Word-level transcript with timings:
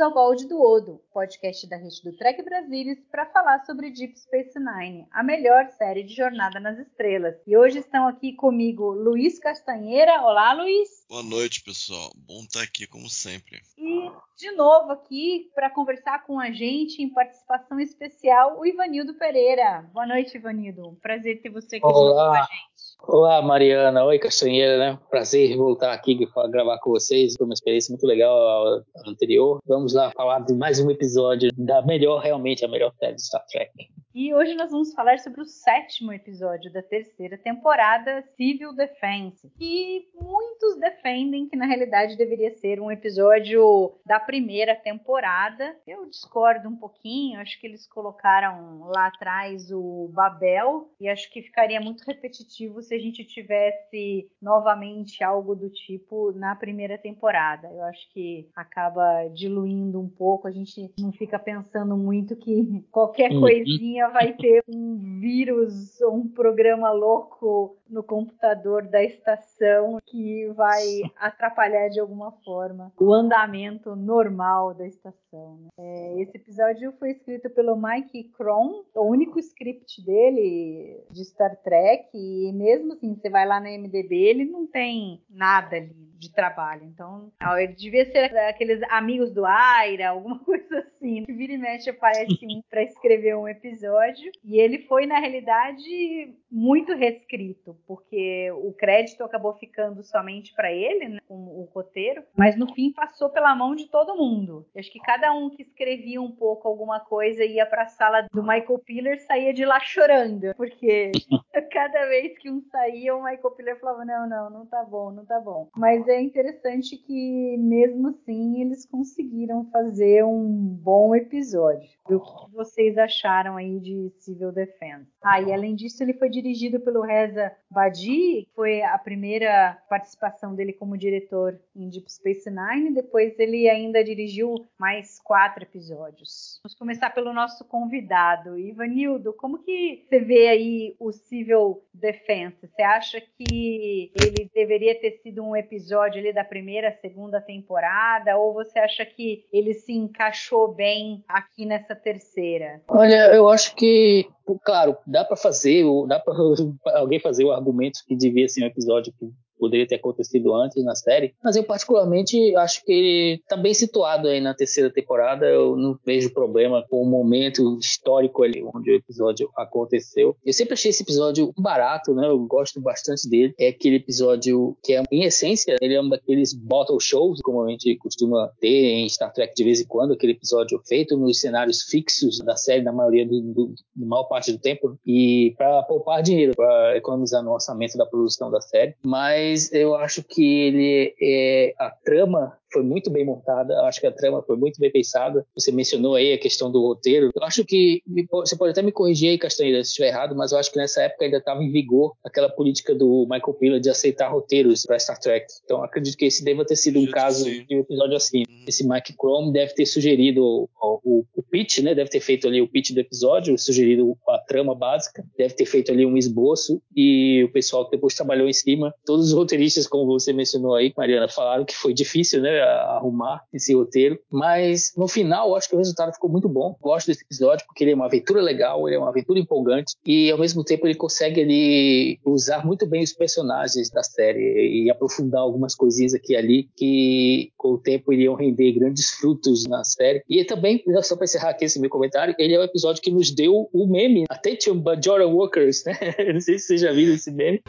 ao 0.00 0.14
Balde 0.14 0.48
do 0.48 0.60
Odo, 0.60 1.00
podcast 1.12 1.68
da 1.68 1.76
rede 1.76 2.02
do 2.02 2.16
Trek 2.16 2.42
Brasilis 2.42 2.98
para 3.10 3.26
falar 3.26 3.64
sobre 3.66 3.90
Deep 3.90 4.18
Space 4.18 4.58
Nine, 4.58 5.06
a 5.12 5.22
melhor 5.22 5.68
série 5.76 6.02
de 6.02 6.14
Jornada 6.14 6.58
nas 6.58 6.78
Estrelas. 6.78 7.36
E 7.46 7.54
hoje 7.56 7.80
estão 7.80 8.08
aqui 8.08 8.32
comigo 8.32 8.92
Luiz 8.92 9.38
Castanheira. 9.38 10.22
Olá, 10.22 10.54
Luiz. 10.54 10.88
Boa 11.08 11.22
noite, 11.22 11.62
pessoal. 11.62 12.10
Bom 12.16 12.40
estar 12.40 12.62
aqui 12.62 12.86
como 12.86 13.10
sempre. 13.10 13.60
E 13.76 14.10
de 14.38 14.50
novo 14.52 14.92
aqui 14.92 15.50
para 15.54 15.68
conversar 15.68 16.24
com 16.24 16.40
a 16.40 16.50
gente 16.50 17.02
em 17.02 17.12
participação 17.12 17.78
especial 17.78 18.58
o 18.58 18.64
Ivanildo 18.64 19.14
Pereira. 19.14 19.82
Boa 19.92 20.06
noite, 20.06 20.36
Ivanildo. 20.36 20.96
Prazer 21.02 21.42
ter 21.42 21.50
você 21.50 21.76
aqui 21.76 21.84
Olá. 21.84 22.30
com 22.30 22.34
a 22.36 22.42
gente. 22.42 22.69
Olá, 23.02 23.40
Mariana. 23.42 24.04
Oi, 24.04 24.18
Castanheira, 24.18 24.78
né? 24.78 24.98
Prazer 25.08 25.56
voltar 25.56 25.92
aqui 25.92 26.26
para 26.26 26.48
gravar 26.48 26.78
com 26.78 26.90
vocês. 26.90 27.34
Foi 27.36 27.46
uma 27.46 27.54
experiência 27.54 27.92
muito 27.92 28.06
legal 28.06 28.36
a 28.36 28.82
anterior. 29.08 29.60
Vamos 29.66 29.94
lá 29.94 30.10
falar 30.12 30.40
de 30.40 30.54
mais 30.54 30.78
um 30.80 30.90
episódio 30.90 31.50
da 31.56 31.82
melhor, 31.82 32.20
realmente, 32.20 32.64
a 32.64 32.68
melhor 32.68 32.92
série 32.98 33.14
de 33.14 33.22
Star 33.22 33.44
Trek. 33.46 33.72
E 34.12 34.34
hoje 34.34 34.54
nós 34.54 34.72
vamos 34.72 34.92
falar 34.92 35.20
sobre 35.20 35.40
o 35.40 35.44
sétimo 35.44 36.12
episódio 36.12 36.72
da 36.72 36.82
terceira 36.82 37.38
temporada, 37.38 38.24
Civil 38.36 38.74
Defense, 38.74 39.48
que 39.56 40.08
muitos 40.20 40.80
defendem 40.80 41.48
que 41.48 41.56
na 41.56 41.64
realidade 41.64 42.16
deveria 42.16 42.50
ser 42.50 42.80
um 42.80 42.90
episódio 42.90 43.94
da 44.04 44.18
primeira 44.18 44.74
temporada. 44.74 45.76
Eu 45.86 46.06
discordo 46.06 46.68
um 46.68 46.74
pouquinho, 46.74 47.38
acho 47.38 47.60
que 47.60 47.68
eles 47.68 47.86
colocaram 47.86 48.80
lá 48.88 49.06
atrás 49.06 49.70
o 49.70 50.10
Babel 50.12 50.90
e 51.00 51.08
acho 51.08 51.30
que 51.30 51.40
ficaria 51.40 51.80
muito 51.80 52.02
repetitivo 52.02 52.82
se 52.90 52.94
a 52.96 52.98
gente 52.98 53.24
tivesse 53.24 54.28
novamente 54.42 55.22
algo 55.22 55.54
do 55.54 55.70
tipo 55.70 56.32
na 56.32 56.56
primeira 56.56 56.98
temporada. 56.98 57.68
Eu 57.68 57.84
acho 57.84 58.12
que 58.12 58.48
acaba 58.54 59.28
diluindo 59.28 60.00
um 60.00 60.08
pouco, 60.08 60.48
a 60.48 60.50
gente 60.50 60.92
não 60.98 61.12
fica 61.12 61.38
pensando 61.38 61.96
muito 61.96 62.34
que 62.34 62.50
qualquer 62.90 63.30
Uhum. 63.30 63.40
coisinha 63.42 64.08
vai 64.08 64.32
ter 64.32 64.64
um 64.68 65.20
vírus 65.20 66.00
ou 66.00 66.14
um 66.16 66.26
programa 66.28 66.90
louco 66.90 67.76
no 67.88 68.02
computador 68.02 68.82
da 68.88 69.02
estação 69.02 69.98
que 70.06 70.46
vai 70.56 70.82
atrapalhar 71.16 71.88
de 71.90 72.00
alguma 72.00 72.32
forma 72.44 72.92
o 72.98 73.12
andamento 73.12 73.94
normal 73.94 74.74
da 74.74 74.86
estação. 74.86 75.58
né? 75.62 75.68
É, 75.78 76.20
esse 76.22 76.36
episódio 76.36 76.92
foi 76.98 77.10
escrito 77.12 77.48
pelo 77.50 77.76
Mike 77.76 78.24
Cron, 78.36 78.82
o 78.94 79.02
único 79.04 79.38
script 79.38 80.04
dele 80.04 81.04
de 81.10 81.24
Star 81.24 81.56
Trek, 81.62 82.08
e 82.14 82.52
mesmo 82.52 82.79
assim, 82.92 83.14
você 83.14 83.28
vai 83.28 83.46
lá 83.46 83.60
na 83.60 83.70
MDB, 83.70 84.14
ele 84.14 84.44
não 84.44 84.66
tem 84.66 85.22
nada 85.28 85.76
ali 85.76 86.10
de 86.20 86.30
trabalho. 86.30 86.84
Então, 86.84 87.32
ele 87.58 87.72
devia 87.72 88.04
ser 88.04 88.36
aqueles 88.36 88.82
amigos 88.90 89.32
do 89.32 89.44
Aira, 89.46 90.10
alguma 90.10 90.38
coisa 90.44 90.78
assim. 90.78 91.24
Que 91.24 91.32
vira 91.32 91.54
e 91.54 91.58
mexe 91.58 91.88
aparece 91.90 92.46
um 92.46 92.62
para 92.68 92.82
escrever 92.82 93.34
um 93.36 93.48
episódio. 93.48 94.30
E 94.44 94.60
ele 94.60 94.80
foi, 94.80 95.06
na 95.06 95.18
realidade, 95.18 96.34
muito 96.50 96.94
reescrito, 96.94 97.76
porque 97.86 98.50
o 98.52 98.72
crédito 98.72 99.24
acabou 99.24 99.54
ficando 99.54 100.02
somente 100.02 100.52
para 100.52 100.70
ele, 100.70 101.08
né, 101.08 101.20
com 101.26 101.34
o 101.34 101.68
roteiro, 101.72 102.22
mas 102.36 102.56
no 102.56 102.72
fim 102.74 102.92
passou 102.92 103.30
pela 103.30 103.54
mão 103.54 103.74
de 103.74 103.88
todo 103.88 104.16
mundo. 104.16 104.66
Eu 104.74 104.80
acho 104.80 104.92
que 104.92 105.00
cada 105.00 105.32
um 105.32 105.48
que 105.48 105.62
escrevia 105.62 106.20
um 106.20 106.32
pouco 106.32 106.68
alguma 106.68 107.00
coisa 107.00 107.44
ia 107.44 107.64
para 107.64 107.84
a 107.84 107.88
sala 107.88 108.26
do 108.32 108.42
Michael 108.42 108.78
Piller 108.84 109.20
saía 109.20 109.54
de 109.54 109.64
lá 109.64 109.80
chorando, 109.80 110.54
porque 110.56 111.12
cada 111.70 112.06
vez 112.06 112.36
que 112.38 112.50
um 112.50 112.60
saía, 112.70 113.14
o 113.14 113.22
Michael 113.22 113.50
Piller 113.52 113.80
falava: 113.80 114.04
não, 114.04 114.28
não, 114.28 114.50
não 114.50 114.66
tá 114.66 114.82
bom, 114.84 115.10
não 115.10 115.24
tá 115.24 115.40
bom. 115.40 115.68
Mas 115.76 116.06
é 116.08 116.20
interessante 116.20 116.96
que, 116.96 117.56
mesmo 117.58 118.08
assim, 118.08 118.60
eles 118.62 118.86
conseguiram 118.86 119.64
fazer 119.70 120.24
um 120.24 120.48
bom 120.48 121.14
episódio. 121.14 121.88
E 122.08 122.14
O 122.14 122.20
que 122.20 122.54
vocês 122.54 122.96
acharam 122.98 123.56
aí 123.56 123.78
de 123.80 124.12
Civil 124.18 124.52
Defense? 124.52 125.06
Ah, 125.22 125.40
e 125.40 125.52
além 125.52 125.74
disso, 125.74 126.02
ele 126.02 126.14
foi 126.14 126.28
dirigido 126.30 126.80
pelo 126.80 127.02
Reza 127.02 127.52
Badi, 127.70 128.44
que 128.44 128.48
foi 128.54 128.82
a 128.82 128.98
primeira 128.98 129.78
participação 129.88 130.54
dele 130.54 130.72
como 130.72 130.96
diretor 130.96 131.60
em 131.74 131.88
Deep 131.88 132.10
Space 132.10 132.50
Nine. 132.50 132.94
Depois 132.94 133.38
ele 133.38 133.68
ainda 133.68 134.02
dirigiu 134.02 134.54
mais 134.78 135.20
quatro 135.20 135.62
episódios. 135.62 136.60
Vamos 136.62 136.76
começar 136.76 137.10
pelo 137.10 137.32
nosso 137.32 137.64
convidado, 137.64 138.58
Ivanildo. 138.58 139.32
Como 139.34 139.58
que 139.58 140.06
você 140.08 140.20
vê 140.20 140.48
aí 140.48 140.96
o 140.98 141.12
Civil 141.12 141.82
Defense? 141.92 142.59
Você 142.60 142.82
acha 142.82 143.20
que 143.20 144.12
ele 144.14 144.50
deveria 144.54 144.98
ter 145.00 145.12
sido 145.22 145.42
um 145.42 145.56
episódio 145.56 146.20
ali 146.20 146.32
da 146.32 146.44
primeira, 146.44 146.96
segunda 147.00 147.40
temporada? 147.40 148.36
Ou 148.36 148.52
você 148.52 148.78
acha 148.78 149.04
que 149.06 149.46
ele 149.52 149.72
se 149.72 149.92
encaixou 149.92 150.74
bem 150.74 151.24
aqui 151.26 151.64
nessa 151.64 151.94
terceira? 151.94 152.82
Olha, 152.88 153.34
eu 153.34 153.48
acho 153.48 153.74
que, 153.74 154.28
claro, 154.64 154.96
dá 155.06 155.24
para 155.24 155.36
fazer, 155.36 155.84
dá 156.06 156.20
para 156.20 156.34
alguém 156.98 157.18
fazer 157.18 157.44
o 157.44 157.52
argumento 157.52 158.00
que 158.06 158.14
devia 158.14 158.48
ser 158.48 158.64
um 158.64 158.66
episódio 158.66 159.12
que 159.18 159.30
poderia 159.60 159.86
ter 159.86 159.96
acontecido 159.96 160.54
antes 160.54 160.82
na 160.82 160.94
série, 160.94 161.34
mas 161.44 161.54
eu 161.54 161.62
particularmente 161.62 162.56
acho 162.56 162.84
que 162.84 162.92
ele 162.92 163.34
está 163.34 163.56
bem 163.56 163.74
situado 163.74 164.26
aí 164.26 164.40
na 164.40 164.54
terceira 164.54 164.90
temporada, 164.90 165.46
eu 165.46 165.76
não 165.76 165.98
vejo 166.04 166.32
problema 166.32 166.84
com 166.88 167.02
o 167.02 167.06
momento 167.06 167.78
histórico 167.78 168.42
ali 168.42 168.62
onde 168.74 168.90
o 168.90 168.94
episódio 168.94 169.50
aconteceu. 169.56 170.36
Eu 170.44 170.52
sempre 170.52 170.74
achei 170.74 170.90
esse 170.90 171.02
episódio 171.02 171.52
barato, 171.58 172.14
né? 172.14 172.26
Eu 172.28 172.38
gosto 172.46 172.80
bastante 172.80 173.28
dele. 173.28 173.54
É 173.58 173.68
aquele 173.68 173.96
episódio 173.96 174.76
que 174.82 174.94
é, 174.94 175.02
em 175.12 175.24
essência, 175.24 175.76
ele 175.80 175.94
é 175.94 176.00
um 176.00 176.08
daqueles 176.08 176.54
bottle 176.54 177.00
shows, 177.00 177.40
como 177.42 177.62
a 177.62 177.70
gente 177.70 177.96
costuma 177.96 178.50
ter 178.60 178.68
em 178.68 179.08
Star 179.08 179.32
Trek 179.32 179.54
de 179.54 179.64
vez 179.64 179.80
em 179.80 179.86
quando, 179.86 180.14
aquele 180.14 180.32
episódio 180.32 180.80
feito 180.86 181.16
nos 181.16 181.40
cenários 181.40 181.82
fixos 181.82 182.38
da 182.38 182.56
série, 182.56 182.82
na 182.82 182.92
maioria 182.92 183.26
do, 183.26 183.40
do, 183.40 183.74
da 183.94 184.06
maior 184.06 184.24
parte 184.24 184.52
do 184.52 184.58
tempo, 184.58 184.98
e 185.06 185.54
para 185.56 185.82
poupar 185.82 186.22
dinheiro, 186.22 186.54
para 186.54 186.96
economizar 186.96 187.42
no 187.42 187.52
orçamento 187.52 187.96
da 187.98 188.06
produção 188.06 188.50
da 188.50 188.60
série. 188.60 188.94
Mas 189.04 189.49
eu 189.72 189.94
acho 189.94 190.22
que 190.22 190.44
ele 190.44 191.14
é 191.20 191.74
a 191.78 191.90
trama 191.90 192.60
foi 192.72 192.82
muito 192.82 193.10
bem 193.10 193.24
montada, 193.24 193.74
eu 193.74 193.84
acho 193.84 194.00
que 194.00 194.06
a 194.06 194.12
trama 194.12 194.42
foi 194.42 194.56
muito 194.56 194.80
bem 194.80 194.90
pensada. 194.90 195.44
Você 195.54 195.72
mencionou 195.72 196.14
aí 196.14 196.32
a 196.32 196.38
questão 196.38 196.70
do 196.70 196.80
roteiro. 196.80 197.30
Eu 197.34 197.42
acho 197.42 197.64
que 197.64 198.02
você 198.30 198.56
pode 198.56 198.70
até 198.70 198.82
me 198.82 198.92
corrigir 198.92 199.30
aí, 199.30 199.38
Castanheira, 199.38 199.82
se 199.82 199.90
estiver 199.90 200.08
errado, 200.08 200.36
mas 200.36 200.52
eu 200.52 200.58
acho 200.58 200.70
que 200.70 200.78
nessa 200.78 201.02
época 201.02 201.24
ainda 201.24 201.38
estava 201.38 201.62
em 201.62 201.70
vigor 201.70 202.14
aquela 202.24 202.48
política 202.48 202.94
do 202.94 203.26
Michael 203.28 203.54
Piller 203.54 203.80
de 203.80 203.90
aceitar 203.90 204.28
roteiros 204.28 204.84
para 204.86 204.98
Star 204.98 205.18
Trek. 205.18 205.46
Então 205.64 205.82
acredito 205.82 206.16
que 206.16 206.26
esse 206.26 206.44
deva 206.44 206.64
ter 206.64 206.76
sido 206.76 207.00
um 207.00 207.06
caso 207.06 207.44
de 207.44 207.76
um 207.76 207.80
episódio 207.80 208.16
assim. 208.16 208.44
Esse 208.66 208.86
Mike 208.86 209.14
Chrome 209.14 209.52
deve 209.52 209.74
ter 209.74 209.86
sugerido 209.86 210.68
o, 211.04 211.24
o, 211.34 211.42
pitch, 211.42 211.78
né? 211.78 211.94
Deve 211.94 212.10
ter 212.10 212.20
feito 212.20 212.46
ali 212.46 212.60
o 212.62 212.68
pitch 212.68 212.92
do 212.92 213.00
episódio, 213.00 213.58
sugerido 213.58 214.16
a 214.28 214.38
trama 214.38 214.74
básica, 214.74 215.24
deve 215.36 215.54
ter 215.54 215.66
feito 215.66 215.92
ali 215.92 216.06
um 216.06 216.16
esboço 216.16 216.80
e 216.94 217.44
o 217.44 217.52
pessoal 217.52 217.84
que 217.84 217.92
depois 217.92 218.14
trabalhou 218.14 218.48
em 218.48 218.52
cima. 218.52 218.94
Todos 219.04 219.28
os 219.28 219.32
roteiristas, 219.32 219.86
como 219.86 220.06
você 220.06 220.32
mencionou 220.32 220.74
aí, 220.74 220.92
Mariana, 220.96 221.28
falaram 221.28 221.64
que 221.64 221.76
foi 221.76 221.92
difícil, 221.92 222.40
né? 222.40 222.60
Arrumar 222.60 223.42
esse 223.52 223.74
roteiro, 223.74 224.18
mas 224.30 224.92
no 224.96 225.08
final 225.08 225.54
acho 225.56 225.68
que 225.68 225.74
o 225.74 225.78
resultado 225.78 226.12
ficou 226.12 226.30
muito 226.30 226.48
bom. 226.48 226.76
Gosto 226.80 227.08
desse 227.08 227.24
episódio 227.24 227.66
porque 227.66 227.84
ele 227.84 227.92
é 227.92 227.94
uma 227.94 228.06
aventura 228.06 228.40
legal, 228.40 228.86
ele 228.88 228.96
é 228.96 228.98
uma 228.98 229.08
aventura 229.08 229.38
empolgante 229.38 229.94
e 230.04 230.30
ao 230.30 230.38
mesmo 230.38 230.64
tempo 230.64 230.86
ele 230.86 230.94
consegue 230.94 231.40
ali 231.40 232.18
usar 232.24 232.64
muito 232.64 232.86
bem 232.86 233.02
os 233.02 233.12
personagens 233.12 233.90
da 233.90 234.02
série 234.02 234.84
e 234.84 234.90
aprofundar 234.90 235.40
algumas 235.40 235.74
coisinhas 235.74 236.14
aqui 236.14 236.30
e 236.30 236.36
ali 236.36 236.68
que 236.76 237.52
com 237.56 237.72
o 237.72 237.78
tempo 237.78 238.12
iriam 238.12 238.34
render 238.34 238.72
grandes 238.72 239.10
frutos 239.10 239.66
na 239.66 239.84
série. 239.84 240.22
E 240.28 240.44
também, 240.44 240.82
só 241.02 241.16
para 241.16 241.24
encerrar 241.24 241.50
aqui 241.50 241.64
esse 241.64 241.80
meu 241.80 241.90
comentário, 241.90 242.34
ele 242.38 242.54
é 242.54 242.58
o 242.58 242.62
episódio 242.62 243.02
que 243.02 243.10
nos 243.10 243.30
deu 243.30 243.68
o 243.72 243.86
meme 243.86 244.24
Attention 244.28 244.78
Bajoran 244.78 245.28
Workers, 245.28 245.84
né? 245.84 245.96
Não 246.32 246.40
sei 246.40 246.58
se 246.58 246.66
vocês 246.66 246.80
já 246.80 246.92
viram 246.92 247.14
esse 247.14 247.30
meme. 247.30 247.62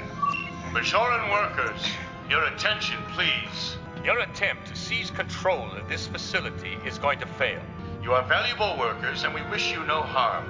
Bajoran 0.73 1.29
workers, 1.29 1.81
your 2.29 2.43
attention, 2.47 2.97
please. 3.13 3.77
Your 4.05 4.19
attempt 4.21 4.67
to 4.67 4.75
seize 4.75 5.11
control 5.11 5.67
of 5.77 5.87
this 5.87 6.07
facility 6.07 6.77
is 6.87 6.97
going 6.97 7.19
to 7.19 7.27
fail. 7.37 7.61
You 8.01 8.13
are 8.13 8.23
valuable 8.23 8.77
workers, 8.79 9.23
and 9.23 9.33
we 9.33 9.41
wish 9.51 9.71
you 9.71 9.83
no 9.85 10.01
harm. 10.01 10.45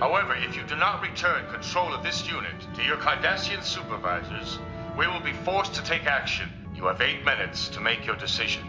However, 0.00 0.34
if 0.34 0.56
you 0.56 0.62
do 0.64 0.76
not 0.76 1.02
return 1.02 1.44
control 1.52 1.92
of 1.92 2.02
this 2.02 2.26
unit 2.26 2.56
to 2.74 2.82
your 2.82 2.96
Cardassian 2.96 3.62
supervisors, 3.62 4.58
we 4.98 5.06
will 5.06 5.20
be 5.20 5.34
forced 5.44 5.74
to 5.74 5.84
take 5.84 6.06
action. 6.06 6.48
You 6.80 6.88
have 6.88 7.02
eight 7.02 7.22
minutes 7.26 7.68
to 7.74 7.80
make 7.80 8.06
your 8.06 8.16
decision. 8.16 8.62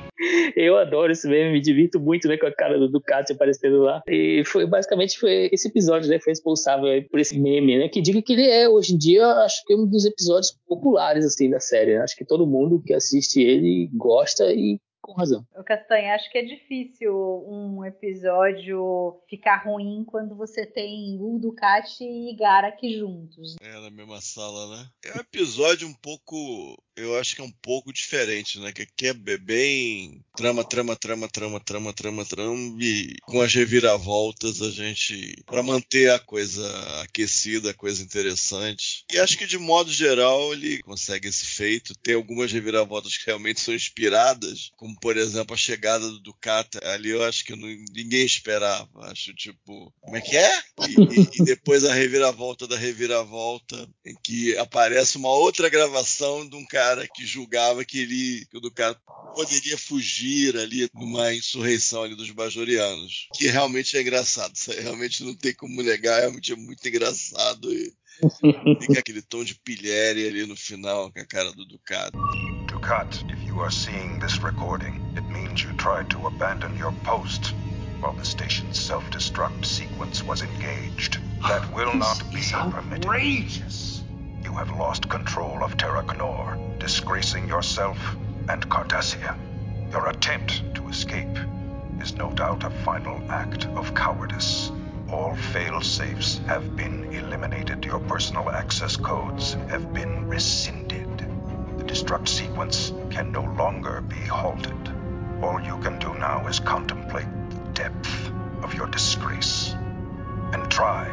Eu 0.53 0.77
adoro 0.77 1.13
esse 1.13 1.25
meme, 1.29 1.53
me 1.53 1.61
divirto 1.61 1.97
muito 1.97 2.27
né, 2.27 2.37
com 2.37 2.45
a 2.45 2.53
cara 2.53 2.77
do 2.77 2.89
Ducati 2.89 3.31
aparecendo 3.31 3.83
lá. 3.83 4.01
E 4.05 4.43
foi 4.45 4.67
basicamente 4.67 5.17
foi 5.17 5.49
esse 5.49 5.69
episódio, 5.69 6.09
né? 6.09 6.19
Foi 6.19 6.31
responsável 6.31 6.89
por 7.09 7.21
esse 7.21 7.39
meme, 7.39 7.79
né? 7.79 7.87
Que 7.87 8.01
diga 8.01 8.21
que 8.21 8.33
ele 8.33 8.49
é, 8.49 8.67
hoje 8.67 8.95
em 8.95 8.97
dia, 8.97 9.25
acho 9.45 9.63
que 9.65 9.73
é 9.73 9.77
um 9.77 9.87
dos 9.87 10.03
episódios 10.03 10.51
populares 10.67 11.23
assim 11.25 11.49
da 11.49 11.61
série. 11.61 11.95
Né? 11.95 12.01
Acho 12.01 12.17
que 12.17 12.25
todo 12.25 12.45
mundo 12.45 12.83
que 12.85 12.93
assiste 12.93 13.41
ele 13.41 13.89
gosta 13.93 14.51
e 14.51 14.77
com 15.01 15.13
razão. 15.13 15.45
O 15.55 15.63
Castanha, 15.63 16.15
acho 16.15 16.31
que 16.31 16.37
é 16.37 16.43
difícil 16.43 17.13
um 17.47 17.83
episódio 17.83 19.19
ficar 19.27 19.63
ruim 19.65 20.05
quando 20.05 20.35
você 20.35 20.65
tem 20.65 21.17
o 21.19 21.39
Ducati 21.39 22.03
e 22.03 22.35
Garak 22.35 22.97
juntos. 22.97 23.55
É, 23.61 23.79
na 23.81 23.89
mesma 23.89 24.21
sala, 24.21 24.77
né? 24.77 24.89
É 25.03 25.17
um 25.17 25.21
episódio 25.21 25.87
um 25.87 25.93
pouco. 25.93 26.77
Eu 26.95 27.17
acho 27.17 27.35
que 27.35 27.41
é 27.41 27.43
um 27.43 27.51
pouco 27.61 27.93
diferente, 27.93 28.59
né? 28.59 28.71
Que 28.71 28.81
aqui 28.81 29.07
é 29.07 29.13
bem 29.13 30.23
trama, 30.35 30.63
trama, 30.63 30.95
trama, 30.95 31.27
trama, 31.29 31.59
trama, 31.59 31.93
trama, 31.93 32.25
trama. 32.25 32.77
E 32.81 33.15
com 33.23 33.41
as 33.41 33.53
reviravoltas 33.53 34.61
a 34.61 34.69
gente. 34.69 35.35
para 35.45 35.63
manter 35.63 36.11
a 36.11 36.19
coisa 36.19 36.67
aquecida, 37.01 37.71
a 37.71 37.73
coisa 37.73 38.03
interessante. 38.03 39.05
E 39.11 39.17
acho 39.19 39.37
que 39.37 39.47
de 39.47 39.57
modo 39.57 39.91
geral 39.91 40.53
ele 40.53 40.81
consegue 40.83 41.29
esse 41.29 41.45
feito. 41.45 41.95
Tem 41.95 42.13
algumas 42.13 42.51
reviravoltas 42.51 43.17
que 43.17 43.25
realmente 43.25 43.61
são 43.61 43.73
inspiradas, 43.73 44.71
como 44.75 44.99
por 44.99 45.15
exemplo 45.15 45.53
a 45.53 45.57
chegada 45.57 46.07
do 46.09 46.19
Ducati 46.19 46.77
ali, 46.83 47.09
eu 47.09 47.23
acho 47.23 47.45
que 47.45 47.55
não, 47.55 47.67
ninguém 47.93 48.25
esperava. 48.25 48.89
Acho 49.03 49.33
tipo, 49.33 49.93
como 50.01 50.17
é 50.17 50.21
que 50.21 50.35
é? 50.35 50.59
E, 50.87 51.41
e, 51.41 51.45
depois 51.45 51.85
a 51.85 51.93
reviravolta 51.93 52.67
da 52.67 52.77
reviravolta, 52.77 53.87
em 54.05 54.15
que 54.23 54.57
aparece 54.57 55.17
uma 55.17 55.29
outra 55.29 55.69
gravação 55.69 56.47
de 56.47 56.55
um 56.55 56.65
cara 56.65 56.80
que 57.13 57.25
julgava 57.25 57.85
que 57.85 57.99
ele, 57.99 58.45
que 58.49 58.57
o 58.57 58.61
Ducati 58.61 58.99
poderia 59.35 59.77
fugir 59.77 60.57
ali 60.57 60.89
numa 60.93 61.33
insurreição 61.33 62.03
ali 62.03 62.15
dos 62.15 62.31
bajorianos, 62.31 63.27
que 63.35 63.47
realmente 63.47 63.97
é 63.97 64.01
engraçado. 64.01 64.53
Isso 64.55 64.71
realmente 64.71 65.23
não 65.23 65.35
tem 65.35 65.53
como 65.53 65.81
negar, 65.81 66.19
realmente 66.19 66.51
é 66.51 66.55
muito 66.55 66.87
engraçado 66.87 67.71
e 67.73 67.93
Fica 68.81 68.99
aquele 68.99 69.21
tom 69.21 69.43
de 69.43 69.55
pilhéria 69.55 70.27
ali 70.27 70.45
no 70.45 70.55
final 70.55 71.11
com 71.11 71.19
a 71.19 71.25
cara 71.25 71.51
do 71.53 71.65
Ducati. 71.65 72.17
Ducat, 72.67 73.23
if 73.29 73.41
you 73.47 73.59
are 73.61 73.71
seeing 73.71 74.19
this 74.19 74.37
recording, 74.43 75.01
it 75.15 75.23
means 75.31 75.63
you 75.63 75.73
tried 75.73 76.09
to 76.09 76.27
abandon 76.27 76.77
your 76.77 76.93
post 77.03 77.53
while 77.99 78.13
the 78.13 78.25
station's 78.25 78.79
self-destruct 78.79 79.65
sequence 79.65 80.23
was 80.23 80.41
engaged. 80.41 81.19
That 81.47 81.73
will 81.73 81.93
not 81.93 82.23
be 82.31 82.41
permitted. 82.51 83.05
Outrageous! 83.05 84.00
You 84.51 84.57
have 84.57 84.77
lost 84.77 85.07
control 85.07 85.63
of 85.63 85.77
Terra 85.77 86.03
Gnor, 86.03 86.77
disgracing 86.77 87.47
yourself 87.47 88.17
and 88.49 88.67
Cardassia. 88.67 89.37
Your 89.93 90.09
attempt 90.09 90.75
to 90.75 90.89
escape 90.89 91.37
is 92.01 92.17
no 92.17 92.29
doubt 92.33 92.65
a 92.65 92.69
final 92.69 93.23
act 93.31 93.67
of 93.67 93.95
cowardice. 93.95 94.69
All 95.09 95.37
fail 95.37 95.79
safes 95.79 96.39
have 96.47 96.75
been 96.75 97.05
eliminated. 97.13 97.85
Your 97.85 98.01
personal 98.01 98.49
access 98.49 98.97
codes 98.97 99.53
have 99.69 99.93
been 99.93 100.27
rescinded. 100.27 101.19
The 101.77 101.85
destruct 101.85 102.27
sequence 102.27 102.91
can 103.09 103.31
no 103.31 103.43
longer 103.57 104.01
be 104.01 104.19
halted. 104.19 104.75
All 105.41 105.61
you 105.61 105.77
can 105.77 105.97
do 105.97 106.13
now 106.15 106.45
is 106.47 106.59
contemplate 106.59 107.31
the 107.51 107.69
depth 107.83 108.29
of 108.63 108.73
your 108.73 108.87
disgrace 108.87 109.73
and 110.51 110.69
try 110.69 111.07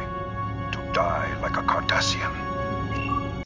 to 0.73 0.91
die 0.91 1.39
like 1.41 1.55
a 1.55 1.63
Cardassian. 1.63 2.48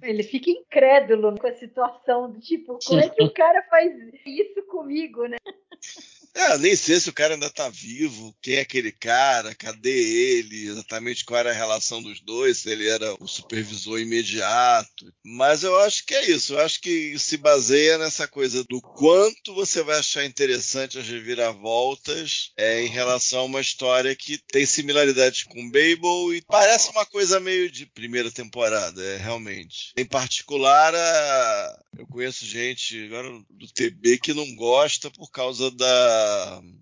Ele 0.03 0.23
fica 0.23 0.50
incrédulo 0.50 1.38
com 1.39 1.47
a 1.47 1.53
situação 1.53 2.29
do 2.31 2.39
tipo, 2.39 2.77
como 2.85 3.00
é 3.00 3.09
que 3.09 3.23
o 3.23 3.33
cara 3.33 3.63
faz 3.63 3.94
isso 4.25 4.61
comigo, 4.63 5.25
né? 5.25 5.38
É, 6.35 6.57
nem 6.57 6.75
sei 6.75 7.00
se 7.00 7.09
o 7.09 7.13
cara 7.13 7.35
ainda 7.35 7.50
tá 7.50 7.69
vivo, 7.69 8.35
quem 8.41 8.56
é 8.56 8.62
aquele 8.62 8.91
cara, 8.91 9.53
cadê 9.53 9.91
ele, 9.91 10.68
exatamente 10.68 11.24
qual 11.24 11.39
era 11.39 11.51
a 11.51 11.53
relação 11.53 12.01
dos 12.01 12.19
dois, 12.21 12.59
se 12.59 12.71
ele 12.71 12.88
era 12.88 13.13
o 13.19 13.27
supervisor 13.27 14.00
imediato. 14.00 15.13
Mas 15.24 15.63
eu 15.63 15.77
acho 15.80 16.06
que 16.06 16.15
é 16.15 16.31
isso, 16.31 16.53
eu 16.53 16.59
acho 16.59 16.81
que 16.81 17.18
se 17.19 17.38
baseia 17.38 18.00
nessa 18.00 18.27
coisa 18.27 18.63
do 18.63 18.81
quanto 18.81 19.53
você 19.53 19.83
vai 19.83 20.00
achar 20.00 20.25
interessante 20.25 20.97
as 20.97 21.07
reviravoltas 21.07 22.51
é, 22.57 22.81
em 22.81 22.88
relação 22.88 23.41
a 23.41 23.45
uma 23.45 23.62
história 23.62 24.15
que 24.15 24.39
tem 24.51 24.65
similaridades 24.65 25.44
com 25.44 25.69
Babel 25.69 26.33
e 26.33 26.41
parece 26.41 26.89
uma 26.89 27.06
coisa 27.06 27.39
meio 27.39 27.69
de 27.69 27.86
primeira 27.86 28.31
temporada, 28.31 29.03
é, 29.03 29.18
realmente. 29.18 29.94
Em 29.95 30.06
particular, 30.06 30.95
a, 30.95 31.79
eu 31.97 32.07
conheço 32.07 32.45
gente 32.45 33.06
agora 33.06 33.29
do 33.51 33.68
TB 33.71 34.18
que 34.18 34.33
não 34.33 34.56
gosta 34.56 35.12
por 35.12 35.29
causa 35.29 35.69
da 35.69 36.22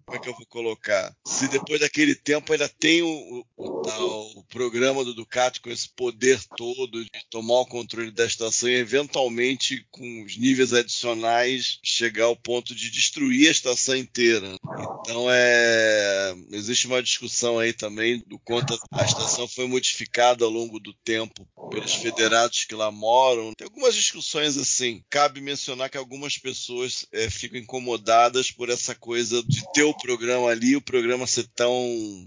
como 0.05 0.17
é 0.17 0.19
que 0.19 0.29
eu 0.29 0.33
vou 0.33 0.45
colocar? 0.47 1.15
Se 1.25 1.47
depois 1.47 1.79
daquele 1.79 2.13
tempo 2.13 2.51
ainda 2.51 2.67
tem 2.67 3.01
o, 3.01 3.45
o, 3.55 3.81
tal, 3.81 4.31
o 4.35 4.43
programa 4.43 5.05
do 5.05 5.13
Ducati 5.13 5.61
com 5.61 5.69
esse 5.69 5.87
poder 5.87 6.41
todo 6.57 7.03
de 7.03 7.09
tomar 7.29 7.61
o 7.61 7.65
controle 7.65 8.11
da 8.11 8.25
estação 8.25 8.67
e 8.67 8.75
eventualmente 8.75 9.85
com 9.89 10.23
os 10.23 10.37
níveis 10.37 10.73
adicionais 10.73 11.79
chegar 11.81 12.25
ao 12.25 12.35
ponto 12.35 12.75
de 12.75 12.89
destruir 12.89 13.47
a 13.47 13.51
estação 13.51 13.95
inteira. 13.95 14.55
Então 14.99 15.27
é 15.29 16.35
existe 16.51 16.87
uma 16.87 17.01
discussão 17.01 17.57
aí 17.57 17.71
também 17.71 18.21
do 18.27 18.37
quanto 18.39 18.77
a 18.91 19.05
estação 19.05 19.47
foi 19.47 19.67
modificada 19.67 20.43
ao 20.43 20.51
longo 20.51 20.79
do 20.79 20.93
tempo 20.93 21.47
pelos 21.69 21.93
federados 21.93 22.65
que 22.65 22.75
lá 22.75 22.91
moram. 22.91 23.53
Tem 23.53 23.65
algumas 23.65 23.95
discussões 23.95 24.57
assim. 24.57 25.03
Cabe 25.09 25.39
mencionar 25.39 25.89
que 25.89 25.97
algumas 25.97 26.37
pessoas 26.37 27.05
é, 27.11 27.29
ficam 27.29 27.59
incomodadas 27.59 28.51
por 28.51 28.69
essa 28.69 28.93
coisa 28.93 29.30
de 29.47 29.61
ter 29.73 29.83
o 29.83 29.97
programa 29.97 30.47
ali, 30.47 30.75
o 30.75 30.81
programa 30.81 31.25
ser 31.27 31.47
tão, 31.55 31.73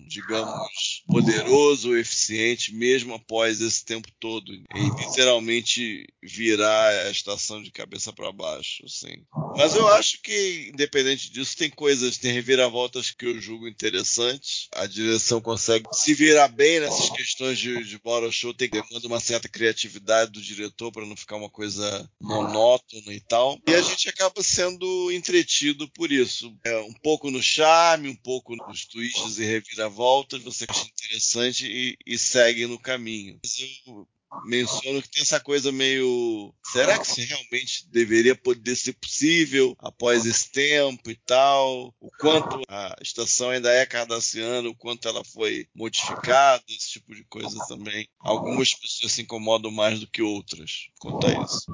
digamos, 0.09 1.03
poderoso, 1.07 1.97
eficiente, 1.97 2.75
mesmo 2.75 3.15
após 3.15 3.61
esse 3.61 3.85
tempo 3.85 4.09
todo, 4.19 4.53
e 4.53 4.65
literalmente 4.99 6.07
virar 6.23 6.89
a 7.07 7.11
estação 7.11 7.63
de 7.63 7.71
cabeça 7.71 8.13
para 8.13 8.33
baixo, 8.33 8.85
assim. 8.85 9.23
Mas 9.57 9.75
eu 9.75 9.87
acho 9.89 10.21
que, 10.23 10.71
independente 10.73 11.31
disso, 11.31 11.57
tem 11.57 11.71
coisas, 11.71 12.19
tem 12.19 12.33
reviravoltas 12.33 13.11
que 13.11 13.27
eu 13.27 13.41
julgo 13.41 13.69
interessantes. 13.69 14.69
A 14.73 14.87
direção 14.87 15.41
consegue 15.41 15.87
se 15.93 16.15
virar 16.15 16.49
bem 16.49 16.81
nessas 16.81 17.11
questões 17.11 17.59
de, 17.59 17.85
de 17.85 17.99
Bottle 17.99 18.33
Show, 18.33 18.53
tem 18.53 18.69
demanda 18.69 19.07
uma 19.07 19.21
certa 19.21 19.49
criatividade 19.49 20.33
do 20.33 20.43
diretor 20.43 20.91
para 20.91 21.07
não 21.07 21.17
ficar 21.17 21.37
uma 21.37 21.51
coisa 21.51 22.09
monótona 22.21 23.13
e 23.13 23.21
tal. 23.21 23.59
E 23.67 23.75
a 23.75 23.83
gente 23.83 24.09
acaba 24.09 24.43
sendo 24.43 25.11
entretido 25.13 25.89
por 25.91 26.11
isso. 26.11 26.55
É 26.65 26.79
um 26.81 26.94
pouco 26.95 27.31
no 27.31 27.43
charme, 27.43 28.09
um 28.09 28.17
pouco 28.17 28.57
nos 28.57 28.87
twists 28.87 29.39
e 29.39 29.45
reviravoltas, 29.45 30.43
você 30.43 30.65
acha 30.69 30.87
interessante 30.87 31.67
e, 31.67 31.97
e 32.07 32.19
segue 32.19 32.67
no 32.67 32.79
caminho. 32.79 33.39
Eu 33.87 34.07
menciono 34.45 35.01
que 35.01 35.11
tem 35.11 35.23
essa 35.23 35.39
coisa 35.39 35.71
meio. 35.71 36.53
Será 36.65 36.99
que 36.99 37.07
isso 37.07 37.21
realmente 37.21 37.89
deveria 37.91 38.35
poder 38.35 38.75
ser 38.75 38.95
possível 38.95 39.77
após 39.79 40.27
esse 40.27 40.51
tempo 40.51 41.11
e 41.11 41.15
tal? 41.15 41.95
O 42.01 42.11
quanto 42.19 42.63
a 42.69 42.97
estação 43.01 43.51
ainda 43.51 43.71
é 43.73 43.87
cardassiana, 43.87 44.69
o 44.69 44.75
quanto 44.75 45.07
ela 45.07 45.25
foi 45.25 45.69
modificada, 45.75 46.63
esse 46.69 46.93
tipo 46.93 47.15
de 47.15 47.25
coisa 47.25 47.57
também. 47.69 48.09
Algumas 48.19 48.75
pessoas 48.75 49.13
se 49.13 49.23
incomodam 49.23 49.71
mais 49.71 50.01
do 50.01 50.07
que 50.07 50.23
outras 50.23 50.89
quanto 50.99 51.27
a 51.27 51.45
isso. 51.45 51.67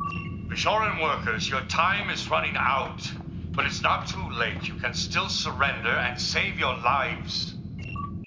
Bajoran 0.48 1.00
workers, 1.00 1.46
your 1.46 1.64
time 1.68 2.12
is 2.12 2.26
running 2.26 2.56
out. 2.56 3.29
But 3.56 3.66
it's 3.66 3.82
not 3.82 4.06
too 4.08 4.30
late. 4.38 4.68
You 4.68 4.76
can 4.76 4.94
still 4.94 5.28
surrender 5.28 5.90
and 6.08 6.20
save 6.20 6.58
your 6.58 6.76
lives. 6.78 7.56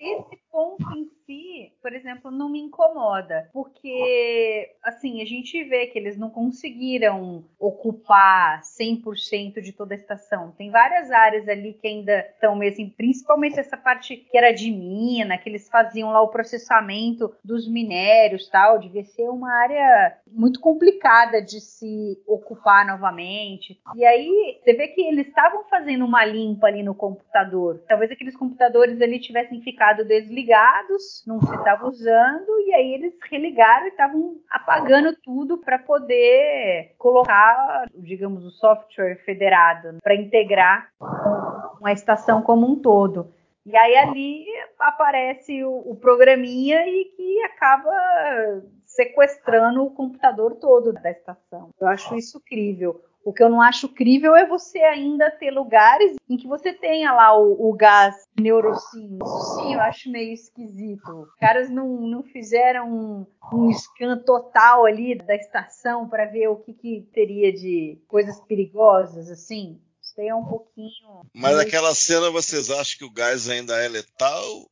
Esse 0.02 0.38
ponto 0.52 0.96
si, 1.34 1.74
por 1.82 1.94
exemplo, 1.94 2.30
não 2.30 2.50
me 2.50 2.60
incomoda, 2.60 3.50
porque 3.52 4.76
assim, 4.84 5.22
a 5.22 5.26
gente 5.26 5.64
vê 5.64 5.88
que 5.88 5.98
eles 5.98 6.18
não 6.18 6.30
conseguiram 6.30 7.46
ocupar 7.60 8.62
100% 8.62 9.62
de 9.62 9.74
toda 9.74 9.94
a 9.94 9.98
estação. 9.98 10.52
Tem 10.52 10.70
várias 10.70 11.12
áreas 11.12 11.48
ali 11.48 11.74
que 11.74 11.88
ainda 11.88 12.20
estão 12.20 12.56
mesmo, 12.56 12.90
principalmente 12.92 13.60
essa 13.60 13.78
parte 13.78 14.18
que 14.18 14.38
era 14.38 14.52
de 14.52 14.72
mina, 14.72 15.38
que 15.38 15.50
eles 15.50 15.68
faziam 15.70 16.12
lá 16.12 16.22
o 16.22 16.30
processamento 16.30 17.36
dos 17.44 17.68
minérios, 17.68 18.48
tal, 18.50 18.80
devia 18.80 19.04
ser 19.04 19.30
uma 19.30 19.52
área 19.52 20.18
muito 20.28 20.60
complicada 20.60 21.42
de 21.42 21.60
se 21.60 22.22
ocupar 22.28 22.86
novamente. 22.86 23.80
E 23.96 24.06
aí, 24.06 24.60
você 24.64 24.74
vê 24.74 24.88
que 24.90 25.02
eles 25.02 25.28
estavam 25.28 25.64
fazendo 25.66 26.06
uma 26.06 26.26
limpa 26.26 26.68
ali 26.68 26.84
no 26.84 26.96
computador. 26.96 27.84
Talvez 27.88 28.12
aqueles 28.12 28.36
computadores 28.36 29.02
ali 29.02 29.20
tivessem 29.20 29.62
ficado 29.62 30.06
desligados, 30.06 31.23
não 31.28 31.42
se 31.42 31.54
estava 31.54 31.88
usando, 31.88 32.60
e 32.68 32.74
aí 32.74 32.94
eles 32.94 33.14
religaram 33.30 33.86
e 33.86 33.90
estavam 33.90 34.38
apagando 34.50 35.16
tudo 35.24 35.58
para 35.58 35.80
poder 35.80 36.94
colocar, 36.98 37.86
digamos, 37.96 38.46
o 38.46 38.52
software 38.52 39.18
federado 39.26 39.98
para 40.02 40.16
integrar 40.16 40.90
com 41.00 41.86
a 41.86 41.92
estação 41.92 42.42
como 42.42 42.70
um 42.70 42.80
todo. 42.80 43.34
E 43.66 43.78
aí 43.78 43.96
ali 43.96 44.46
aparece 44.78 45.64
o, 45.64 45.92
o 45.92 45.96
programinha 45.96 46.86
e 46.86 47.06
que 47.16 47.44
acaba 47.44 48.62
sequestrando 48.86 49.84
o 49.84 49.92
computador 49.92 50.56
todo 50.56 50.92
da 50.94 51.12
estação. 51.12 51.70
Eu 51.80 51.88
acho 51.88 52.16
isso 52.16 52.42
crível. 52.46 53.02
O 53.24 53.32
que 53.32 53.42
eu 53.42 53.50
não 53.50 53.62
acho 53.62 53.88
crível 53.88 54.36
é 54.36 54.46
você 54.46 54.80
ainda 54.80 55.32
ter 55.32 55.50
lugares 55.52 56.16
em 56.30 56.36
que 56.36 56.46
você 56.46 56.74
tenha 56.74 57.14
lá 57.14 57.38
o, 57.38 57.70
o 57.70 57.74
gás 57.74 58.16
neurocin. 58.38 59.18
Isso 59.24 59.56
sim, 59.56 59.74
eu 59.74 59.80
acho 59.80 60.12
meio 60.12 60.34
esquisito. 60.34 61.22
Os 61.22 61.36
caras 61.36 61.70
não, 61.70 62.02
não 62.02 62.24
fizeram 62.24 62.92
um, 62.92 63.26
um 63.54 63.72
scan 63.72 64.18
total 64.18 64.86
ali 64.86 65.16
da 65.16 65.36
estação 65.36 66.10
para 66.10 66.26
ver 66.26 66.50
o 66.50 66.58
que, 66.58 66.74
que 66.74 67.08
teria 67.14 67.54
de 67.54 67.98
coisas 68.08 68.40
perigosas, 68.42 69.30
assim. 69.30 69.80
Isso 70.02 70.20
aí 70.20 70.28
é 70.28 70.36
um 70.36 70.46
pouquinho. 70.46 71.22
Mas 71.34 71.56
naquela 71.56 71.96
cena 71.96 72.30
vocês 72.30 72.70
acham 72.70 72.98
que 72.98 73.06
o 73.06 73.14
gás 73.14 73.50
ainda 73.50 73.82
é 73.82 73.88
letal? 73.88 74.70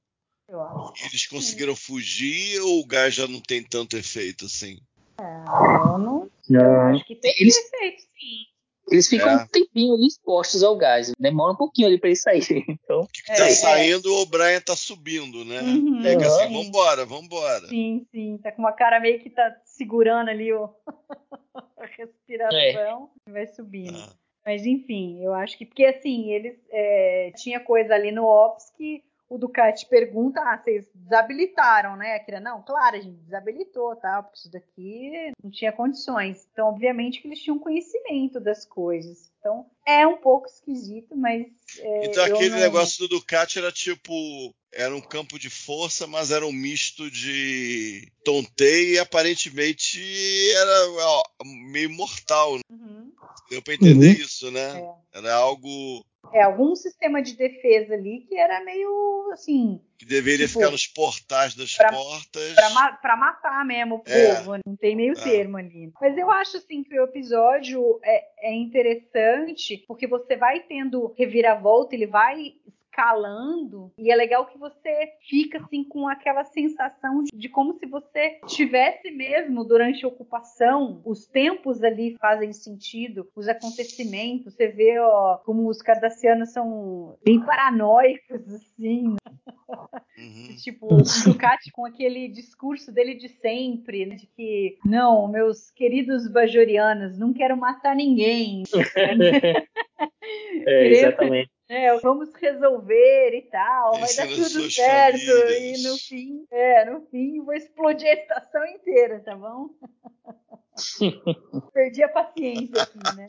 Eu 0.47 0.61
acho. 0.61 1.05
Eles 1.05 1.25
conseguiram 1.25 1.75
fugir 1.75 2.59
ou 2.59 2.81
o 2.81 2.85
gás 2.85 3.15
já 3.15 3.27
não 3.27 3.39
tem 3.39 3.63
tanto 3.63 3.95
efeito 3.95 4.45
assim? 4.45 4.77
É, 5.17 5.43
eu 5.87 5.97
não. 5.97 6.30
Eu 6.59 6.81
acho 6.81 7.05
que 7.05 7.15
tem 7.15 7.33
Eles- 7.39 7.57
efeito, 7.57 8.01
sim. 8.01 8.51
Eles 8.91 9.07
ficam 9.07 9.29
É. 9.29 9.35
um 9.43 9.47
tempinho 9.47 9.93
ali 9.93 10.07
expostos 10.07 10.63
ao 10.63 10.75
gás. 10.75 11.13
Demora 11.17 11.53
um 11.53 11.55
pouquinho 11.55 11.87
ali 11.87 11.97
pra 11.99 12.09
eles 12.09 12.21
saírem. 12.21 12.65
Então, 12.83 13.07
Que 13.13 13.23
tá 13.25 13.45
É, 13.45 13.47
é. 13.47 13.51
saindo, 13.51 14.13
o 14.13 14.25
Brian 14.25 14.59
tá 14.59 14.75
subindo, 14.75 15.45
né? 15.45 15.61
Uhum. 15.61 16.01
Fica 16.03 16.25
assim, 16.27 16.47
Sim. 16.47 16.63
vambora, 16.63 17.05
vambora. 17.05 17.67
Sim, 17.67 18.05
sim. 18.11 18.37
Tá 18.39 18.51
com 18.51 18.61
uma 18.61 18.73
cara 18.73 18.99
meio 18.99 19.19
que 19.21 19.29
tá 19.29 19.55
segurando 19.63 20.29
ali 20.29 20.51
o... 20.51 20.69
a 21.77 21.85
respiração 21.85 23.09
e 23.27 23.31
vai 23.31 23.47
subindo. 23.47 23.97
Ah. 23.97 24.13
Mas 24.45 24.65
enfim, 24.65 25.23
eu 25.23 25.33
acho 25.35 25.55
que. 25.57 25.65
Porque 25.67 25.85
assim, 25.85 26.31
eles. 26.31 26.57
é, 26.71 27.31
tinha 27.37 27.59
coisa 27.59 27.93
ali 27.93 28.11
no 28.11 28.25
Ops 28.25 28.71
que 28.75 29.03
o 29.33 29.37
Ducati 29.37 29.85
pergunta: 29.87 30.41
ah, 30.41 30.57
vocês 30.61 30.85
desabilitaram, 30.93 31.95
né? 31.95 32.15
Akira, 32.15 32.39
não, 32.39 32.61
claro, 32.61 32.97
a 32.97 32.99
gente 32.99 33.15
desabilitou, 33.21 33.95
tá? 33.95 34.21
Porque 34.21 34.37
isso 34.39 34.51
daqui 34.51 35.31
não 35.43 35.49
tinha 35.49 35.71
condições. 35.71 36.47
Então, 36.51 36.67
obviamente 36.67 37.21
que 37.21 37.27
eles 37.27 37.41
tinham 37.41 37.57
conhecimento 37.59 38.39
das 38.39 38.65
coisas. 38.65 39.31
Então, 39.39 39.65
é 39.87 40.05
um 40.05 40.17
pouco 40.17 40.47
esquisito, 40.47 41.15
mas. 41.15 41.45
é, 41.79 42.05
Então 42.07 42.27
eu 42.27 42.35
aquele 42.35 42.51
não- 42.51 42.59
negócio 42.59 42.99
do 42.99 43.07
Ducati 43.19 43.57
era 43.59 43.71
tipo. 43.71 44.11
Era 44.73 44.95
um 44.95 45.01
campo 45.01 45.37
de 45.37 45.49
força, 45.49 46.07
mas 46.07 46.31
era 46.31 46.45
um 46.47 46.51
misto 46.53 47.11
de 47.11 48.09
tonteio 48.23 48.93
e 48.93 48.99
aparentemente 48.99 49.99
era 50.55 50.89
ó, 51.07 51.23
meio 51.71 51.89
mortal. 51.89 52.55
né? 52.55 52.61
Uhum. 52.69 53.11
Deu 53.49 53.61
pra 53.61 53.73
entender 53.73 54.07
Uhum. 54.15 54.21
isso, 54.23 54.49
né? 54.49 54.79
É. 55.13 55.17
Era 55.19 55.33
algo 55.35 56.05
É, 56.33 56.43
algum 56.43 56.75
sistema 56.75 57.21
de 57.21 57.35
defesa 57.35 57.93
ali 57.95 58.21
que 58.21 58.35
era 58.37 58.63
meio 58.63 59.29
assim, 59.33 59.81
que 59.97 60.05
deveria 60.05 60.47
Tipo, 60.47 60.59
ficar 60.59 60.71
nos 60.71 60.87
portais 60.87 61.55
das 61.55 61.75
pra- 61.75 61.91
portas. 61.91 62.53
pra, 62.53 62.69
ma- 62.69 62.91
pra 62.93 63.17
matar 63.17 63.65
mesmo 63.65 63.95
o 63.95 64.03
É. 64.09 64.35
povo, 64.35 64.51
não 64.65 64.75
tem 64.77 64.95
meio 64.95 65.13
É. 65.13 65.21
termo 65.23 65.57
ali. 65.57 65.91
Mas 65.99 66.17
eu 66.17 66.29
acho 66.31 66.57
assim 66.57 66.83
que 66.83 66.97
o 66.97 67.03
episódio 67.03 67.99
é, 68.03 68.49
é 68.49 68.53
interessante 68.53 69.83
porque 69.87 70.07
você 70.07 70.35
vai 70.37 70.61
tendo 70.61 71.13
reviravolta, 71.17 71.95
ele 71.95 72.07
vai 72.07 72.53
escalando 72.91 73.91
e 73.97 74.11
é 74.11 74.15
legal 74.15 74.45
que 74.45 74.57
você 74.57 75.13
fica 75.27 75.59
assim 75.59 75.83
com 75.83 76.07
aquela 76.07 76.43
sensação 76.43 77.23
de, 77.23 77.31
de 77.33 77.49
como 77.49 77.73
se 77.73 77.85
você 77.85 78.39
tivesse 78.47 79.09
mesmo 79.11 79.63
durante 79.63 80.03
a 80.03 80.07
ocupação, 80.09 81.01
os 81.05 81.25
tempos 81.25 81.81
ali 81.81 82.17
fazem 82.19 82.51
sentido, 82.51 83.27
os 83.35 83.47
acontecimentos, 83.47 84.53
você 84.53 84.67
vê 84.67 84.99
ó, 84.99 85.37
como 85.37 85.67
os 85.69 85.81
cardassianos 85.81 86.51
são 86.51 87.17
bem 87.23 87.43
paranoicos 87.43 88.53
assim, 88.53 89.15
Uhum. 90.17 90.55
Tipo, 90.61 90.93
o 90.93 91.03
Ducati 91.23 91.71
com 91.71 91.85
aquele 91.85 92.27
discurso 92.27 92.91
dele 92.91 93.15
de 93.15 93.29
sempre, 93.29 94.05
né, 94.05 94.15
de 94.15 94.27
que, 94.27 94.77
não, 94.85 95.27
meus 95.27 95.71
queridos 95.71 96.31
bajorianos, 96.31 97.17
não 97.17 97.33
quero 97.33 97.57
matar 97.57 97.95
ninguém, 97.95 98.63
é, 100.67 100.87
exatamente. 100.91 101.49
Né, 101.71 101.97
vamos 101.99 102.29
resolver 102.35 103.33
e 103.33 103.43
tal, 103.43 103.97
vai 103.97 104.13
dar 104.13 104.27
tudo 104.27 104.69
certo, 104.69 105.19
famílias. 105.19 105.79
e 105.79 105.87
no 105.87 105.97
fim, 105.97 106.45
é, 106.51 106.83
no 106.83 107.01
fim 107.07 107.41
vou 107.41 107.53
explodir 107.53 108.09
a 108.09 108.13
estação 108.13 108.65
inteira, 108.65 109.21
tá 109.21 109.37
bom? 109.37 109.69
Perdi 111.73 112.03
a 112.03 112.09
paciência 112.09 112.81
aqui, 112.81 112.97
né? 113.15 113.25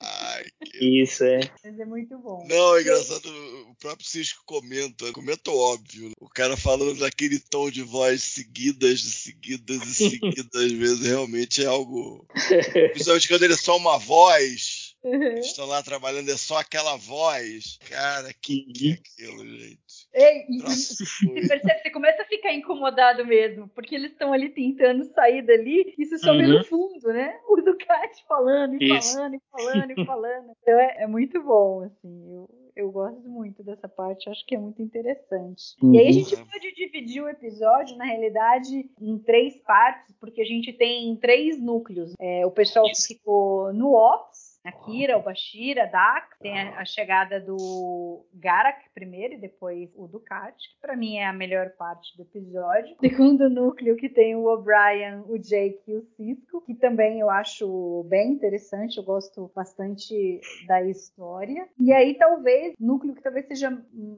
Ai, 0.00 0.44
que... 0.64 1.02
Isso, 1.02 1.22
é. 1.22 1.40
Mas 1.64 1.78
é 1.78 1.84
muito 1.84 2.18
bom. 2.18 2.44
Não, 2.48 2.76
é 2.76 2.80
engraçado, 2.80 3.28
o 3.68 3.74
próprio 3.76 4.08
Cisco 4.08 4.42
comenta, 4.44 5.12
comenta 5.12 5.50
óbvio. 5.50 6.08
né? 6.08 6.14
O 6.20 6.28
cara 6.28 6.56
falando 6.56 6.98
daquele 6.98 7.38
tom 7.38 7.70
de 7.70 7.82
voz 7.82 8.22
seguidas, 8.22 9.00
seguidas 9.02 9.82
e 9.82 9.94
seguidas, 10.10 10.62
às 10.62 10.72
vezes 10.72 11.06
realmente 11.06 11.62
é 11.62 11.66
algo. 11.66 12.26
Principalmente 12.92 13.28
quando 13.28 13.42
ele 13.44 13.54
é 13.54 13.56
só 13.56 13.76
uma 13.76 13.98
voz. 13.98 14.77
Eles 15.04 15.46
estão 15.46 15.66
lá 15.66 15.82
trabalhando, 15.82 16.28
é 16.30 16.36
só 16.36 16.58
aquela 16.58 16.96
voz. 16.96 17.78
Cara, 17.88 18.32
que, 18.40 18.64
que 18.72 18.90
é 18.90 18.92
aquilo, 18.94 19.46
gente? 19.46 20.08
Ei, 20.12 20.44
e- 20.48 20.56
e- 20.58 20.62
Nossa, 20.62 21.04
Você 21.04 21.48
percebe, 21.48 21.82
você 21.82 21.90
começa 21.90 22.22
a 22.22 22.26
ficar 22.26 22.52
incomodado 22.52 23.24
mesmo, 23.24 23.68
porque 23.68 23.94
eles 23.94 24.10
estão 24.12 24.32
ali 24.32 24.48
tentando 24.50 25.04
sair 25.12 25.42
dali, 25.42 25.94
isso 25.98 26.18
só 26.18 26.34
vê 26.36 26.44
Uhum. 26.46 26.58
no 26.58 26.64
fundo, 26.64 27.08
né? 27.12 27.38
O 27.48 27.60
Ducati 27.62 28.24
falando 28.26 28.74
e 28.80 28.84
Isso. 28.96 29.12
falando 29.14 29.34
e 29.34 29.40
falando 29.50 29.90
e 29.90 29.94
falando. 30.06 30.52
Então 30.62 30.78
é, 30.78 31.02
é 31.02 31.06
muito 31.06 31.42
bom, 31.42 31.82
assim. 31.82 32.34
Eu, 32.34 32.48
eu 32.76 32.90
gosto 32.92 33.28
muito 33.28 33.62
dessa 33.62 33.88
parte, 33.88 34.28
acho 34.30 34.44
que 34.46 34.54
é 34.54 34.58
muito 34.58 34.80
interessante. 34.82 35.74
E 35.82 35.98
aí 35.98 36.06
a 36.06 36.08
Uhum. 36.08 36.12
gente 36.12 36.36
pode 36.36 36.74
dividir 36.74 37.22
o 37.22 37.28
episódio, 37.28 37.96
na 37.96 38.04
realidade, 38.04 38.88
em 39.00 39.18
três 39.18 39.56
partes, 39.62 40.14
porque 40.20 40.40
a 40.40 40.44
gente 40.44 40.72
tem 40.72 41.14
três 41.16 41.60
núcleos. 41.60 42.14
É, 42.20 42.44
o 42.46 42.50
pessoal 42.50 42.84
que 42.86 42.92
Isso. 42.92 43.08
ficou 43.08 43.72
no 43.72 43.92
Ops, 43.94 44.37
a 44.68 44.72
Kira, 44.72 45.18
o 45.18 45.22
Bashir, 45.22 45.80
a 45.80 45.86
Dak, 45.86 46.38
tem 46.40 46.58
a, 46.58 46.80
a 46.80 46.84
chegada 46.84 47.40
do 47.40 48.24
Garak 48.34 48.88
primeiro 48.94 49.34
e 49.34 49.38
depois 49.38 49.90
o 49.94 50.06
Ducati, 50.06 50.70
que 50.70 50.80
pra 50.80 50.96
mim 50.96 51.16
é 51.16 51.26
a 51.26 51.32
melhor 51.32 51.70
parte 51.70 52.16
do 52.16 52.22
episódio. 52.22 52.96
Segundo 53.00 53.48
núcleo 53.48 53.96
que 53.96 54.08
tem 54.08 54.36
o 54.36 54.46
O'Brien, 54.46 55.24
o 55.26 55.38
Jake 55.38 55.80
e 55.86 55.96
o 55.96 56.02
Cisco, 56.16 56.60
que 56.62 56.74
também 56.74 57.20
eu 57.20 57.30
acho 57.30 58.04
bem 58.08 58.32
interessante, 58.32 58.98
eu 58.98 59.04
gosto 59.04 59.50
bastante 59.54 60.40
da 60.66 60.82
história. 60.82 61.68
E 61.78 61.92
aí 61.92 62.14
talvez, 62.14 62.74
núcleo 62.78 63.14
que 63.14 63.22
talvez 63.22 63.46
seja 63.46 63.70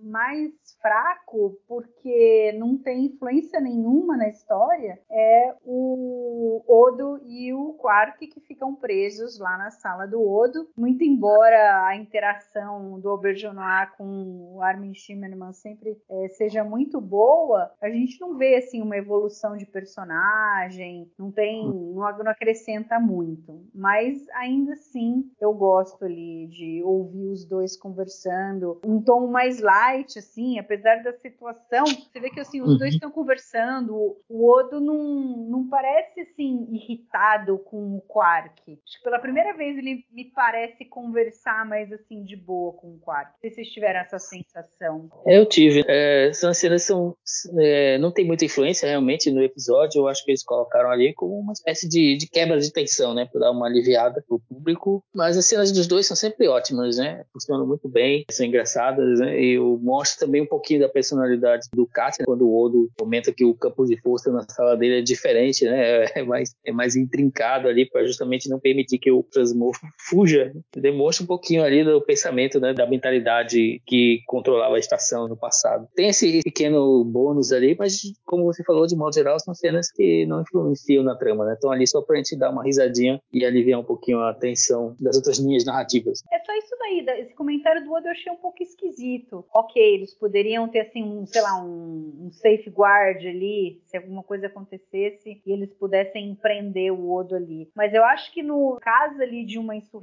mais 0.03 0.51
fraco, 0.81 1.59
porque 1.69 2.53
não 2.59 2.77
tem 2.77 3.07
influência 3.07 3.61
nenhuma 3.61 4.17
na 4.17 4.29
história, 4.29 5.01
é 5.11 5.55
o 5.65 6.63
Odo 6.67 7.21
e 7.25 7.53
o 7.53 7.75
Quark 7.75 8.27
que 8.27 8.41
ficam 8.41 8.75
presos 8.75 9.39
lá 9.39 9.57
na 9.57 9.71
sala 9.71 10.07
do 10.07 10.21
Odo. 10.21 10.40
Muito 10.77 11.05
embora 11.05 11.87
a 11.87 11.97
interação 11.97 12.99
do 13.01 13.09
Auberjonois 13.11 13.91
com 13.97 14.55
o 14.57 14.63
Armin 14.63 14.95
Shimmerman 14.95 15.53
sempre 15.53 15.97
eh, 16.11 16.29
seja 16.31 16.65
muito 16.65 17.01
boa, 17.01 17.71
a 17.81 17.89
gente 17.91 18.21
não 18.21 18.37
vê 18.37 18.57
assim 18.57 18.81
uma 18.83 18.97
evolução 18.97 19.57
de 19.57 19.67
personagem, 19.67 21.11
não 21.19 21.31
tem, 21.31 21.67
não, 21.67 22.19
não 22.19 22.31
acrescenta 22.31 22.99
muito. 22.99 23.61
Mas 23.75 24.27
ainda 24.35 24.73
assim, 24.73 25.31
eu 25.41 25.53
gosto 25.53 26.05
ali 26.05 26.47
de 26.49 26.83
ouvir 26.83 27.27
os 27.27 27.45
dois 27.45 27.77
conversando, 27.77 28.81
um 28.85 29.01
tom 29.03 29.27
mais 29.29 29.61
light, 29.61 30.19
assim, 30.19 30.59
apesar 30.59 31.03
da 31.03 31.13
situação. 31.13 31.85
Você 31.87 32.21
vê 32.21 32.31
que 32.31 32.41
assim 32.41 32.61
os 32.61 32.71
Uhum. 32.71 32.79
dois 32.79 32.95
estão 32.95 33.11
conversando. 33.11 33.95
O, 33.95 34.17
o 34.29 34.49
Odo 34.51 34.81
não, 34.81 35.47
não 35.49 35.69
parece 35.69 36.21
assim 36.21 36.67
irritado 36.71 37.59
com 37.59 37.97
o 37.97 38.01
Quark. 38.03 38.79
Acho 38.85 38.99
que 38.99 39.05
pela 39.05 39.19
primeira 39.19 39.53
vez 39.57 39.77
ele 39.77 40.05
me 40.21 40.31
parece 40.35 40.85
conversar 40.85 41.65
mais 41.65 41.91
assim 41.91 42.23
de 42.23 42.37
boa 42.37 42.75
com 42.75 42.89
o 42.89 43.01
sei 43.41 43.51
se 43.51 43.57
vocês 43.57 43.69
tiveram 43.69 44.01
essa 44.01 44.19
sensação. 44.19 45.09
Eu 45.27 45.47
tive. 45.47 45.83
É, 45.89 46.31
são 46.35 46.53
cenas 46.53 46.83
são, 46.83 47.17
é, 47.59 47.97
não 47.99 48.13
tem 48.13 48.27
muita 48.27 48.45
influência 48.45 48.87
realmente 48.87 49.31
no 49.31 49.43
episódio. 49.43 50.01
Eu 50.01 50.09
acho 50.09 50.23
que 50.23 50.31
eles 50.31 50.45
colocaram 50.45 50.91
ali 50.91 51.15
como 51.15 51.39
uma 51.39 51.53
espécie 51.53 51.89
de, 51.89 52.19
de 52.19 52.29
quebra 52.29 52.61
de 52.61 52.71
tensão, 52.71 53.15
né, 53.15 53.27
para 53.31 53.41
dar 53.41 53.51
uma 53.51 53.67
aliviada 53.67 54.23
pro 54.29 54.41
público. 54.41 55.03
Mas 55.15 55.39
as 55.39 55.47
cenas 55.47 55.73
dos 55.73 55.87
dois 55.87 56.07
são 56.07 56.17
sempre 56.17 56.47
ótimas, 56.49 56.99
né? 56.99 57.25
Funcionam 57.33 57.67
muito 57.67 57.89
bem, 57.89 58.25
são 58.31 58.45
engraçadas, 58.45 59.21
né? 59.21 59.41
E 59.41 59.59
mostra 59.59 60.27
também 60.27 60.43
um 60.43 60.47
pouquinho 60.47 60.81
da 60.81 60.89
personalidade 60.89 61.69
do 61.73 61.89
né, 61.97 62.25
quando 62.27 62.47
o 62.47 62.63
Odo 62.63 62.91
comenta 62.99 63.33
que 63.33 63.45
o 63.45 63.55
campo 63.55 63.87
de 63.87 63.99
força 64.01 64.31
na 64.31 64.43
sala 64.49 64.77
dele 64.77 64.99
é 64.99 65.03
diferente, 65.03 65.65
né? 65.65 66.05
É 66.21 66.23
mais, 66.23 66.55
é 66.67 66.73
mais 66.73 66.97
intrincado 66.97 67.69
ali 67.69 67.89
para 67.89 68.05
justamente 68.05 68.49
não 68.49 68.59
permitir 68.59 68.99
que 68.99 69.11
o 69.11 69.23
Transmorph 69.23 69.81
fuja, 70.11 70.53
demonstra 70.77 71.25
um 71.25 71.27
pouquinho 71.27 71.63
ali 71.63 71.85
do 71.85 72.01
pensamento, 72.03 72.59
né, 72.59 72.75
da 72.75 72.87
mentalidade 72.87 73.81
que 73.87 74.21
controlava 74.27 74.75
a 74.75 74.79
estação 74.79 75.29
no 75.29 75.37
passado. 75.37 75.87
Tem 75.95 76.09
esse 76.09 76.43
pequeno 76.43 77.05
bônus 77.05 77.53
ali, 77.53 77.77
mas 77.79 78.01
como 78.25 78.45
você 78.45 78.65
falou, 78.65 78.87
de 78.87 78.97
modo 78.97 79.15
geral, 79.15 79.39
são 79.39 79.55
cenas 79.55 79.91
que 79.91 80.27
não 80.27 80.43
influenciam 80.43 81.05
na 81.05 81.15
trama, 81.15 81.45
né? 81.45 81.55
Estão 81.55 81.71
ali 81.71 81.87
só 81.87 82.03
pra 82.03 82.17
gente 82.17 82.37
dar 82.37 82.51
uma 82.51 82.65
risadinha 82.65 83.21
e 83.33 83.45
aliviar 83.45 83.79
um 83.79 83.85
pouquinho 83.85 84.21
a 84.21 84.35
tensão 84.35 84.97
das 85.01 85.17
outras 85.17 85.39
linhas 85.39 85.65
narrativas. 85.65 86.21
É 86.33 86.39
só 86.41 86.53
isso 86.57 86.77
daí, 86.79 87.21
esse 87.21 87.35
comentário 87.35 87.85
do 87.85 87.93
Odo 87.93 88.07
eu 88.07 88.13
achei 88.13 88.33
um 88.33 88.37
pouco 88.37 88.63
esquisito. 88.63 89.45
Ok, 89.55 89.81
eles 89.81 90.15
poderiam 90.15 90.69
ter 90.69 90.81
assim, 90.81 91.03
um, 91.03 91.27
sei 91.27 91.43
lá, 91.43 91.63
um, 91.63 92.27
um 92.27 92.33
safeguard 92.33 93.27
ali, 93.27 93.81
se 93.87 93.97
alguma 93.97 94.23
coisa 94.23 94.47
acontecesse 94.47 95.41
e 95.47 95.53
eles 95.53 95.73
pudessem 95.75 96.35
prender 96.35 96.93
o 96.93 97.13
Odo 97.13 97.37
ali. 97.37 97.69
Mas 97.75 97.95
eu 97.95 98.05
acho 98.05 98.33
que 98.33 98.43
no 98.43 98.79
caso 98.81 99.21
ali 99.21 99.45
de 99.45 99.59
uma 99.59 99.77
insurreição, 99.77 100.00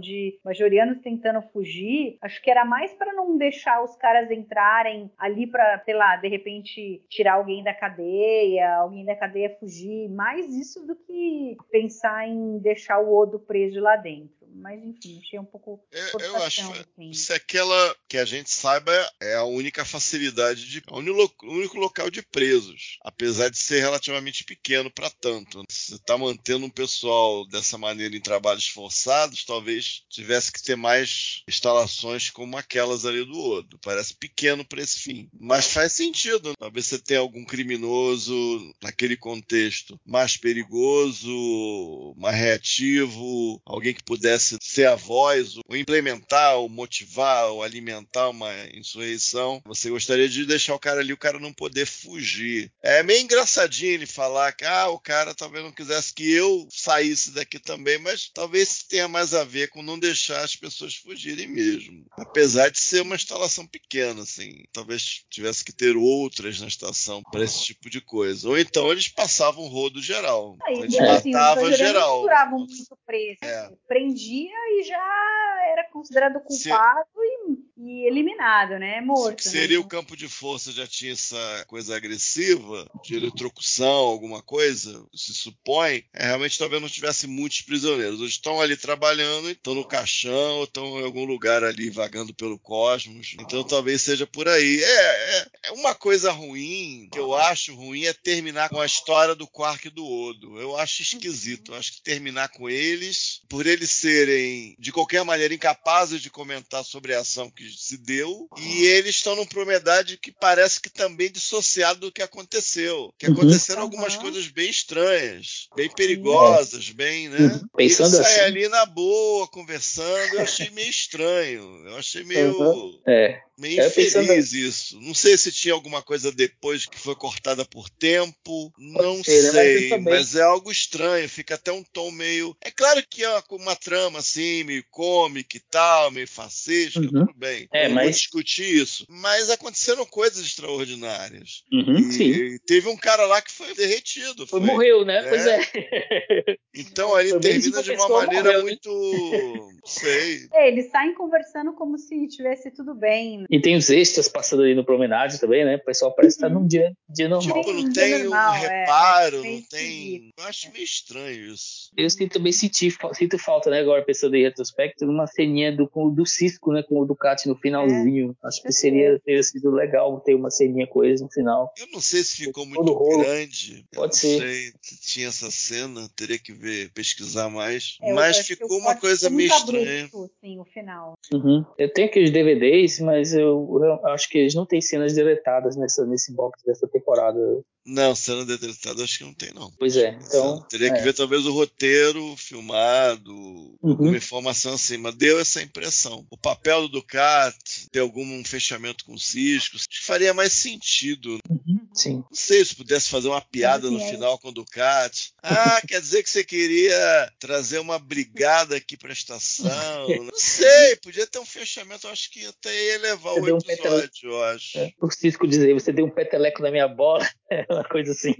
de 0.00 0.38
majorianos 0.44 1.00
tentando 1.00 1.42
fugir, 1.42 2.18
acho 2.22 2.40
que 2.42 2.50
era 2.50 2.64
mais 2.64 2.92
para 2.94 3.12
não 3.12 3.36
deixar 3.36 3.82
os 3.82 3.96
caras 3.96 4.30
entrarem 4.30 5.10
ali 5.18 5.46
para, 5.46 5.80
sei 5.84 5.94
lá, 5.94 6.16
de 6.16 6.28
repente 6.28 7.02
tirar 7.08 7.34
alguém 7.34 7.62
da 7.62 7.74
cadeia, 7.74 8.76
alguém 8.76 9.04
da 9.04 9.16
cadeia 9.16 9.56
fugir, 9.58 10.08
mais 10.08 10.48
isso 10.54 10.86
do 10.86 10.96
que 10.96 11.56
pensar 11.70 12.26
em 12.26 12.58
deixar 12.58 13.00
o 13.00 13.14
Odo 13.14 13.38
preso 13.38 13.80
lá 13.80 13.96
dentro 13.96 14.37
mas 14.54 14.82
enfim, 14.82 15.20
achei 15.22 15.38
um 15.38 15.44
pouco. 15.44 15.86
Eu, 15.90 16.20
eu 16.20 16.36
acho 16.42 16.60
assim. 16.72 17.12
se 17.12 17.32
aquela 17.32 17.96
que 18.08 18.16
a 18.16 18.24
gente 18.24 18.50
saiba 18.50 18.92
é 19.20 19.34
a 19.34 19.44
única 19.44 19.84
facilidade 19.84 20.66
de. 20.66 20.78
É 20.78 20.92
o 20.92 20.98
único 20.98 21.78
local 21.78 22.10
de 22.10 22.22
presos. 22.22 22.98
Apesar 23.02 23.48
de 23.48 23.58
ser 23.58 23.80
relativamente 23.80 24.44
pequeno 24.44 24.90
para 24.90 25.10
tanto. 25.10 25.62
Se 25.70 25.94
está 25.94 26.16
mantendo 26.16 26.66
um 26.66 26.70
pessoal 26.70 27.46
dessa 27.48 27.76
maneira 27.76 28.16
em 28.16 28.20
trabalhos 28.20 28.68
forçados, 28.68 29.44
talvez 29.44 30.02
tivesse 30.08 30.52
que 30.52 30.62
ter 30.62 30.76
mais 30.76 31.42
instalações 31.48 32.30
como 32.30 32.56
aquelas 32.56 33.04
ali 33.04 33.24
do 33.24 33.38
Odo. 33.38 33.78
Parece 33.82 34.14
pequeno 34.14 34.64
para 34.64 34.82
esse 34.82 34.98
fim. 35.00 35.28
Mas 35.38 35.72
faz 35.72 35.92
sentido. 35.92 36.54
Talvez 36.58 36.86
você 36.86 36.98
tenha 36.98 37.20
algum 37.20 37.44
criminoso 37.44 38.74
naquele 38.82 39.16
contexto 39.16 39.98
mais 40.06 40.36
perigoso, 40.36 42.14
mais 42.16 42.36
reativo, 42.36 43.60
alguém 43.64 43.94
que 43.94 44.02
pudesse 44.02 44.37
pudesse 44.38 44.56
ser 44.60 44.86
a 44.86 44.94
voz, 44.94 45.56
ou 45.66 45.76
implementar, 45.76 46.56
ou 46.56 46.68
motivar, 46.68 47.48
ou 47.50 47.62
alimentar 47.62 48.28
uma 48.28 48.52
insurreição, 48.74 49.60
você 49.64 49.90
gostaria 49.90 50.28
de 50.28 50.46
deixar 50.46 50.74
o 50.74 50.78
cara 50.78 51.00
ali, 51.00 51.12
o 51.12 51.18
cara 51.18 51.38
não 51.38 51.52
poder 51.52 51.86
fugir. 51.86 52.72
É 52.82 53.02
meio 53.02 53.22
engraçadinho 53.22 53.92
ele 53.92 54.06
falar 54.06 54.52
que 54.52 54.64
ah, 54.64 54.88
o 54.88 54.98
cara 54.98 55.34
talvez 55.34 55.64
não 55.64 55.72
quisesse 55.72 56.14
que 56.14 56.30
eu 56.32 56.66
saísse 56.70 57.32
daqui 57.32 57.58
também, 57.58 57.98
mas 57.98 58.30
talvez 58.32 58.84
tenha 58.84 59.08
mais 59.08 59.34
a 59.34 59.44
ver 59.44 59.68
com 59.68 59.82
não 59.82 59.98
deixar 59.98 60.44
as 60.44 60.54
pessoas 60.54 60.94
fugirem 60.94 61.48
mesmo. 61.48 62.04
Apesar 62.12 62.70
de 62.70 62.78
ser 62.78 63.02
uma 63.02 63.16
instalação 63.16 63.66
pequena, 63.66 64.22
assim, 64.22 64.64
talvez 64.72 65.24
tivesse 65.28 65.64
que 65.64 65.72
ter 65.72 65.96
outras 65.96 66.60
na 66.60 66.68
estação 66.68 67.22
para 67.30 67.44
esse 67.44 67.64
tipo 67.64 67.90
de 67.90 68.00
coisa. 68.00 68.48
Ou 68.48 68.58
então 68.58 68.92
eles 68.92 69.08
passavam 69.08 69.66
rodo 69.66 70.00
geral. 70.00 70.56
Aí, 70.62 70.78
eles 70.78 70.98
assim, 70.98 71.32
matavam 71.32 71.72
geral. 71.72 72.26
Eles 72.26 72.50
muito 72.50 72.98
preso. 73.06 73.38
É. 73.42 73.70
Prendia 73.86 74.27
dia 74.28 74.80
e 74.80 74.82
já 74.82 75.58
era 75.68 75.84
considerado 75.90 76.40
culpado 76.40 77.08
Se... 77.14 77.52
e, 77.52 77.67
e, 77.78 78.06
eliminado, 78.06 78.78
né? 78.78 79.00
Morto. 79.00 79.42
Se 79.42 79.50
seria 79.50 79.78
né? 79.78 79.84
o 79.84 79.88
campo 79.88 80.16
de 80.16 80.28
força 80.28 80.72
já 80.72 80.86
tinha 80.86 81.12
essa 81.12 81.64
coisa 81.66 81.96
agressiva, 81.96 82.88
de 83.04 83.16
eletrocução, 83.16 83.88
alguma 83.88 84.42
coisa, 84.42 85.04
se 85.14 85.32
supõe, 85.34 86.04
é, 86.12 86.26
realmente 86.26 86.58
talvez 86.58 86.82
não 86.82 86.88
tivesse 86.88 87.26
muitos 87.26 87.62
prisioneiros. 87.62 88.20
Eles 88.20 88.32
estão 88.32 88.60
ali 88.60 88.76
trabalhando, 88.76 89.50
estão 89.50 89.74
no 89.74 89.84
caixão, 89.86 90.64
estão 90.64 91.00
em 91.00 91.04
algum 91.04 91.24
lugar 91.24 91.64
ali 91.64 91.90
vagando 91.90 92.34
pelo 92.34 92.58
cosmos. 92.58 93.34
Então 93.40 93.64
talvez 93.64 94.02
seja 94.02 94.26
por 94.26 94.48
aí. 94.48 94.82
É, 94.82 95.38
é, 95.38 95.46
é 95.64 95.72
uma 95.72 95.94
coisa 95.94 96.30
ruim, 96.32 97.08
que 97.10 97.18
eu 97.18 97.34
acho 97.34 97.74
ruim, 97.74 98.04
é 98.04 98.12
terminar 98.12 98.68
com 98.68 98.80
a 98.80 98.86
história 98.86 99.34
do 99.34 99.46
Quark 99.46 99.88
e 99.88 99.90
do 99.90 100.06
Odo. 100.06 100.60
Eu 100.60 100.76
acho 100.76 101.02
esquisito. 101.02 101.72
Eu 101.72 101.78
acho 101.78 101.94
que 101.94 102.02
terminar 102.02 102.48
com 102.48 102.68
eles, 102.68 103.40
por 103.48 103.66
eles 103.66 103.90
serem 103.90 104.18
serem, 104.18 104.76
de 104.78 104.92
qualquer 104.92 105.24
maneira, 105.24 105.54
incapazes 105.54 106.20
de 106.20 106.30
comentar 106.30 106.84
sobre 106.84 107.14
a 107.14 107.20
ação 107.20 107.50
que 107.50 107.67
se 107.76 107.96
deu, 107.96 108.48
e 108.56 108.84
eles 108.84 109.16
estão 109.16 109.36
numa 109.36 109.46
propriedade 109.46 110.16
que 110.16 110.32
parece 110.32 110.80
que 110.80 110.90
também 110.90 111.30
dissociado 111.30 112.00
do 112.00 112.12
que 112.12 112.22
aconteceu. 112.22 113.12
Que 113.18 113.26
uhum. 113.26 113.34
aconteceram 113.34 113.80
uhum. 113.80 113.84
algumas 113.86 114.16
coisas 114.16 114.48
bem 114.48 114.70
estranhas, 114.70 115.68
bem 115.74 115.90
perigosas, 115.90 116.90
bem, 116.90 117.28
né? 117.28 117.38
Uhum. 117.38 117.68
Pensando 117.76 118.16
e 118.16 118.20
assim. 118.20 118.40
ali 118.40 118.68
na 118.68 118.86
boa, 118.86 119.48
conversando, 119.48 120.34
eu 120.34 120.42
achei 120.42 120.70
meio 120.70 120.90
estranho. 120.90 121.86
Eu 121.86 121.96
achei 121.96 122.24
meio. 122.24 122.60
Uhum. 122.60 123.00
É. 123.06 123.42
Meio 123.58 123.84
infeliz 123.84 124.52
isso. 124.52 125.00
Não 125.00 125.12
sei 125.12 125.36
se 125.36 125.50
tinha 125.50 125.74
alguma 125.74 126.00
coisa 126.00 126.30
depois 126.30 126.86
que 126.86 126.98
foi 126.98 127.16
cortada 127.16 127.64
por 127.64 127.90
tempo. 127.90 128.72
Não 128.78 129.22
ser, 129.24 129.42
né? 129.42 129.50
sei, 129.50 129.90
mas, 129.90 130.04
mas, 130.04 130.34
é 130.36 130.42
algo 130.42 130.70
estranho. 130.70 131.28
Fica 131.28 131.56
até 131.56 131.72
um 131.72 131.82
tom 131.82 132.12
meio. 132.12 132.56
É 132.60 132.70
claro 132.70 133.02
que 133.10 133.24
é 133.24 133.28
uma, 133.28 133.44
uma 133.50 133.76
trama 133.76 134.20
assim, 134.20 134.62
meio 134.62 134.84
cômica 134.90 135.56
e 135.56 135.60
tal, 135.70 136.12
meio 136.12 136.28
fascista, 136.28 137.00
uhum. 137.00 137.08
tudo 137.08 137.34
bem. 137.36 137.68
É, 137.72 137.88
não 137.88 137.96
mas... 137.96 138.04
vou 138.04 138.12
discutir 138.12 138.76
isso. 138.76 139.04
Mas 139.08 139.50
aconteceram 139.50 140.06
coisas 140.06 140.44
extraordinárias. 140.44 141.64
Uhum, 141.72 141.96
e, 141.96 142.12
sim. 142.12 142.58
teve 142.64 142.88
um 142.88 142.96
cara 142.96 143.26
lá 143.26 143.42
que 143.42 143.50
foi 143.50 143.74
derretido. 143.74 144.46
Foi, 144.46 144.60
foi 144.60 144.68
morreu, 144.68 145.04
né? 145.04 145.18
É. 145.18 145.28
Pois 145.28 145.46
é. 145.46 145.58
Então 146.78 147.12
ali 147.14 147.36
termina 147.40 147.82
de 147.82 147.90
uma 147.90 148.08
maneira 148.08 148.44
morreu, 148.44 148.58
né? 148.58 148.62
muito. 148.62 148.90
Não 148.90 149.86
sei. 149.86 150.46
É, 150.52 150.68
eles 150.68 150.90
saem 150.90 151.12
conversando 151.14 151.72
como 151.72 151.98
se 151.98 152.28
tivesse 152.28 152.70
tudo 152.70 152.94
bem. 152.94 153.47
E 153.50 153.60
tem 153.60 153.76
os 153.76 153.88
extras 153.88 154.28
passando 154.28 154.62
ali 154.62 154.74
no 154.74 154.84
promenade 154.84 155.40
também, 155.40 155.64
né? 155.64 155.76
O 155.76 155.84
pessoal 155.84 156.14
parece 156.14 156.36
estar 156.36 156.48
num 156.48 156.66
dia, 156.66 156.92
dia 157.08 157.28
normal. 157.28 157.60
Tipo, 157.60 157.72
não 157.72 157.92
tem 157.92 158.24
normal, 158.24 158.54
um 158.54 158.60
reparo, 158.60 159.44
é, 159.44 159.50
não 159.50 159.62
tem. 159.62 160.32
Eu 160.36 160.44
acho 160.44 160.70
meio 160.72 160.84
estranho 160.84 161.52
isso. 161.52 161.90
Eu 161.96 162.08
também 162.28 162.52
senti, 162.52 162.94
sinto 163.14 163.38
falta, 163.38 163.70
né? 163.70 163.80
Agora 163.80 164.04
pensando 164.04 164.34
em 164.34 164.42
retrospecto, 164.42 165.06
numa 165.06 165.26
ceninha 165.26 165.74
do, 165.74 165.88
do 166.10 166.26
Cisco, 166.26 166.72
né? 166.72 166.82
Com 166.82 167.00
o 167.00 167.06
Ducati 167.06 167.48
no 167.48 167.56
finalzinho. 167.56 168.36
É. 168.44 168.48
Acho 168.48 168.62
que 168.62 168.72
seria 168.72 169.18
teria 169.24 169.42
sido 169.42 169.70
legal 169.70 170.20
ter 170.20 170.34
uma 170.34 170.50
ceninha 170.50 170.86
com 170.86 171.04
eles 171.04 171.20
no 171.20 171.30
final. 171.30 171.72
Eu 171.78 171.86
não 171.92 172.00
sei 172.00 172.22
se 172.22 172.44
ficou 172.44 172.66
muito 172.66 172.94
grande. 173.18 173.84
Pode 173.94 174.14
eu 174.14 174.18
ser. 174.18 174.32
Não 174.32 174.38
sei 174.40 174.72
se 174.82 175.00
tinha 175.00 175.28
essa 175.28 175.50
cena, 175.50 176.08
teria 176.14 176.38
que 176.38 176.52
ver, 176.52 176.90
pesquisar 176.92 177.48
mais. 177.48 177.96
É, 178.02 178.12
mas 178.12 178.38
ficou 178.38 178.78
uma 178.78 178.94
coisa 178.94 179.30
meio 179.30 179.48
estranha. 179.48 180.08
sim, 180.40 180.58
o 180.58 180.64
final. 180.64 181.14
Uhum. 181.32 181.64
Eu 181.78 181.92
tenho 181.92 182.08
aqueles 182.08 182.30
DVDs, 182.30 183.00
mas 183.00 183.32
eu, 183.38 183.80
eu, 183.82 184.06
acho 184.08 184.28
que 184.28 184.38
eles 184.38 184.54
não 184.54 184.66
têm 184.66 184.80
cenas 184.80 185.14
deletadas 185.14 185.76
nessa, 185.76 186.04
nesse 186.04 186.32
box 186.32 186.62
dessa 186.64 186.86
temporada. 186.88 187.38
Não, 187.86 188.14
cena 188.14 188.44
deletada 188.44 189.02
acho 189.02 189.18
que 189.18 189.24
não 189.24 189.32
tem, 189.32 189.50
não. 189.54 189.70
Pois 189.78 189.96
é, 189.96 190.18
então. 190.20 190.60
Teria 190.68 190.88
é. 190.88 190.90
que 190.94 191.00
ver 191.00 191.14
talvez 191.14 191.46
o 191.46 191.52
roteiro 191.52 192.36
filmado, 192.36 193.32
uhum. 193.34 193.78
alguma 193.82 194.16
informação 194.16 194.74
assim, 194.74 194.98
mas 194.98 195.14
deu 195.14 195.40
essa 195.40 195.62
impressão. 195.62 196.26
O 196.30 196.36
papel 196.36 196.82
do 196.82 196.88
Ducat, 196.88 197.56
ter 197.90 198.00
algum 198.00 198.44
fechamento 198.44 199.06
com 199.06 199.14
o 199.14 199.18
Cisco, 199.18 199.78
faria 200.02 200.34
mais 200.34 200.52
sentido. 200.52 201.38
Uhum. 201.48 201.88
Sim. 201.94 202.16
Não 202.16 202.28
sei 202.32 202.62
se 202.62 202.76
pudesse 202.76 203.08
fazer 203.08 203.28
uma 203.28 203.40
piada 203.40 203.90
no 203.90 204.00
final 204.00 204.38
com 204.38 204.48
o 204.48 204.52
Ducat. 204.52 205.32
Ah, 205.42 205.80
quer 205.88 206.00
dizer 206.00 206.22
que 206.22 206.30
você 206.30 206.44
queria 206.44 207.32
trazer 207.38 207.78
uma 207.78 207.98
brigada 207.98 208.76
aqui 208.76 208.98
pra 208.98 209.12
estação. 209.12 209.68
não 210.24 210.36
sei, 210.38 210.96
podia 210.96 211.26
ter 211.26 211.38
um 211.38 211.46
fechamento, 211.46 212.06
acho 212.06 212.30
que 212.30 212.44
até 212.44 212.70
ia 212.92 212.98
levar 212.98 213.27
você 213.34 213.52
o 213.52 213.58
episódio, 213.58 214.30
um 214.30 214.32
eu 214.32 214.44
acho. 214.44 214.78
É, 214.78 214.92
o 215.00 215.10
Cisco 215.10 215.46
dizer, 215.46 215.74
você 215.74 215.92
deu 215.92 216.06
um 216.06 216.10
peteleco 216.10 216.62
na 216.62 216.70
minha 216.70 216.88
bola. 216.88 217.26
uma 217.70 217.84
coisa 217.84 218.12
assim. 218.12 218.34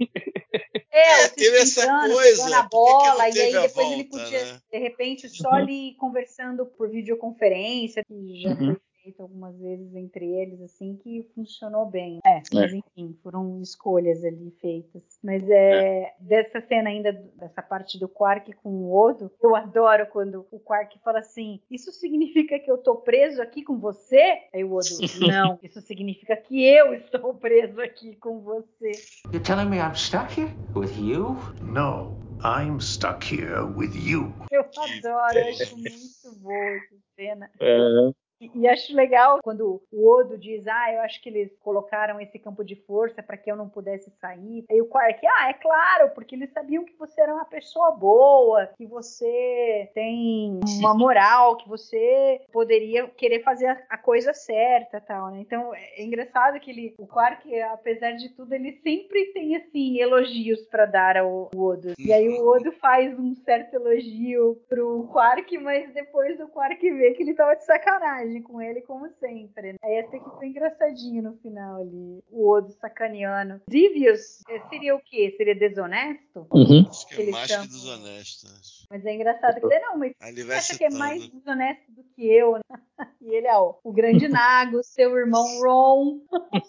É, 0.91 1.23
é 1.23 1.27
teve 1.29 1.57
essa 1.57 1.85
coisa. 2.07 2.49
Na 2.49 2.63
bola, 2.63 3.29
e 3.29 3.39
aí 3.39 3.51
depois 3.51 3.73
volta, 3.73 3.93
ele 3.93 4.03
podia, 4.05 4.45
né? 4.45 4.59
de 4.71 4.79
repente, 4.79 5.29
só 5.29 5.49
uhum. 5.49 5.55
ali 5.55 5.95
conversando 5.97 6.65
por 6.65 6.89
videoconferência, 6.89 8.03
que 8.05 8.41
já 8.41 8.49
uhum. 8.49 8.75
Feito 9.09 9.21
algumas 9.21 9.57
vezes 9.57 9.93
entre 9.95 10.25
eles, 10.25 10.61
assim, 10.61 10.95
que 10.95 11.27
funcionou 11.33 11.85
bem. 11.85 12.19
É, 12.25 12.37
é. 12.37 12.41
mas 12.53 12.73
enfim, 12.73 13.17
foram 13.23 13.61
escolhas 13.61 14.23
ali 14.23 14.51
feitas. 14.61 15.03
Mas 15.23 15.47
é, 15.49 16.03
é, 16.03 16.15
dessa 16.19 16.61
cena 16.61 16.89
ainda, 16.89 17.11
dessa 17.11 17.61
parte 17.61 17.99
do 17.99 18.07
Quark 18.07 18.53
com 18.53 18.69
o 18.69 18.95
Odo, 18.95 19.31
eu 19.41 19.55
adoro 19.55 20.05
quando 20.07 20.45
o 20.51 20.59
Quark 20.59 20.99
fala 21.03 21.19
assim: 21.19 21.59
Isso 21.69 21.91
significa 21.91 22.59
que 22.59 22.69
eu 22.69 22.77
tô 22.77 22.97
preso 22.97 23.41
aqui 23.41 23.63
com 23.63 23.79
você? 23.79 24.43
Aí 24.53 24.63
o 24.63 24.73
Odo, 24.73 24.89
não, 25.27 25.59
isso 25.63 25.81
significa 25.81 26.35
que 26.37 26.65
eu 26.65 26.95
estou 26.95 27.33
preso 27.33 27.81
aqui 27.81 28.15
com 28.15 28.39
você. 28.39 28.91
You're 29.25 29.43
telling 29.43 29.69
me 29.69 29.77
I'm 29.77 29.95
stuck 29.95 30.39
here 30.39 30.51
with 30.75 30.97
you? 30.97 31.37
No, 31.61 32.15
I'm 32.43 32.79
stuck 32.79 33.23
here 33.23 33.61
with 33.75 33.95
you. 33.95 34.33
Eu 34.51 34.61
adoro, 34.61 35.37
eu 35.37 35.49
acho 35.49 35.77
muito 35.77 36.41
boa 36.41 36.55
essa 36.55 36.95
cena. 37.15 37.51
É. 37.59 38.28
E, 38.41 38.49
e 38.53 38.67
acho 38.67 38.95
legal 38.95 39.39
quando 39.43 39.81
o 39.91 40.09
Odo 40.09 40.37
diz, 40.37 40.65
ah, 40.67 40.93
eu 40.93 41.01
acho 41.01 41.21
que 41.21 41.29
eles 41.29 41.51
colocaram 41.61 42.19
esse 42.19 42.39
campo 42.39 42.63
de 42.63 42.75
força 42.75 43.21
para 43.21 43.37
que 43.37 43.51
eu 43.51 43.55
não 43.55 43.67
pudesse 43.67 44.09
sair. 44.21 44.63
Aí 44.69 44.81
o 44.81 44.87
Quark, 44.87 45.25
ah, 45.27 45.49
é 45.49 45.53
claro, 45.53 46.11
porque 46.11 46.35
eles 46.35 46.51
sabiam 46.51 46.85
que 46.85 46.95
você 46.97 47.21
era 47.21 47.33
uma 47.33 47.45
pessoa 47.45 47.91
boa, 47.91 48.67
que 48.77 48.85
você 48.85 49.89
tem 49.93 50.59
uma 50.79 50.93
moral, 50.93 51.57
que 51.57 51.67
você 51.67 52.41
poderia 52.51 53.07
querer 53.09 53.43
fazer 53.43 53.67
a, 53.67 53.81
a 53.89 53.97
coisa 53.97 54.33
certa, 54.33 55.01
tal, 55.01 55.31
né? 55.31 55.39
Então 55.41 55.73
é, 55.75 56.01
é 56.01 56.03
engraçado 56.03 56.59
que 56.59 56.71
ele, 56.71 56.95
o 56.97 57.07
Quark, 57.07 57.59
apesar 57.61 58.11
de 58.11 58.29
tudo, 58.29 58.53
ele 58.53 58.79
sempre 58.83 59.33
tem 59.33 59.55
assim 59.57 59.99
elogios 59.99 60.61
para 60.67 60.85
dar 60.85 61.17
ao 61.17 61.49
Odo. 61.55 61.93
E 61.99 62.13
aí 62.13 62.29
o 62.29 62.47
Odo 62.47 62.71
faz 62.73 63.17
um 63.19 63.35
certo 63.35 63.73
elogio 63.75 64.61
pro 64.69 65.07
Quark, 65.11 65.57
mas 65.57 65.93
depois 65.93 66.39
o 66.39 66.47
Quark 66.47 66.89
vê 66.91 67.11
que 67.11 67.23
ele 67.23 67.33
tava 67.33 67.55
de 67.55 67.65
sacanagem 67.65 68.28
com 68.43 68.61
ele, 68.61 68.81
como 68.81 69.09
sempre. 69.19 69.73
Né? 69.73 69.77
Aí 69.83 69.99
até 69.99 70.19
que 70.19 70.29
foi 70.37 70.47
engraçadinho 70.47 71.23
no 71.23 71.37
final 71.37 71.81
ali, 71.81 72.23
o 72.29 72.47
Odo 72.49 72.71
sacaneando. 72.79 73.61
Divius 73.67 74.43
seria 74.69 74.95
o 74.95 75.01
quê? 75.01 75.33
Seria 75.37 75.55
desonesto? 75.55 76.47
Uhum. 76.53 76.85
Acho 76.89 77.07
que 77.07 77.21
é 77.21 77.31
mais 77.31 77.55
que 77.55 77.67
desonesto. 77.67 78.47
Mas 78.89 79.05
é 79.05 79.13
engraçado 79.13 79.59
que 79.61 79.79
não, 79.79 79.97
mas 79.97 80.13
ele 80.21 80.43
vai 80.43 80.57
acha 80.57 80.77
que 80.77 80.83
é 80.83 80.89
mais 80.89 81.27
desonesto 81.29 81.91
do 81.91 82.03
que 82.15 82.25
eu, 82.27 82.53
né? 82.53 82.61
E 83.21 83.33
ele 83.35 83.47
é 83.47 83.55
ó, 83.55 83.75
o 83.83 83.91
grande 83.93 84.27
Nago, 84.27 84.81
seu 84.83 85.15
irmão 85.17 85.43
Ron. 85.61 86.21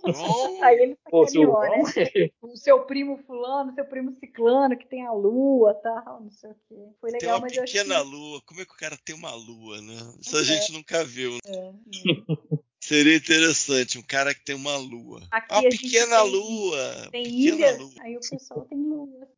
Ron, 0.07 0.59
Aí 0.63 0.79
ele 0.79 0.97
Pô, 1.11 1.27
seu 1.27 1.51
sacaneou, 1.53 1.85
né? 1.85 2.31
O 2.43 2.57
seu 2.57 2.85
primo 2.85 3.19
fulano, 3.27 3.73
seu 3.75 3.85
primo 3.85 4.13
ciclano, 4.13 4.77
que 4.77 4.87
tem 4.87 5.07
a 5.07 5.13
lua 5.13 5.75
tal, 5.75 6.21
não 6.21 6.31
sei 6.31 6.51
o 6.51 6.55
quê. 6.69 6.75
Foi 7.01 7.11
tem 7.11 7.21
legal, 7.21 7.37
uma 7.39 7.43
mas 7.47 7.57
eu 7.57 7.63
achei... 7.65 7.81
pequena 7.81 8.01
lua. 8.03 8.41
Como 8.47 8.61
é 8.61 8.65
que 8.65 8.73
o 8.73 8.77
cara 8.77 8.97
tem 9.05 9.15
uma 9.15 9.35
lua, 9.35 9.81
né? 9.81 9.95
Isso 10.21 10.37
a 10.37 10.41
É. 10.41 10.45
gente 10.45 10.73
nunca 10.73 11.05
viu. 11.05 11.33
né? 11.35 11.41
É, 11.51 11.73
Seria 12.83 13.15
interessante, 13.15 13.99
um 13.99 14.03
cara 14.03 14.35
que 14.35 14.43
tem 14.43 14.57
uma 14.57 14.75
lua. 14.79 15.21
Aqui 15.31 15.53
Uma 15.55 15.63
pequena 15.69 16.23
tem- 16.23 16.31
lua. 16.33 17.09
Tem 17.13 17.25
pequena 17.25 17.55
ilhas, 17.57 17.79
lua. 17.79 17.93
aí 18.01 18.17
o 18.17 18.21
pessoal 18.21 18.63
tem 18.65 18.79
lua. 18.79 19.29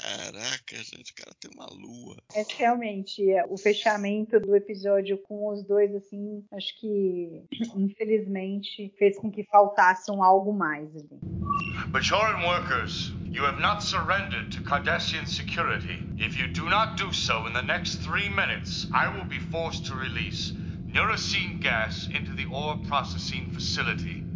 Caraca, 0.00 0.76
gente, 0.76 1.12
o 1.12 1.14
cara 1.14 1.36
tem 1.38 1.50
uma 1.54 1.66
lua. 1.66 2.16
É 2.34 2.42
realmente 2.56 3.30
é, 3.30 3.44
o 3.46 3.58
fechamento 3.58 4.40
do 4.40 4.56
episódio 4.56 5.18
com 5.18 5.46
os 5.52 5.62
dois, 5.66 5.94
assim, 5.94 6.42
acho 6.52 6.80
que 6.80 7.42
infelizmente 7.76 8.92
fez 8.98 9.18
com 9.18 9.30
que 9.30 9.44
faltasse 9.44 10.10
um 10.10 10.22
algo 10.22 10.52
mais 10.54 10.88
ali. 10.96 11.20
Bajoran 11.88 12.42
workers, 12.46 13.12
you 13.30 13.44
have 13.44 13.60
not 13.60 13.84
surrendered 13.84 14.50
to 14.56 14.62
Cardassian 14.62 15.26
security. 15.26 15.98
If 16.18 16.38
you 16.38 16.48
do 16.48 16.64
not 16.68 16.96
do 16.96 17.12
so 17.12 17.46
in 17.46 17.52
the 17.52 17.62
next 17.62 17.96
three 18.02 18.30
minutes, 18.30 18.88
I 18.92 19.08
will 19.08 19.26
be 19.26 19.38
forced 19.50 19.84
to 19.86 19.94
release 19.94 20.54
neurocene 20.92 21.58
gas 21.60 22.08
into 22.14 22.32
the 22.34 22.44
ore 22.52 22.76
processing 22.86 23.48
facility. 23.50 24.31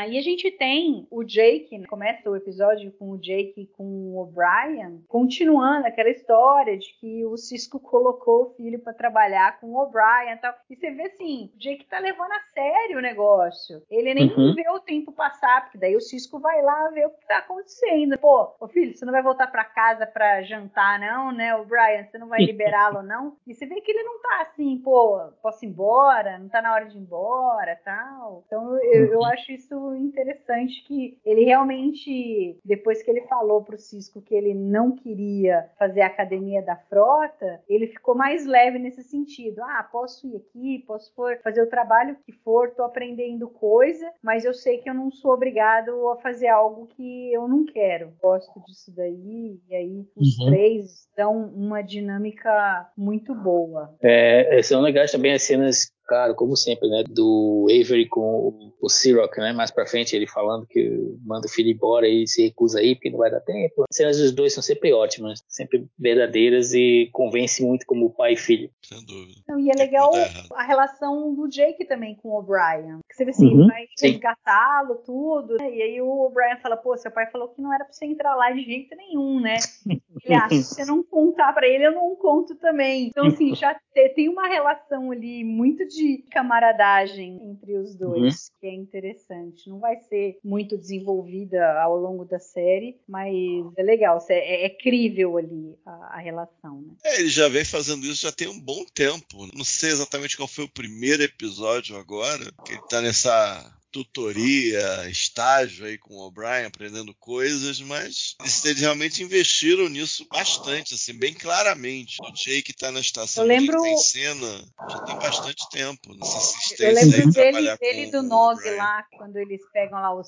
Aí 0.00 0.16
a 0.16 0.22
gente 0.22 0.50
tem 0.50 1.06
o 1.10 1.22
Jake, 1.22 1.76
né? 1.76 1.86
começa 1.86 2.30
o 2.30 2.34
episódio 2.36 2.90
com 2.92 3.10
o 3.10 3.18
Jake 3.18 3.52
e 3.62 3.66
com 3.66 3.84
o 3.84 4.18
O'Brien, 4.22 5.04
continuando 5.08 5.86
aquela 5.86 6.08
história 6.08 6.78
de 6.78 6.92
que 6.98 7.26
o 7.26 7.36
Cisco 7.36 7.78
colocou 7.80 8.42
o 8.44 8.50
filho 8.54 8.78
para 8.78 8.94
trabalhar 8.94 9.60
com 9.60 9.66
o 9.68 9.76
O'Brien 9.82 10.32
e 10.34 10.36
tal. 10.38 10.54
E 10.70 10.76
você 10.76 10.90
vê 10.90 11.02
assim, 11.02 11.50
o 11.54 11.58
Jake 11.58 11.84
tá 11.86 11.98
levando 11.98 12.32
a 12.32 12.40
sério 12.54 12.98
o 12.98 13.02
negócio. 13.02 13.82
Ele 13.90 14.14
nem 14.14 14.30
Uhum. 14.30 14.54
vê 14.54 14.68
o 14.70 14.80
tempo 14.80 15.12
passar, 15.12 15.62
porque 15.64 15.76
daí 15.78 15.94
o 15.96 16.00
Cisco 16.00 16.38
vai 16.38 16.62
lá 16.62 16.88
ver 16.90 17.06
o 17.06 17.10
que 17.10 17.26
tá 17.26 17.38
acontecendo. 17.38 18.16
Pô, 18.18 18.54
ô 18.60 18.68
filho, 18.68 18.96
você 18.96 19.04
não 19.04 19.12
vai 19.12 19.22
voltar 19.22 19.48
para 19.48 19.64
casa 19.64 20.06
para 20.06 20.42
jantar 20.42 20.98
não, 20.98 21.30
né? 21.32 21.54
O 21.56 21.64
Brian, 21.64 22.04
você 22.04 22.16
não 22.16 22.28
vai 22.28 22.40
liberá-lo 22.44 23.02
não? 23.02 23.36
E 23.46 23.54
você 23.54 23.66
vê 23.66 23.80
que 23.80 23.90
ele 23.90 24.02
não 24.04 24.20
tá 24.22 24.42
assim, 24.42 24.78
pô, 24.78 25.18
posso 25.42 25.64
ir 25.64 25.68
embora? 25.68 26.38
Não 26.38 26.48
tá 26.48 26.62
na 26.62 26.72
hora 26.72 26.86
de 26.86 26.96
ir 26.96 27.00
embora, 27.00 27.78
tal. 27.84 28.42
Então 28.46 28.76
eu, 28.82 29.06
eu 29.12 29.24
acho 29.24 29.52
isso 29.52 29.89
interessante 29.96 30.84
que 30.86 31.18
ele 31.24 31.44
realmente, 31.44 32.58
depois 32.64 33.02
que 33.02 33.10
ele 33.10 33.22
falou 33.22 33.62
pro 33.62 33.78
Cisco 33.78 34.20
que 34.22 34.34
ele 34.34 34.54
não 34.54 34.92
queria 34.92 35.68
fazer 35.78 36.02
a 36.02 36.06
academia 36.06 36.62
da 36.62 36.76
frota, 36.76 37.60
ele 37.68 37.86
ficou 37.88 38.14
mais 38.14 38.46
leve 38.46 38.78
nesse 38.78 39.02
sentido. 39.02 39.62
Ah, 39.62 39.86
posso 39.90 40.26
ir 40.26 40.36
aqui, 40.36 40.84
posso 40.86 41.12
for 41.14 41.38
fazer 41.42 41.62
o 41.62 41.68
trabalho 41.68 42.16
que 42.24 42.32
for, 42.32 42.70
tô 42.70 42.82
aprendendo 42.82 43.48
coisa, 43.48 44.10
mas 44.22 44.44
eu 44.44 44.54
sei 44.54 44.78
que 44.78 44.88
eu 44.88 44.94
não 44.94 45.10
sou 45.10 45.32
obrigado 45.32 46.08
a 46.08 46.16
fazer 46.16 46.48
algo 46.48 46.86
que 46.86 47.32
eu 47.32 47.46
não 47.48 47.64
quero. 47.64 48.12
Gosto 48.20 48.60
disso 48.66 48.92
daí, 48.94 49.60
e 49.68 49.74
aí 49.74 50.06
os 50.16 50.38
Uhum. 50.38 50.46
três 50.46 51.08
dão 51.16 51.44
uma 51.54 51.82
dinâmica 51.82 52.88
muito 52.96 53.34
boa. 53.34 53.94
É, 54.02 54.60
são 54.62 54.80
legais 54.80 55.12
também 55.12 55.32
as 55.32 55.42
cenas, 55.42 55.90
claro, 56.10 56.34
como 56.34 56.56
sempre, 56.56 56.88
né? 56.88 57.04
Do 57.08 57.68
Avery 57.70 58.08
com 58.08 58.72
o, 58.80 58.88
Siroc, 58.88 59.38
né? 59.38 59.52
Mais 59.52 59.70
pra 59.70 59.86
frente, 59.86 60.16
ele 60.16 60.26
falando 60.26 60.66
que 60.66 60.90
manda 61.24 61.46
o 61.46 61.50
filho 61.50 61.70
embora 61.70 62.08
e 62.08 62.26
se 62.26 62.42
recusa 62.46 62.80
aí 62.80 62.96
porque 62.96 63.10
não 63.10 63.18
vai 63.18 63.30
dar 63.30 63.40
tempo. 63.40 63.84
As 63.88 63.96
cenas 63.96 64.18
dos 64.18 64.32
dois 64.32 64.52
são 64.52 64.60
sempre 64.62 64.92
ótimas, 64.92 65.44
sempre 65.48 65.86
verdadeiras 65.96 66.74
e 66.74 67.08
convence 67.12 67.62
muito 67.64 67.86
como 67.86 68.10
pai 68.12 68.32
e 68.32 68.36
filho. 68.36 68.68
Sem 68.82 68.98
dúvida. 69.06 69.38
Então, 69.44 69.60
e 69.60 69.70
é 69.70 69.74
legal 69.74 70.10
a 70.52 70.62
relação 70.64 71.32
do 71.32 71.46
Jake 71.48 71.84
também 71.84 72.16
com 72.16 72.30
o 72.30 72.38
O'Brien. 72.40 72.98
Que 73.08 73.14
você 73.14 73.24
vê 73.24 73.30
assim, 73.30 73.46
Uhum, 73.54 73.66
vai 73.68 73.86
resgatá-lo, 74.02 74.96
tudo. 75.06 75.56
né? 75.58 75.70
E 75.72 75.82
aí 75.82 76.00
o 76.02 76.08
O'Brien 76.26 76.58
fala, 76.60 76.76
pô, 76.76 76.96
seu 76.96 77.10
pai 77.12 77.30
falou 77.30 77.48
que 77.48 77.62
não 77.62 77.72
era 77.72 77.84
pra 77.84 77.92
você 77.92 78.04
entrar 78.04 78.34
lá 78.34 78.50
de 78.50 78.62
jeito 78.64 78.96
nenhum, 78.96 79.40
né? 79.40 79.54
Ele 80.24 80.34
acha 80.34 80.48
que 80.48 80.62
se 80.62 80.74
você 80.74 80.84
não 80.84 81.02
contar 81.02 81.52
pra 81.54 81.66
ele, 81.66 81.86
eu 81.86 81.92
não 81.94 82.14
conto 82.16 82.54
também. 82.56 83.06
Então, 83.06 83.26
assim, 83.26 83.54
já 83.54 83.74
te- 83.74 84.08
tem 84.10 84.28
uma 84.28 84.48
relação 84.48 85.10
ali 85.10 85.42
muito 85.44 85.86
de 85.88 85.99
camaradagem 86.30 87.40
entre 87.50 87.78
os 87.78 87.94
dois, 87.94 88.50
que 88.60 88.66
é 88.66 88.74
interessante. 88.74 89.68
Não 89.68 89.78
vai 89.78 89.96
ser 90.08 90.38
muito 90.44 90.76
desenvolvida 90.76 91.80
ao 91.80 91.96
longo 91.96 92.24
da 92.24 92.38
série, 92.38 92.98
mas 93.08 93.34
é 93.76 93.82
legal, 93.82 94.18
é, 94.28 94.66
é 94.66 94.68
crível 94.68 95.36
ali 95.36 95.76
a, 95.84 96.16
a 96.16 96.18
relação, 96.18 96.82
né? 96.82 96.94
É, 97.04 97.20
ele 97.20 97.28
já 97.28 97.48
vem 97.48 97.64
fazendo 97.64 98.06
isso 98.06 98.22
já 98.22 98.32
tem 98.32 98.48
um 98.48 98.60
bom 98.60 98.84
tempo. 98.94 99.46
Não 99.54 99.64
sei 99.64 99.90
exatamente 99.90 100.36
qual 100.36 100.48
foi 100.48 100.64
o 100.64 100.72
primeiro 100.72 101.22
episódio 101.22 101.96
agora, 101.96 102.44
que 102.64 102.72
ele 102.72 102.82
tá 102.88 103.00
nessa 103.00 103.79
tutoria, 103.90 105.08
estágio 105.10 105.86
aí 105.86 105.98
com 105.98 106.14
o 106.14 106.26
O'Brien, 106.26 106.66
aprendendo 106.66 107.14
coisas, 107.14 107.80
mas 107.80 108.36
eles, 108.64 108.80
realmente 108.80 109.22
investiram 109.22 109.88
nisso 109.88 110.26
bastante, 110.30 110.94
assim, 110.94 111.12
bem 111.12 111.34
claramente. 111.34 112.18
O 112.22 112.32
Jake 112.32 112.72
tá 112.72 112.90
na 112.90 113.00
estação, 113.00 113.44
Eu 113.44 113.48
lembro- 113.48 113.80
tá 113.80 113.88
em 113.88 113.96
cena 113.98 114.64
já 114.88 114.98
tem 115.00 115.16
bastante 115.18 115.68
tempo, 115.70 116.14
nessa 116.14 116.34
Eu 116.34 116.38
assistência 116.38 116.86
aí 116.88 116.94
lembro 116.94 117.32
dele, 117.32 117.32
trabalhar 117.32 117.78
dele 117.78 118.04
com 118.06 118.10
do 118.10 118.22
Nog 118.22 118.70
lá, 118.76 119.04
quando 119.16 119.36
eles 119.36 119.60
pegam 119.72 120.00
lá 120.00 120.12
o 120.14 120.24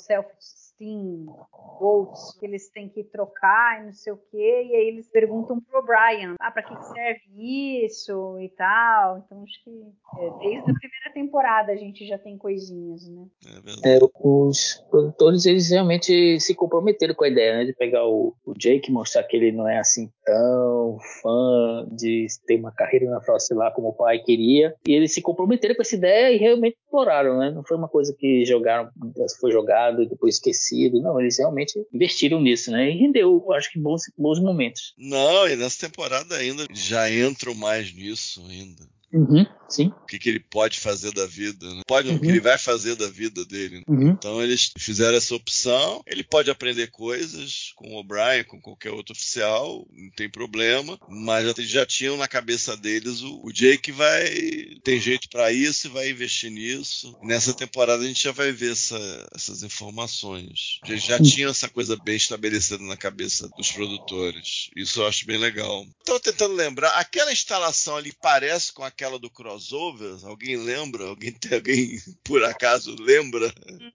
self-esteem 0.82 1.26
bolts, 1.80 2.36
que 2.38 2.46
eles 2.46 2.68
têm 2.70 2.88
que 2.88 3.02
trocar 3.04 3.80
e 3.80 3.86
não 3.86 3.92
sei 3.92 4.12
o 4.12 4.16
quê, 4.30 4.68
e 4.68 4.76
aí 4.76 4.88
eles 4.88 5.08
perguntam 5.08 5.60
pro 5.60 5.84
Brian, 5.84 6.34
ah, 6.40 6.50
pra 6.50 6.62
que 6.62 6.74
serve 6.86 7.84
isso 7.84 8.38
e 8.40 8.48
tal. 8.50 9.18
Então 9.18 9.42
acho 9.42 9.64
que 9.64 9.70
é, 9.70 10.30
desde 10.38 10.70
a 10.70 10.74
primeira 10.74 11.12
temporada 11.12 11.72
a 11.72 11.76
gente 11.76 12.06
já 12.06 12.18
tem 12.18 12.38
coisinhas, 12.38 13.08
né? 13.08 13.26
É. 13.84 13.96
É, 13.96 13.98
os 14.22 14.84
produtores, 14.90 15.46
eles 15.46 15.70
realmente 15.70 16.38
se 16.40 16.54
comprometeram 16.54 17.14
com 17.14 17.24
a 17.24 17.28
ideia, 17.28 17.58
né? 17.58 17.64
De 17.64 17.74
pegar 17.74 18.06
o, 18.06 18.34
o 18.44 18.54
Jake 18.54 18.90
e 18.90 18.92
mostrar 18.92 19.24
que 19.24 19.36
ele 19.36 19.50
não 19.50 19.68
é 19.68 19.78
assim 19.78 20.10
tão 20.24 20.98
fã 21.20 21.86
de 21.90 22.26
ter 22.46 22.58
uma 22.58 22.72
carreira 22.72 23.10
na 23.10 23.20
frota, 23.20 23.40
sei 23.40 23.56
lá, 23.56 23.70
como 23.72 23.88
o 23.88 23.92
pai 23.92 24.20
queria. 24.20 24.74
E 24.86 24.92
eles 24.92 25.12
se 25.12 25.20
comprometeram 25.20 25.74
com 25.74 25.82
essa 25.82 25.96
ideia 25.96 26.32
e 26.32 26.38
realmente 26.38 26.76
exploraram, 26.84 27.38
né? 27.38 27.50
Não 27.50 27.64
foi 27.64 27.76
uma 27.76 27.88
coisa 27.88 28.14
que 28.16 28.44
jogaram, 28.44 28.88
foi 29.40 29.50
jogado 29.50 30.02
e 30.02 30.08
depois 30.08 30.38
esquecido. 30.72 31.00
Não, 31.00 31.20
eles 31.20 31.38
realmente 31.38 31.78
investiram 31.92 32.40
nisso, 32.40 32.70
né? 32.70 32.90
E 32.90 32.98
rendeu, 32.98 33.42
eu 33.46 33.52
acho 33.52 33.70
que 33.70 33.78
bons, 33.78 34.02
bons 34.16 34.40
momentos. 34.40 34.94
Não, 34.96 35.46
e 35.48 35.56
nessa 35.56 35.86
temporada 35.86 36.36
ainda 36.36 36.66
já 36.72 37.10
entram 37.10 37.54
mais 37.54 37.92
nisso 37.92 38.44
ainda. 38.48 38.82
Uhum, 39.12 39.44
sim. 39.68 39.88
O 39.88 40.06
que, 40.06 40.18
que 40.18 40.28
ele 40.28 40.40
pode 40.40 40.80
fazer 40.80 41.12
da 41.12 41.26
vida, 41.26 41.66
né? 41.74 41.82
Pode 41.86 42.08
não, 42.08 42.16
o 42.16 42.18
que 42.18 42.24
Uhum. 42.26 42.30
ele 42.32 42.40
vai 42.40 42.56
fazer 42.58 42.96
da 42.96 43.08
vida 43.08 43.44
dele. 43.44 43.76
né? 43.78 43.82
Uhum. 43.88 44.10
Então 44.10 44.42
eles 44.42 44.70
fizeram 44.78 45.16
essa 45.16 45.34
opção. 45.34 46.02
Ele 46.06 46.24
pode 46.24 46.50
aprender 46.50 46.88
coisas 46.90 47.72
com 47.76 47.90
o 47.90 47.98
O'Brien, 47.98 48.44
com 48.44 48.60
qualquer 48.60 48.90
outro 48.90 49.12
oficial, 49.12 49.86
não 49.92 50.10
tem 50.16 50.30
problema. 50.30 50.98
Mas 51.06 51.44
já, 51.46 51.54
já 51.58 51.86
tinham 51.86 52.16
na 52.16 52.26
cabeça 52.26 52.76
deles 52.76 53.20
o, 53.22 53.40
o 53.44 53.52
Jake 53.52 53.92
vai 53.92 54.22
tem 54.82 54.98
jeito 54.98 55.28
pra 55.28 55.52
isso 55.52 55.86
e 55.86 55.90
vai 55.90 56.08
investir 56.10 56.50
nisso. 56.50 57.16
Nessa 57.22 57.52
temporada 57.54 58.02
a 58.02 58.06
gente 58.06 58.22
já 58.22 58.32
vai 58.32 58.50
ver 58.52 58.72
essa- 58.72 59.28
essas 59.34 59.62
informações. 59.62 60.80
Eles 60.86 61.02
já 61.02 61.20
tinham 61.20 61.50
essa 61.50 61.68
coisa 61.68 61.96
bem 61.96 62.16
estabelecida 62.16 62.82
na 62.82 62.96
cabeça 62.96 63.48
dos 63.56 63.70
produtores. 63.70 64.68
Isso 64.76 65.00
eu 65.00 65.06
acho 65.06 65.26
bem 65.26 65.38
legal. 65.38 65.84
Tô 66.04 66.18
tentando 66.18 66.54
lembrar, 66.54 66.90
aquela 66.98 67.32
instalação 67.32 67.96
ali 67.96 68.12
parece 68.20 68.72
com 68.72 68.82
aquela 68.82 69.01
do 69.18 69.30
crossover? 69.30 70.16
Alguém 70.24 70.56
lembra? 70.56 71.04
Alguém 71.04 71.32
tem 71.32 71.54
alguém 71.54 71.98
por 72.24 72.42
acaso 72.44 72.94
lembra? 73.00 73.52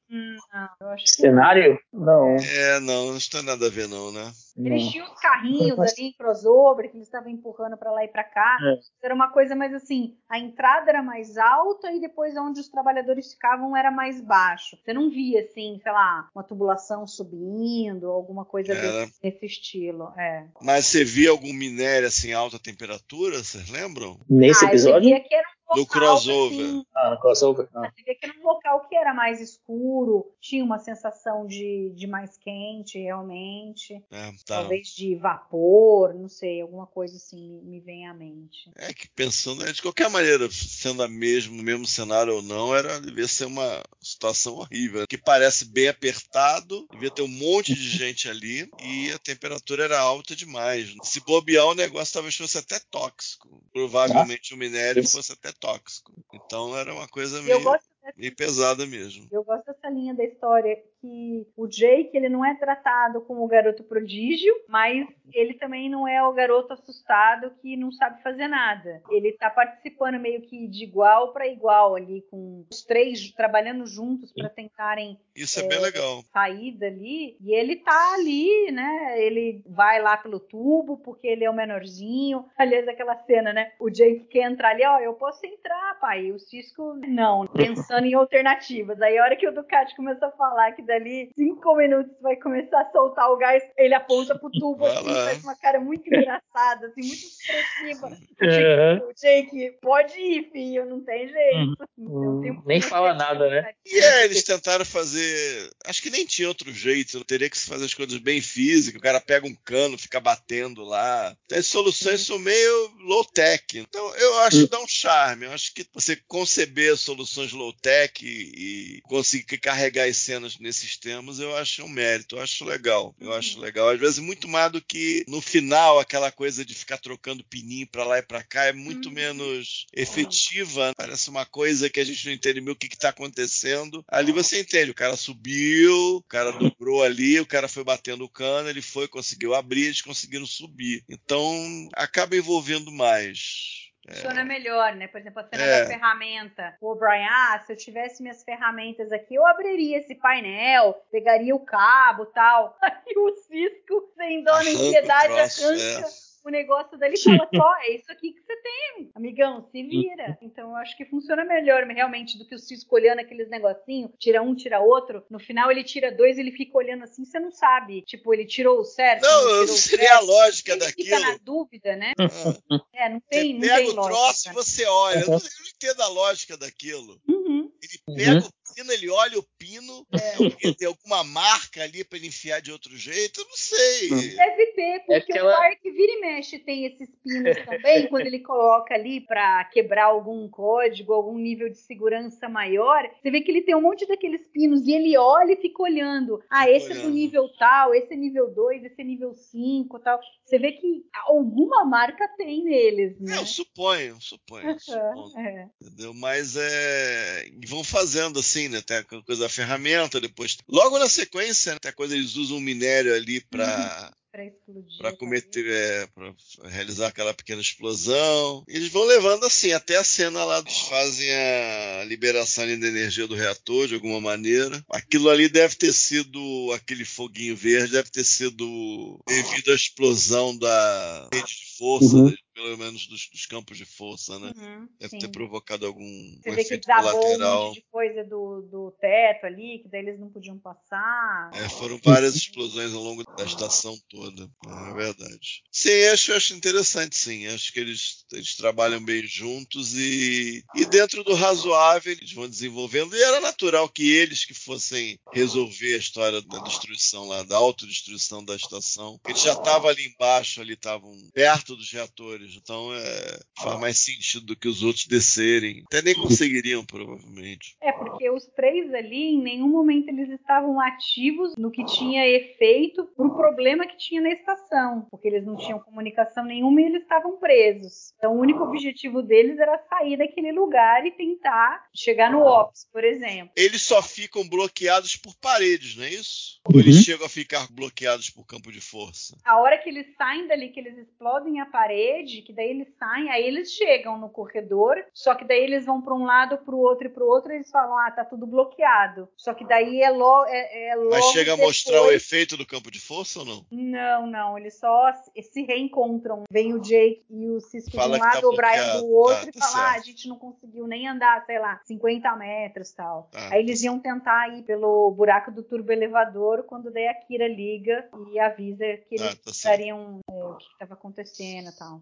Não, 0.09 0.69
eu 0.81 0.89
acho 0.89 1.03
que 1.05 1.11
Cenário? 1.11 1.79
Não. 1.91 2.35
É, 2.35 2.79
não, 2.79 3.13
não 3.13 3.19
tem 3.19 3.41
nada 3.43 3.65
a 3.67 3.69
ver 3.69 3.87
não, 3.87 4.11
né? 4.11 4.31
Eles 4.57 4.83
Não. 4.83 4.91
tinham 4.91 5.13
os 5.13 5.19
carrinhos 5.19 5.79
ali, 5.79 6.13
crossover, 6.17 6.89
que 6.89 6.97
eles 6.97 7.07
estavam 7.07 7.29
empurrando 7.29 7.77
pra 7.77 7.91
lá 7.91 8.03
e 8.03 8.07
pra 8.07 8.23
cá. 8.23 8.57
É. 8.61 9.05
Era 9.05 9.13
uma 9.13 9.31
coisa 9.31 9.55
mais 9.55 9.73
assim, 9.73 10.17
a 10.29 10.39
entrada 10.39 10.89
era 10.89 11.03
mais 11.03 11.37
alta 11.37 11.91
e 11.91 12.01
depois 12.01 12.35
onde 12.35 12.59
os 12.59 12.69
trabalhadores 12.69 13.33
ficavam 13.33 13.75
era 13.77 13.91
mais 13.91 14.19
baixo. 14.21 14.77
Você 14.83 14.93
não 14.93 15.09
via 15.09 15.41
assim, 15.41 15.79
sei 15.81 15.91
lá, 15.91 16.29
uma 16.33 16.43
tubulação 16.43 17.05
subindo, 17.05 18.09
alguma 18.09 18.45
coisa 18.45 18.73
desse, 18.73 19.21
desse 19.21 19.45
estilo. 19.45 20.11
É. 20.17 20.47
Mas 20.61 20.87
você 20.87 21.03
via 21.03 21.29
algum 21.29 21.53
minério 21.53 22.07
assim 22.07 22.29
em 22.29 22.33
alta 22.33 22.59
temperatura, 22.59 23.37
vocês 23.37 23.69
lembram? 23.69 24.19
Nesse 24.29 24.65
ah, 24.65 24.69
episódio? 24.69 25.03
Você 25.03 25.15
via 25.15 25.19
que 25.19 25.35
era 25.35 25.47
um 25.47 25.56
No 25.75 25.85
crossover. 25.85 26.65
assim, 26.65 26.85
Ah, 26.95 27.09
no 27.11 27.19
crossover? 27.19 27.67
Ah. 27.73 27.91
Você 27.95 28.03
vê 28.03 28.15
que 28.15 28.25
era 28.25 28.39
um 28.39 28.43
local 28.43 28.87
que 28.87 28.95
era 28.95 29.13
mais 29.13 29.41
escuro, 29.41 30.31
tinha 30.39 30.63
uma 30.63 30.79
sensação 30.79 31.45
de, 31.45 31.91
de 31.95 32.07
mais 32.07 32.37
quente, 32.37 32.99
realmente. 32.99 33.93
É, 34.09 34.31
tá. 34.45 34.61
Talvez 34.61 34.87
de 34.89 35.15
vapor, 35.15 36.13
não 36.13 36.29
sei, 36.29 36.61
alguma 36.61 36.87
coisa 36.87 37.17
assim 37.17 37.61
me, 37.63 37.79
vem 37.79 38.07
à 38.07 38.13
mente. 38.13 38.71
É 38.75 38.93
que 38.93 39.09
pensando, 39.09 39.63
né, 39.63 39.71
de 39.71 39.81
qualquer 39.81 40.09
maneira, 40.09 40.47
sendo 40.51 41.03
a 41.03 41.07
mesmo, 41.07 41.59
o 41.59 41.63
mesmo 41.63 41.85
cenário 41.85 42.35
ou 42.35 42.41
não, 42.41 42.75
era 42.75 42.99
devia 43.01 43.27
ser 43.27 43.45
uma 43.45 43.83
situação 44.01 44.55
horrível. 44.55 45.05
Que 45.07 45.17
parece 45.17 45.65
bem 45.65 45.87
apertado, 45.87 46.87
devia 46.91 47.11
ter 47.11 47.21
um 47.21 47.27
monte 47.27 47.73
de 47.73 47.89
gente 47.89 48.29
ali 48.29 48.69
e 48.81 49.11
a 49.11 49.19
temperatura 49.19 49.83
era 49.83 49.99
alta 49.99 50.35
demais. 50.35 50.93
Se 51.03 51.19
bobear, 51.21 51.65
o 51.65 51.75
negócio 51.75 52.13
talvez 52.13 52.35
fosse 52.35 52.57
até 52.57 52.79
tóxico. 52.89 53.61
Provavelmente 53.73 54.53
o 54.53 54.57
minério 54.57 55.07
fosse 55.07 55.33
até 55.33 55.51
tóxico. 55.59 56.13
Então 56.33 56.75
era 56.77 56.93
uma 56.93 57.07
coisa 57.07 57.37
E 57.37 57.49
eu 57.49 57.59
meio, 57.59 57.63
gosto 57.63 57.87
meio 58.15 58.35
pesada 58.35 58.85
mesmo. 58.85 59.27
eu 59.31 59.43
gosto 59.43 59.65
dessa 59.65 59.89
linha 59.89 60.13
da 60.13 60.23
história 60.23 60.77
que 61.01 61.47
o 61.55 61.67
Jake 61.67 62.11
ele 62.13 62.29
não 62.29 62.43
é 62.43 62.55
tratado 62.55 63.21
como 63.21 63.43
o 63.43 63.47
garoto 63.47 63.83
prodígio, 63.83 64.53
mas 64.67 65.07
ele 65.33 65.53
também 65.53 65.89
não 65.89 66.07
é 66.07 66.23
o 66.23 66.33
garoto 66.33 66.73
assustado 66.73 67.51
que 67.61 67.77
não 67.77 67.91
sabe 67.91 68.21
fazer 68.21 68.47
nada. 68.47 69.01
Ele 69.09 69.31
tá 69.33 69.49
participando 69.49 70.19
meio 70.19 70.41
que 70.41 70.67
de 70.67 70.83
igual 70.83 71.33
para 71.33 71.47
igual 71.47 71.95
ali 71.95 72.23
com 72.29 72.65
os 72.69 72.83
três 72.83 73.31
trabalhando 73.31 73.85
juntos 73.85 74.31
para 74.31 74.49
tentarem 74.49 75.19
Isso 75.35 75.59
é, 75.59 75.67
bem 75.67 75.79
legal. 75.79 76.23
saída 76.33 76.87
ali, 76.87 77.37
e 77.39 77.53
ele 77.53 77.77
tá 77.77 78.13
ali, 78.13 78.71
né? 78.71 79.21
Ele 79.21 79.63
vai 79.67 80.01
lá 80.01 80.17
pelo 80.17 80.39
tubo, 80.39 80.97
porque 80.97 81.27
ele 81.27 81.43
é 81.43 81.49
o 81.49 81.55
menorzinho. 81.55 82.45
Aliás, 82.57 82.87
aquela 82.87 83.15
cena, 83.23 83.53
né? 83.53 83.71
O 83.79 83.89
Jake 83.89 84.25
quer 84.25 84.49
entrar 84.49 84.69
ali, 84.69 84.85
ó, 84.85 84.99
eu 84.99 85.13
posso 85.13 85.45
entrar, 85.45 85.99
pai. 85.99 86.25
E 86.25 86.31
o 86.31 86.39
Cisco, 86.39 86.95
não, 87.07 87.45
pensando 87.47 87.96
em 88.05 88.13
alternativas. 88.13 89.01
Aí 89.01 89.17
a 89.17 89.23
hora 89.23 89.35
que 89.35 89.47
o 89.47 89.53
Ducati 89.53 89.95
começa 89.95 90.27
a 90.27 90.31
falar 90.31 90.71
que 90.73 90.81
dali 90.81 91.29
cinco 91.35 91.75
minutos 91.75 92.13
vai 92.21 92.35
começar 92.35 92.81
a 92.81 92.91
soltar 92.91 93.31
o 93.31 93.37
gás, 93.37 93.63
ele 93.77 93.93
aponta 93.93 94.37
pro 94.37 94.51
tubo 94.51 94.85
assim, 94.85 95.13
faz 95.13 95.43
uma 95.43 95.55
cara 95.55 95.79
muito 95.79 96.07
engraçada, 96.07 96.87
assim, 96.87 97.01
muito 97.01 97.25
expressiva. 97.25 98.07
Uhum. 98.07 99.09
O 99.09 99.13
Jake, 99.13 99.77
pode 99.81 100.19
ir, 100.19 100.51
filho, 100.51 100.85
não 100.85 101.03
tem 101.03 101.27
jeito. 101.27 101.89
Hum, 101.97 102.41
tem 102.41 102.51
um 102.51 102.61
nem 102.65 102.81
fala 102.81 103.13
nada, 103.13 103.49
né? 103.49 103.71
E 103.89 103.99
é, 103.99 104.25
eles 104.25 104.43
tentaram 104.43 104.83
fazer. 104.83 105.71
Acho 105.85 106.01
que 106.01 106.09
nem 106.09 106.25
tinha 106.25 106.47
outro 106.47 106.71
jeito. 106.73 107.23
Teria 107.23 107.49
que 107.49 107.57
se 107.57 107.69
fazer 107.69 107.85
as 107.85 107.93
coisas 107.93 108.17
bem 108.17 108.41
físicas. 108.41 108.99
O 108.99 109.03
cara 109.03 109.21
pega 109.21 109.47
um 109.47 109.55
cano, 109.55 109.97
fica 109.97 110.19
batendo 110.19 110.83
lá. 110.83 111.33
As 111.51 111.65
soluções 111.67 112.25
são 112.25 112.37
meio 112.37 112.91
low-tech. 112.99 113.79
Então 113.79 114.15
eu 114.17 114.39
acho 114.39 114.65
que 114.65 114.69
dá 114.69 114.79
um 114.79 114.87
charme. 114.87 115.45
Eu 115.45 115.53
acho 115.53 115.73
que 115.73 115.87
você 115.93 116.17
conceber 116.27 116.97
soluções 116.97 117.53
low-tech 117.53 117.86
e, 118.25 118.97
e 118.97 119.01
conseguir 119.03 119.57
carregar 119.57 120.07
as 120.07 120.17
cenas 120.17 120.57
nesses 120.59 120.97
termos, 120.97 121.39
eu 121.39 121.55
acho 121.55 121.83
um 121.83 121.89
mérito. 121.89 122.35
Eu 122.35 122.41
acho 122.41 122.65
legal. 122.65 123.15
Eu 123.19 123.33
acho 123.33 123.59
legal. 123.59 123.89
Às 123.89 123.99
vezes, 123.99 124.19
muito 124.19 124.47
mais 124.47 124.71
do 124.71 124.81
que 124.81 125.23
no 125.27 125.41
final, 125.41 125.99
aquela 125.99 126.31
coisa 126.31 126.65
de 126.65 126.73
ficar 126.73 126.97
trocando 126.97 127.43
pininho 127.43 127.87
pra 127.87 128.03
lá 128.03 128.17
e 128.19 128.23
pra 128.23 128.43
cá 128.43 128.65
é 128.65 128.73
muito 128.73 129.07
Uhum. 129.09 129.13
menos 129.15 129.85
efetiva. 129.93 130.91
Parece 130.95 131.29
uma 131.29 131.45
coisa 131.45 131.89
que 131.89 131.99
a 131.99 132.03
gente 132.03 132.25
não 132.25 132.33
entende 132.33 132.61
meio 132.61 132.73
o 132.73 132.75
que, 132.75 132.89
que 132.89 132.97
tá 132.97 133.09
acontecendo. 133.09 134.03
Ali 134.07 134.31
você 134.31 134.59
entende, 134.61 134.91
o 134.91 134.95
cara 134.95 135.15
subiu, 135.15 136.17
o 136.17 136.23
cara 136.23 136.51
dobrou 136.51 137.03
ali, 137.03 137.39
o 137.39 137.45
cara 137.45 137.67
foi 137.67 137.83
batendo 137.83 138.23
o 138.23 138.29
cano, 138.29 138.69
ele 138.69 138.81
foi, 138.81 139.07
conseguiu 139.07 139.53
abrir, 139.53 139.85
eles 139.85 140.01
conseguiram 140.01 140.45
subir. 140.45 141.03
Então 141.09 141.87
acaba 141.95 142.35
envolvendo 142.35 142.91
mais. 142.91 143.86
Funciona 144.07 144.43
melhor, 144.43 144.95
né? 144.95 145.07
Por 145.07 145.19
exemplo, 145.19 145.41
a 145.41 145.43
cena 145.43 145.63
É. 145.63 145.81
da 145.81 145.87
ferramenta. 145.87 146.75
O 146.81 146.95
Brian, 146.95 147.27
ah, 147.29 147.59
se 147.65 147.73
eu 147.73 147.77
tivesse 147.77 148.21
minhas 148.21 148.43
ferramentas 148.43 149.11
aqui, 149.11 149.35
eu 149.35 149.45
abriria 149.45 149.97
esse 149.97 150.15
painel, 150.15 150.93
pegaria 151.11 151.55
o 151.55 151.59
cabo 151.59 152.25
tal. 152.27 152.77
Aí 152.81 153.13
o 153.17 153.35
Cisco, 153.35 154.11
sem 154.15 154.43
dó 154.43 154.57
nem 154.59 154.77
piedade, 154.77 155.33
arranca 155.33 155.43
é. 155.43 156.03
O 156.45 156.49
negócio 156.49 156.97
dali 156.97 157.15
e 157.15 157.21
fala, 157.23 157.49
só, 157.53 157.75
é 157.81 157.95
isso 157.95 158.11
aqui 158.11 158.31
que 158.33 158.41
você 158.41 158.55
tem, 158.61 159.11
amigão, 159.15 159.67
se 159.71 159.83
vira. 159.83 160.37
Então 160.41 160.69
eu 160.69 160.75
acho 160.77 160.95
que 160.95 161.05
funciona 161.05 161.43
melhor 161.43 161.83
realmente 161.85 162.37
do 162.37 162.45
que 162.47 162.55
o 162.55 162.59
Cisco 162.59 162.95
olhando 162.95 163.19
aqueles 163.19 163.49
negocinhos, 163.49 164.11
tira 164.19 164.41
um, 164.41 164.55
tira 164.55 164.79
outro. 164.79 165.23
No 165.29 165.39
final 165.39 165.69
ele 165.71 165.83
tira 165.83 166.11
dois, 166.11 166.37
ele 166.37 166.51
fica 166.51 166.77
olhando 166.77 167.03
assim, 167.03 167.25
você 167.25 167.39
não 167.39 167.51
sabe. 167.51 168.01
Tipo, 168.03 168.33
ele 168.33 168.45
tirou 168.45 168.79
o 168.79 168.85
certo, 168.85 169.21
Não, 169.23 169.45
não 169.57 169.63
o 169.63 169.67
sei 169.67 169.97
certo. 169.97 170.11
a 170.13 170.19
lógica 170.21 170.71
Ele 170.73 170.85
fica 170.85 171.09
daquilo. 171.11 171.31
na 171.31 171.37
dúvida, 171.43 171.95
né? 171.95 172.13
Ah, 172.19 172.27
É, 172.97 173.09
não 173.09 173.19
Você 173.19 173.25
tem, 173.29 173.53
não 173.53 173.59
pega 173.61 173.75
tem 173.75 173.89
o 173.89 173.93
troço 173.93 174.49
e 174.49 174.53
você 174.53 174.85
olha. 174.85 175.19
Eu 175.19 175.27
não, 175.27 175.33
eu 175.35 175.39
não 175.39 175.67
entendo 175.75 176.01
a 176.01 176.07
lógica 176.07 176.57
daquilo. 176.57 177.21
Uhum. 177.29 177.71
Ele 177.79 178.17
pega 178.17 178.39
o 178.47 178.73
pino, 178.75 178.91
ele 178.91 179.09
olha 179.09 179.37
o 179.37 179.45
pino, 179.57 180.05
porque 180.35 180.73
tem 180.75 180.87
alguma 180.87 181.23
marca 181.23 181.83
ali 181.83 182.03
pra 182.03 182.17
ele 182.17 182.27
enfiar 182.27 182.59
de 182.59 182.71
outro 182.71 182.97
jeito, 182.97 183.39
eu 183.39 183.45
não 183.45 183.55
sei. 183.55 184.09
Deve 184.09 184.65
ter, 184.73 184.99
porque 185.05 185.13
aquela- 185.31 185.53
o 185.53 185.57
parque 185.57 185.86
vira 185.97 186.11
e 186.13 186.21
mexe 186.21 186.59
tem 186.59 186.85
esses 186.85 187.09
pinos 187.23 187.57
também, 187.65 188.07
quando 188.07 188.27
ele 188.27 188.39
coloca 188.39 188.93
ali 188.93 189.21
pra 189.21 189.65
quebrar 189.65 190.05
algum 190.05 190.47
código, 190.47 191.11
algum 191.11 191.37
nível 191.37 191.69
de 191.69 191.77
segurança 191.77 192.47
maior, 192.47 193.09
você 193.19 193.31
vê 193.31 193.41
que 193.41 193.49
ele 193.49 193.63
tem 193.63 193.75
um 193.75 193.81
monte 193.81 194.07
daqueles 194.07 194.47
pinos 194.47 194.85
e 194.85 194.93
ele 194.93 195.17
olha 195.17 195.53
e 195.53 195.61
fica 195.61 195.81
olhando. 195.81 196.41
Ah, 196.49 196.69
esse 196.69 196.91
é 196.91 196.93
do 196.93 196.99
olhando. 197.01 197.13
nível 197.13 197.49
tal, 197.57 197.93
esse 197.93 198.13
é 198.13 198.15
nível 198.15 198.53
2, 198.53 198.85
esse 198.85 199.01
é 199.01 199.03
nível 199.03 199.33
5 199.33 199.99
tal. 199.99 200.19
Você 200.45 200.59
vê 200.59 200.71
que 200.73 201.03
alguma 201.25 201.83
marca 201.83 202.27
tem 202.37 202.63
neles, 202.63 203.19
né? 203.19 203.35
É, 203.35 203.39
eu 203.39 203.45
suponho, 203.45 204.17
suponho, 204.21 204.79
suponho. 204.79 205.37
É. 205.37 205.69
Entendeu? 205.81 206.13
Mas 206.13 206.55
é. 206.55 207.47
e 207.47 207.65
Vão 207.65 207.83
fazendo 207.83 208.39
assim, 208.39 208.69
né? 208.69 208.81
Tem 208.81 208.97
a 208.97 209.03
coisa 209.03 209.43
da 209.43 209.49
ferramenta, 209.49 210.21
depois. 210.21 210.57
Logo 210.69 210.99
na 210.99 211.09
sequência, 211.09 211.73
né, 211.73 211.79
tem 211.81 211.89
a 211.89 211.93
coisa, 211.93 212.15
eles 212.15 212.35
usam 212.35 212.57
um 212.57 212.61
minério 212.61 213.13
ali 213.13 213.41
pra. 213.41 214.11
Pra 214.37 214.45
explodir. 214.45 214.97
Tá 215.01 215.11
cometer, 215.13 215.65
é, 215.67 216.07
pra 216.13 216.31
realizar 216.69 217.07
aquela 217.07 217.33
pequena 217.33 217.59
explosão. 217.59 218.63
Eles 218.67 218.89
vão 218.89 219.03
levando 219.03 219.43
assim, 219.45 219.71
até 219.71 219.97
a 219.97 220.03
cena 220.03 220.45
lá, 220.45 220.59
eles 220.59 220.77
fazem 220.81 221.27
a 221.33 222.03
liberação 222.05 222.63
ali 222.63 222.77
da 222.77 222.87
energia 222.87 223.25
do 223.25 223.33
reator 223.33 223.87
de 223.87 223.95
alguma 223.95 224.21
maneira. 224.21 224.79
Aquilo 224.91 225.29
ali 225.29 225.49
deve 225.49 225.75
ter 225.75 225.91
sido, 225.91 226.71
aquele 226.75 227.03
foguinho 227.03 227.55
verde, 227.55 227.93
deve 227.93 228.11
ter 228.11 228.23
sido 228.23 229.19
devido 229.27 229.71
à 229.71 229.75
explosão 229.75 230.55
da 230.55 231.29
rede 231.33 231.47
de 231.47 231.77
força, 231.77 232.15
Uhum. 232.15 232.35
Pelo 232.57 232.75
menos 232.75 233.05
dos, 233.05 233.29
dos 233.29 233.45
campos 233.45 233.77
de 233.77 233.85
força, 233.85 234.39
né? 234.39 234.51
Uhum, 234.57 234.89
Deve 234.99 235.11
sim. 235.11 235.19
ter 235.19 235.27
provocado 235.27 235.85
algum 235.85 236.03
Você 236.41 236.49
um 236.49 236.55
vê 236.55 236.63
que 236.63 236.77
desabou 236.77 237.11
um 237.11 237.13
colateral. 237.13 237.65
monte 237.67 237.75
de 237.75 237.85
coisa 237.91 238.23
do, 238.23 238.61
do 238.63 238.91
teto 238.99 239.45
ali, 239.45 239.79
que 239.79 239.87
daí 239.87 240.01
eles 240.01 240.19
não 240.19 240.31
podiam 240.31 240.57
passar. 240.57 241.51
É, 241.53 241.69
foram 241.69 241.99
várias 242.03 242.35
explosões 242.35 242.93
ao 242.93 243.03
longo 243.03 243.23
da 243.37 243.45
estação 243.45 243.95
toda. 244.09 244.49
É 244.65 244.93
verdade. 244.93 245.61
Sim, 245.71 246.05
acho, 246.11 246.33
acho 246.33 246.55
interessante, 246.55 247.15
sim. 247.15 247.45
Acho 247.45 247.71
que 247.71 247.79
eles, 247.79 248.25
eles 248.33 248.55
trabalham 248.55 249.03
bem 249.03 249.25
juntos 249.27 249.93
e, 249.95 250.63
e 250.73 250.85
dentro 250.85 251.23
do 251.23 251.35
razoável 251.35 252.11
eles 252.11 252.33
vão 252.33 252.49
desenvolvendo. 252.49 253.15
E 253.15 253.21
era 253.21 253.39
natural 253.39 253.87
que 253.87 254.09
eles 254.09 254.45
que 254.45 254.55
fossem 254.55 255.19
resolver 255.31 255.93
a 255.93 255.99
história 255.99 256.41
da 256.41 256.57
destruição 256.59 257.27
lá, 257.27 257.43
da 257.43 257.57
autodestruição 257.57 258.43
da 258.43 258.55
estação. 258.55 259.19
Eles 259.27 259.41
já 259.41 259.53
estavam 259.53 259.89
ali 259.89 260.07
embaixo, 260.07 260.59
ali 260.59 260.73
estavam 260.73 261.15
perto 261.33 261.75
dos 261.75 261.91
reatores. 261.91 262.46
Então 262.55 262.93
é, 262.93 263.39
faz 263.57 263.79
mais 263.79 263.99
sentido 263.99 264.45
do 264.45 264.55
que 264.55 264.67
os 264.67 264.83
outros 264.83 265.05
descerem. 265.07 265.83
Até 265.87 266.01
nem 266.01 266.15
conseguiriam, 266.15 266.85
provavelmente. 266.85 267.75
É, 267.81 267.91
porque 267.91 268.29
os 268.29 268.45
três 268.55 268.93
ali, 268.93 269.35
em 269.35 269.41
nenhum 269.41 269.67
momento 269.67 270.09
eles 270.09 270.29
estavam 270.29 270.79
ativos 270.79 271.53
no 271.57 271.71
que 271.71 271.83
tinha 271.85 272.25
efeito 272.27 273.05
pro 273.15 273.35
problema 273.35 273.87
que 273.87 273.97
tinha 273.97 274.21
na 274.21 274.29
estação. 274.29 275.07
Porque 275.09 275.27
eles 275.27 275.45
não 275.45 275.55
tinham 275.55 275.79
comunicação 275.79 276.45
nenhuma 276.45 276.81
e 276.81 276.85
eles 276.85 277.01
estavam 277.03 277.37
presos. 277.37 278.11
Então 278.17 278.35
o 278.35 278.39
único 278.39 278.63
objetivo 278.63 279.21
deles 279.21 279.57
era 279.59 279.77
sair 279.89 280.17
daquele 280.17 280.51
lugar 280.51 281.05
e 281.05 281.11
tentar 281.11 281.85
chegar 281.95 282.31
no 282.31 282.41
Ops, 282.41 282.87
por 282.91 283.03
exemplo. 283.03 283.51
Eles 283.55 283.81
só 283.81 284.01
ficam 284.01 284.47
bloqueados 284.47 285.15
por 285.15 285.35
paredes, 285.39 285.95
não 285.95 286.03
é 286.03 286.09
isso? 286.09 286.59
Ou 286.65 286.79
eles 286.79 286.97
Uhum. 286.97 287.01
chegam 287.03 287.25
a 287.25 287.29
ficar 287.29 287.67
bloqueados 287.71 288.29
por 288.29 288.45
campo 288.45 288.71
de 288.71 288.81
força? 288.81 289.35
A 289.45 289.59
hora 289.59 289.77
que 289.77 289.89
eles 289.89 290.07
saem 290.17 290.47
dali, 290.47 290.69
que 290.69 290.79
eles 290.79 290.97
explodem 290.97 291.59
a 291.59 291.65
parede, 291.65 292.36
Que 292.41 292.53
daí 292.53 292.69
eles 292.69 292.87
saem, 292.97 293.29
aí 293.29 293.43
eles 293.43 293.71
chegam 293.71 294.17
no 294.17 294.29
corredor, 294.29 294.97
só 295.13 295.35
que 295.35 295.45
daí 295.45 295.63
eles 295.63 295.85
vão 295.85 296.01
para 296.01 296.13
um 296.13 296.25
lado, 296.25 296.57
para 296.57 296.75
o 296.75 296.79
outro 296.79 297.07
e 297.07 297.09
para 297.09 297.23
o 297.23 297.27
outro, 297.27 297.51
eles 297.51 297.69
falam, 297.69 297.97
ah, 297.97 298.11
tá 298.11 298.25
tudo 298.25 298.45
bloqueado. 298.45 299.27
Só 299.35 299.53
que 299.53 299.65
daí 299.65 300.01
é, 300.01 300.09
lo, 300.09 300.45
é, 300.47 300.89
é 300.89 300.95
logo 300.95 301.09
Mas 301.11 301.25
chega 301.25 301.51
depois... 301.51 301.61
a 301.61 301.65
mostrar 301.67 302.01
o 302.03 302.11
efeito 302.11 302.57
do 302.57 302.65
campo 302.65 302.91
de 302.91 302.99
força 302.99 303.39
ou 303.39 303.45
não? 303.45 303.65
Não, 303.71 304.27
não, 304.27 304.57
eles 304.57 304.77
só 304.79 305.11
se 305.41 305.63
reencontram. 305.63 306.43
Vem 306.51 306.73
o 306.73 306.79
Jake 306.79 307.23
e 307.29 307.47
o 307.47 307.59
Cisco 307.59 307.91
Fala 307.91 308.17
de 308.17 308.23
um 308.23 308.25
tá 308.25 308.33
lado, 308.33 308.49
o 308.49 308.55
Brian 308.55 308.99
do 308.99 309.11
outro, 309.11 309.37
Tá, 309.37 309.49
e 309.49 309.51
tá 309.51 309.65
falam, 309.65 309.87
ah, 309.87 309.91
a 309.93 309.99
gente 309.99 310.27
não 310.27 310.37
conseguiu 310.37 310.87
nem 310.87 311.07
andar, 311.07 311.45
sei 311.45 311.59
lá, 311.59 311.79
50 311.85 312.35
metros 312.35 312.91
tal. 312.91 313.29
Tá. 313.31 313.49
Aí 313.51 313.61
eles 313.61 313.81
iam 313.83 313.99
tentar 313.99 314.49
ir 314.57 314.63
pelo 314.63 315.11
buraco 315.11 315.51
do 315.51 315.63
turbo 315.63 315.91
elevador, 315.91 316.63
quando 316.63 316.91
daí 316.91 317.07
a 317.07 317.13
Kira 317.13 317.47
liga 317.47 318.07
e 318.31 318.39
avisa 318.39 318.85
que 319.07 319.15
eles 319.15 319.33
Ah, 319.33 319.35
tá 319.45 319.51
estariam 319.51 320.19
é, 320.29 320.33
o 320.33 320.55
que 320.55 320.65
estava 320.65 320.93
acontecendo 320.93 321.69
e 321.69 321.77
tal. 321.77 322.01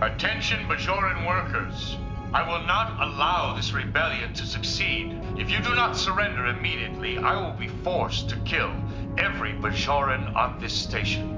Attention, 0.00 0.66
Bajoran 0.68 1.26
workers. 1.26 1.98
I 2.32 2.42
will 2.46 2.64
not 2.66 3.00
allow 3.00 3.54
this 3.56 3.72
rebellion 3.72 4.32
to 4.34 4.44
succeed. 4.44 5.12
If 5.38 5.50
you 5.50 5.60
do 5.62 5.74
not 5.74 5.96
surrender 5.96 6.46
immediately, 6.46 7.16
I 7.18 7.34
will 7.36 7.56
be 7.56 7.68
forced 7.82 8.28
to 8.28 8.36
kill 8.44 8.70
every 9.16 9.54
Bajoran 9.54 10.34
on 10.36 10.58
this 10.60 10.72
station. 10.72 11.36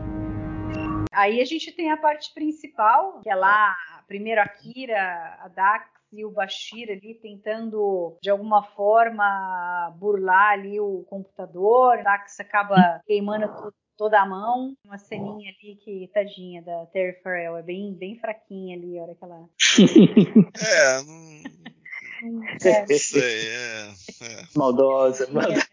Aí 1.12 1.40
a 1.40 1.44
gente 1.44 1.72
tem 1.72 1.90
a 1.90 1.96
parte 1.96 2.32
principal, 2.34 3.20
que 3.22 3.30
é 3.30 3.34
lá, 3.34 3.76
primeiro 4.06 4.40
a 4.40 4.48
Kira, 4.48 5.38
a 5.42 5.48
Dax 5.48 5.86
e 6.12 6.24
o 6.24 6.30
Bashir 6.30 6.88
ali 6.90 7.14
tentando, 7.14 8.16
de 8.20 8.30
alguma 8.30 8.62
forma, 8.62 9.92
burlar 9.96 10.52
ali 10.52 10.80
o 10.80 11.04
computador. 11.08 11.98
A 11.98 12.02
Dax 12.02 12.40
acaba 12.40 13.00
queimando 13.06 13.46
to- 13.48 13.74
toda 14.00 14.18
a 14.18 14.24
mão. 14.24 14.74
Uma 14.82 14.96
ceninha 14.96 15.52
ali 15.62 15.76
que, 15.76 16.10
tadinha, 16.14 16.62
da 16.62 16.86
Terry 16.86 17.20
Farrell, 17.22 17.58
é 17.58 17.62
bem, 17.62 17.92
bem 17.92 18.18
fraquinha 18.18 18.74
ali, 18.74 18.98
a 18.98 19.02
hora 19.02 19.14
que 19.14 19.22
ela... 19.22 19.46
É, 20.64 21.02
não, 22.24 22.42
É, 22.64 22.80
não 22.80 22.98
sei, 22.98 23.20
é, 23.22 23.90
é. 24.22 24.42
Maldosa. 24.56 25.28
maldosa. 25.30 25.68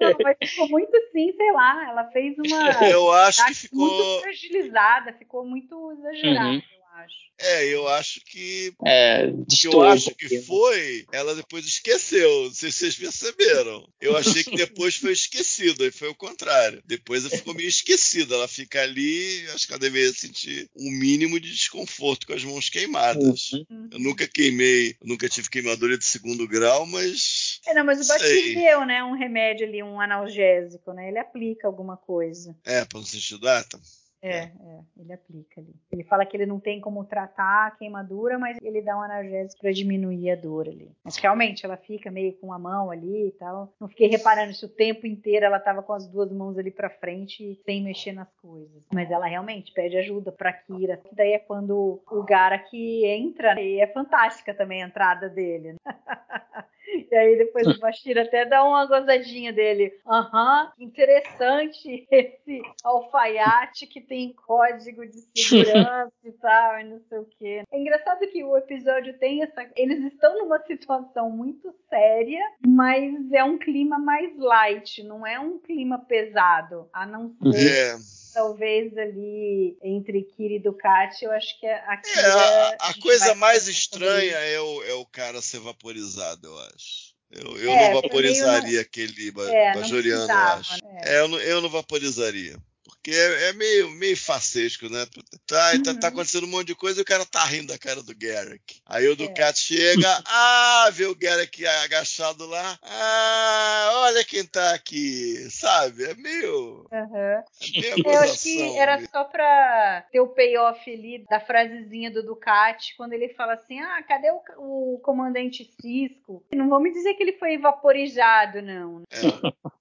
não, 0.00 0.16
mas 0.22 0.36
ficou 0.50 0.68
muito 0.70 0.96
assim, 0.96 1.30
sei 1.36 1.52
lá, 1.52 1.90
ela 1.90 2.04
fez 2.10 2.36
uma... 2.38 2.88
Eu 2.90 3.12
acho 3.12 3.44
que 3.44 3.48
Dax 3.52 3.68
muito 3.70 3.94
ficou. 3.96 4.20
fragilizada, 4.22 5.12
ficou 5.12 5.44
muito 5.46 5.92
exagerada, 5.92 6.48
Uhum. 6.48 6.62
Eu 6.98 7.04
acho. 7.04 7.28
É, 7.40 7.66
eu 7.66 7.88
acho 7.88 8.20
que. 8.24 8.72
É, 8.84 9.26
O 9.26 9.46
que 9.46 9.68
eu 9.68 9.82
acho 9.82 10.12
que 10.14 10.40
foi, 10.42 11.06
ela 11.12 11.34
depois 11.36 11.64
esqueceu. 11.64 12.44
Não 12.44 12.52
sei 12.52 12.72
se 12.72 12.78
vocês 12.78 12.96
perceberam. 12.96 13.88
Eu 14.00 14.16
achei 14.16 14.42
que 14.42 14.56
depois 14.56 14.96
foi 14.96 15.12
esquecido, 15.12 15.84
aí 15.84 15.92
foi 15.92 16.08
o 16.08 16.14
contrário. 16.16 16.82
Depois 16.84 17.24
ela 17.24 17.36
ficou 17.36 17.54
meio 17.54 17.68
esquecida. 17.68 18.34
Ela 18.34 18.48
fica 18.48 18.82
ali, 18.82 19.46
acho 19.54 19.66
que 19.66 19.72
ela 19.72 19.80
deveria 19.80 20.12
sentir 20.12 20.68
um 20.76 20.90
mínimo 20.90 21.38
de 21.38 21.52
desconforto 21.52 22.26
com 22.26 22.32
as 22.32 22.42
mãos 22.42 22.68
queimadas. 22.68 23.52
Uhum. 23.52 23.88
Eu 23.92 23.98
nunca 24.00 24.26
queimei, 24.26 24.96
nunca 25.02 25.28
tive 25.28 25.48
queimadura 25.48 25.96
de 25.96 26.04
segundo 26.04 26.48
grau, 26.48 26.86
mas. 26.86 27.60
É, 27.66 27.74
não, 27.74 27.84
mas 27.84 28.04
o. 28.04 28.08
Bashir 28.08 28.54
deu, 28.54 28.84
né, 28.84 29.04
um 29.04 29.14
remédio 29.14 29.66
ali, 29.66 29.82
um 29.82 30.00
analgésico, 30.00 30.92
né? 30.92 31.08
Ele 31.08 31.18
aplica 31.18 31.68
alguma 31.68 31.96
coisa. 31.96 32.56
É, 32.64 32.84
para 32.84 32.98
não 32.98 33.06
sentir 33.06 33.38
data. 33.38 33.78
É, 34.20 34.38
é, 34.38 34.80
ele 34.96 35.12
aplica 35.12 35.60
ali. 35.60 35.74
Ele 35.92 36.02
fala 36.04 36.26
que 36.26 36.36
ele 36.36 36.46
não 36.46 36.58
tem 36.58 36.80
como 36.80 37.04
tratar 37.04 37.68
a 37.68 37.70
queimadura, 37.70 38.38
mas 38.38 38.58
ele 38.62 38.82
dá 38.82 38.96
um 38.96 39.02
analgésico 39.02 39.60
pra 39.60 39.70
diminuir 39.70 40.30
a 40.30 40.36
dor 40.36 40.68
ali. 40.68 40.90
Mas 41.04 41.16
realmente 41.16 41.64
ela 41.64 41.76
fica 41.76 42.10
meio 42.10 42.32
com 42.34 42.52
a 42.52 42.58
mão 42.58 42.90
ali 42.90 43.28
e 43.28 43.32
tal. 43.32 43.72
Não 43.80 43.88
fiquei 43.88 44.08
reparando 44.08 44.52
se 44.54 44.64
o 44.64 44.68
tempo 44.68 45.06
inteiro 45.06 45.46
ela 45.46 45.60
tava 45.60 45.82
com 45.82 45.92
as 45.92 46.08
duas 46.08 46.32
mãos 46.32 46.58
ali 46.58 46.70
pra 46.70 46.90
frente 46.90 47.60
sem 47.64 47.82
mexer 47.82 48.12
nas 48.12 48.32
coisas. 48.34 48.82
Mas 48.92 49.10
ela 49.10 49.26
realmente 49.26 49.72
pede 49.72 49.96
ajuda 49.96 50.32
pra 50.32 50.52
Kira. 50.52 50.96
Que 50.96 51.14
daí 51.14 51.32
é 51.32 51.38
quando 51.38 52.02
o 52.10 52.22
Gara 52.24 52.58
que 52.58 53.06
entra 53.06 53.54
né, 53.54 53.64
e 53.64 53.80
é 53.80 53.86
fantástica 53.86 54.52
também 54.52 54.82
a 54.82 54.86
entrada 54.86 55.28
dele. 55.28 55.76
E 57.10 57.14
aí 57.14 57.36
depois 57.36 57.66
o 57.66 57.78
Bashir 57.78 58.18
até 58.18 58.44
dá 58.44 58.64
uma 58.64 58.86
gozadinha 58.86 59.52
dele. 59.52 59.92
Aham, 60.06 60.72
interessante 60.78 62.06
esse 62.10 62.62
alfaiate 62.84 63.86
que 63.86 64.00
tem 64.00 64.32
código 64.32 65.06
de 65.06 65.18
segurança 65.36 66.12
e 66.24 66.32
tal, 66.32 66.80
e 66.80 66.84
não 66.84 67.00
sei 67.08 67.18
o 67.18 67.28
quê. 67.38 67.62
É 67.70 67.78
engraçado 67.78 68.20
que 68.30 68.42
o 68.42 68.56
episódio 68.56 69.18
tem 69.18 69.42
essa. 69.42 69.68
Eles 69.76 70.04
estão 70.12 70.38
numa 70.38 70.58
situação 70.66 71.30
muito 71.30 71.74
séria, 71.88 72.42
mas 72.66 73.32
é 73.32 73.44
um 73.44 73.58
clima 73.58 73.98
mais 73.98 74.36
light, 74.36 75.02
não 75.02 75.26
é 75.26 75.38
um 75.38 75.58
clima 75.58 75.98
pesado. 75.98 76.88
A 76.92 77.06
não 77.06 77.34
ser 77.52 77.94
É, 77.94 78.17
talvez 78.38 78.96
ali 78.96 79.76
entre 79.82 80.22
Kira 80.22 80.54
e 80.54 80.58
Ducati, 80.60 81.24
eu 81.24 81.32
acho 81.32 81.58
que 81.58 81.66
a 81.66 81.96
Kira. 81.96 82.20
é 82.20 82.30
a, 82.30 82.76
a 82.82 82.86
gente 82.92 83.00
coisa 83.00 83.34
mais 83.34 83.66
estranha 83.66 84.36
é 84.36 84.60
o, 84.60 84.82
é 84.84 84.94
o 84.94 85.04
cara 85.04 85.42
ser 85.42 85.58
vaporizado, 85.58 86.46
eu 86.46 86.58
acho. 86.60 87.08
Eu, 87.32 87.58
eu 87.58 87.70
É, 87.72 87.92
não 87.92 88.00
vaporizaria 88.00 88.80
aquele 88.80 89.28
É, 89.50 89.74
não 89.74 89.80
bajoriano, 89.80 90.32
eu 90.32 90.38
acho. 90.38 90.84
né? 90.84 91.00
É, 91.04 91.20
eu, 91.20 91.28
não, 91.28 91.40
eu 91.40 91.60
não 91.60 91.68
vaporizaria. 91.68 92.56
Porque 93.02 93.16
é, 93.16 93.48
é 93.48 93.52
meio, 93.52 93.90
meio 93.92 94.16
facesco, 94.16 94.88
né? 94.88 95.06
Tá, 95.46 95.74
e 95.74 95.78
tá, 95.82 95.94
tá 95.94 96.08
Uhum. 96.08 96.12
acontecendo 96.14 96.44
um 96.44 96.50
monte 96.50 96.66
de 96.68 96.74
coisa 96.74 96.98
e 97.00 97.02
o 97.02 97.06
cara 97.06 97.24
tá 97.24 97.44
rindo 97.44 97.68
da 97.68 97.78
cara 97.78 98.02
do 98.02 98.14
Garrick. 98.16 98.80
Aí 98.86 99.06
o 99.08 99.12
É. 99.12 99.16
Ducati 99.16 99.60
chega, 99.60 100.22
ah, 100.26 100.90
vê 100.92 101.06
o 101.06 101.14
Garrick 101.14 101.64
agachado 101.66 102.44
lá. 102.46 102.78
Ah, 102.82 103.90
olha 104.04 104.24
quem 104.24 104.44
tá 104.44 104.74
aqui, 104.74 105.48
sabe? 105.50 106.04
É 106.04 106.14
meio. 106.14 106.86
Aham. 106.92 107.42
É 107.82 107.94
Eu 108.04 108.18
acho 108.20 108.42
que 108.42 108.60
era 108.78 109.00
só 109.06 109.24
pra 109.24 110.04
ter 110.10 110.20
o 110.20 110.28
payoff 110.28 110.90
ali 110.90 111.24
da 111.30 111.40
frasezinha 111.40 112.10
do 112.10 112.22
Ducati, 112.22 112.96
quando 112.96 113.12
ele 113.12 113.28
fala 113.34 113.54
assim: 113.54 113.78
ah, 113.80 114.02
cadê 114.02 114.30
o, 114.30 114.94
o 114.94 114.98
comandante 115.00 115.64
Cisco? 115.80 116.44
Não 116.52 116.68
vamos 116.68 116.92
dizer 116.92 117.14
que 117.14 117.22
ele 117.22 117.38
foi 117.38 117.58
vaporizado, 117.58 118.60
não. 118.62 119.02
É. 119.10 119.20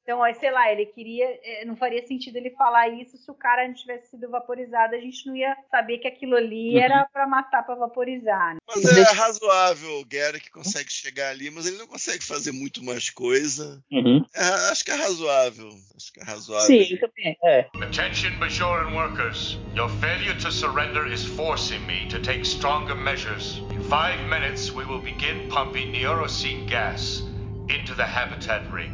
Então, 0.03 0.21
sei 0.39 0.51
lá, 0.51 0.71
ele 0.71 0.86
queria. 0.86 1.25
eh, 1.43 1.65
Não 1.65 1.75
faria 1.75 2.06
sentido 2.08 2.38
ele 2.38 2.51
falar 2.51 2.88
isso 2.89 3.07
se 3.15 3.30
o 3.30 3.36
cara 3.36 3.67
não 3.67 3.74
tivesse 3.76 4.10
sido 4.10 4.28
vaporizado. 4.30 4.96
A 4.96 5.00
gente 5.00 5.28
não 5.28 5.36
ia 5.36 5.56
saber 5.70 6.00
que 6.00 6.08
aquilo 6.08 6.36
ali 6.36 6.74
Uhum. 6.76 6.82
era 6.82 7.06
pra 7.13 7.28
matar, 7.28 7.62
pra 7.63 7.76
vaporizar. 7.76 8.56
né? 8.56 8.60
Mas 8.67 8.84
é 8.98 9.12
razoável 9.13 10.00
o 10.00 10.06
Garrick 10.06 10.50
consegue 10.50 10.91
chegar 10.91 11.30
ali, 11.30 11.52
mas 11.52 11.65
ele 11.67 11.78
não 11.78 11.86
consegue 11.88 12.24
fazer 12.24 12.52
muito 12.52 12.84
mais 12.84 13.10
coisa. 13.12 13.80
Uhum. 13.91 14.26
É, 14.36 14.43
acho 14.72 14.84
que 14.84 14.91
é 14.91 14.96
razoável. 14.96 15.70
Acho 15.96 16.12
que 16.13 16.20
é 16.20 16.24
razoável. 16.24 16.65
Sim, 16.67 16.98
também. 16.98 17.38
É. 17.43 17.67
Attention, 17.82 18.38
Bajoran 18.39 18.93
workers. 18.96 19.58
Your 19.76 19.89
failure 20.02 20.36
to 20.39 20.52
surrender 20.52 21.06
is 21.12 21.24
forcing 21.24 21.80
me 21.86 22.08
to 22.10 22.20
take 22.22 22.43
stronger 22.46 22.96
measures. 22.96 23.58
In 23.72 23.82
five 23.84 24.17
minutes, 24.30 24.72
we 24.72 24.84
will 24.86 25.02
begin 25.02 25.48
pumping 25.50 25.91
Neurocene 25.93 26.65
gas 26.67 27.22
into 27.70 27.93
the 27.96 28.06
habitat 28.06 28.63
ring. 28.72 28.93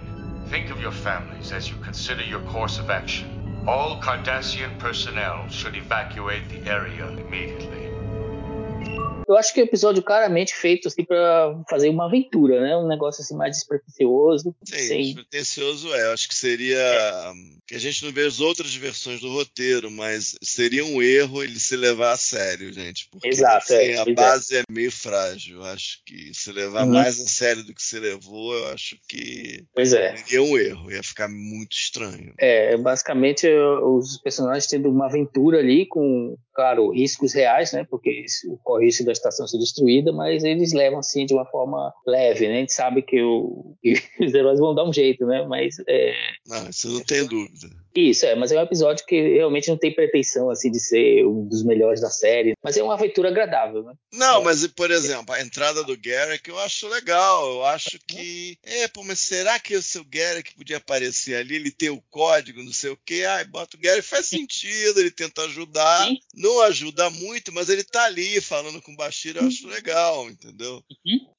Think 0.49 0.71
of 0.71 0.81
your 0.81 0.91
families 0.91 1.51
as 1.51 1.69
you 1.69 1.75
consider 1.83 2.23
your 2.23 2.41
course 2.51 2.77
of 2.79 2.89
action. 2.89 3.27
All 3.65 4.01
Cardassian 4.01 4.77
personnel 4.77 5.47
should 5.47 5.77
evacuate 5.77 6.49
the 6.49 6.69
area 6.69 7.07
immediately. 7.07 8.02
Eu 9.27 9.35
acho 9.37 9.53
que 9.53 9.59
é 9.59 9.63
um 9.63 9.67
episódio 9.67 10.01
claramente 10.03 10.53
feito 10.55 10.87
assim 10.87 11.03
para 11.03 11.55
fazer 11.69 11.89
uma 11.89 12.05
aventura, 12.05 12.61
né? 12.61 12.75
Um 12.77 12.87
negócio 12.87 13.21
assim 13.21 13.35
mais 13.35 13.55
despretensioso. 13.57 14.55
Sim, 14.67 14.77
sem- 14.77 15.03
despretensioso 15.03 15.93
é. 15.93 16.13
Acho 16.13 16.27
que 16.27 16.35
seria. 16.35 17.31
hum, 17.33 17.57
Que 17.67 17.75
a 17.75 17.79
gente 17.79 18.03
não 18.05 18.11
vê 18.11 18.25
as 18.25 18.39
outras 18.39 18.73
versões 18.75 19.19
do 19.21 19.31
roteiro, 19.31 19.89
mas 19.89 20.35
seria 20.43 20.83
um 20.85 21.01
erro 21.01 21.43
ele 21.43 21.59
se 21.59 21.75
levar 21.75 22.11
a 22.11 22.17
sério, 22.17 22.71
gente. 22.73 23.07
Porque 23.11 23.29
Exato, 23.29 23.73
é, 23.73 23.77
assim, 23.91 23.93
a 23.99 24.03
pois 24.03 24.07
é. 24.17 24.21
base 24.21 24.57
é. 24.57 24.63
meio 24.69 24.91
frágil. 24.91 25.57
Eu 25.57 25.63
Acho 25.63 25.99
que 26.05 26.33
se 26.33 26.51
levar 26.51 26.85
Uhum. 26.85 26.93
mais 26.93 27.19
a 27.19 27.25
sério 27.27 27.63
do 27.63 27.73
que 27.73 27.81
se 27.81 27.99
levou, 27.99 28.53
eu 28.53 28.67
acho 28.67 28.97
que 29.07 29.63
Pois 29.73 29.93
é. 29.93 30.15
seria 30.17 30.41
um 30.43 30.57
erro. 30.57 30.91
Ia 30.91 31.01
ficar 31.03 31.27
muito 31.29 31.71
estranho. 31.73 32.33
É, 32.37 32.75
basicamente 32.77 33.47
os 33.47 34.17
personagens 34.21 34.67
tendo 34.67 34.89
uma 34.89 35.05
aventura 35.07 35.59
ali 35.59 35.85
com, 35.87 36.35
claro, 36.53 36.91
riscos 36.91 37.33
reais, 37.33 37.71
né? 37.73 37.85
Porque 37.89 38.25
corre 38.63 38.85
risco 38.85 39.05
da 39.05 39.11
estação 39.11 39.47
ser 39.47 39.57
destruída, 39.57 40.11
mas 40.11 40.43
eles 40.43 40.73
levam 40.73 40.99
assim 40.99 41.25
de 41.25 41.33
uma 41.33 41.45
forma 41.45 41.93
leve, 42.05 42.47
né? 42.47 42.55
A 42.55 42.59
gente 42.59 42.73
sabe 42.73 43.01
que, 43.01 43.21
o, 43.21 43.75
que 43.81 44.25
os 44.25 44.33
heróis 44.33 44.59
vão 44.59 44.73
dar 44.73 44.87
um 44.87 44.93
jeito, 44.93 45.25
né? 45.25 45.45
Mas 45.47 45.75
é, 45.87 46.13
Não, 46.47 46.69
isso 46.69 46.89
não 46.89 47.01
tem 47.01 47.25
dúvida. 47.25 47.82
Isso, 47.95 48.25
é, 48.25 48.33
mas 48.35 48.51
é 48.51 48.59
um 48.59 48.63
episódio 48.63 49.05
que 49.05 49.19
realmente 49.35 49.69
não 49.69 49.77
tem 49.77 49.93
pretensão 49.93 50.49
assim 50.49 50.71
de 50.71 50.79
ser 50.79 51.25
um 51.25 51.47
dos 51.47 51.63
melhores 51.63 52.01
da 52.01 52.09
série, 52.09 52.53
mas 52.63 52.75
é 52.75 52.83
uma 52.83 52.95
aventura 52.95 53.29
agradável, 53.29 53.83
né? 53.83 53.93
Não, 54.13 54.41
É. 54.41 54.43
mas, 54.43 54.65
por 54.67 54.89
exemplo, 54.91 55.33
a 55.33 55.41
entrada 55.41 55.83
do 55.83 55.97
Garrick 55.97 56.49
eu 56.49 56.57
acho 56.59 56.87
legal. 56.87 57.49
Eu 57.51 57.65
acho 57.65 57.99
que. 58.07 58.57
É, 58.63 58.87
pô, 58.87 59.03
mas 59.03 59.19
será 59.19 59.59
que 59.59 59.75
o 59.75 59.81
seu 59.81 60.03
Garrick 60.05 60.55
podia 60.55 60.77
aparecer 60.77 61.35
ali? 61.35 61.55
Ele 61.55 61.71
tem 61.71 61.89
o 61.89 62.01
código, 62.09 62.63
não 62.63 62.73
sei 62.73 62.89
o 62.91 62.99
quê. 63.05 63.25
Ai, 63.27 63.45
bota 63.45 63.77
o 63.77 63.79
Garrick, 63.79 64.07
faz 64.07 64.25
sentido, 64.25 64.99
ele 64.99 65.11
tenta 65.11 65.43
ajudar. 65.43 66.07
Sim. 66.07 66.17
Não 66.35 66.61
ajuda 66.61 67.09
muito, 67.09 67.51
mas 67.53 67.69
ele 67.69 67.83
tá 67.83 68.05
ali 68.05 68.41
falando 68.41 68.81
com 68.81 68.91
o 68.93 68.95
Bashir, 68.97 69.37
eu 69.37 69.47
acho 69.47 69.67
legal, 69.67 70.29
entendeu? 70.29 70.83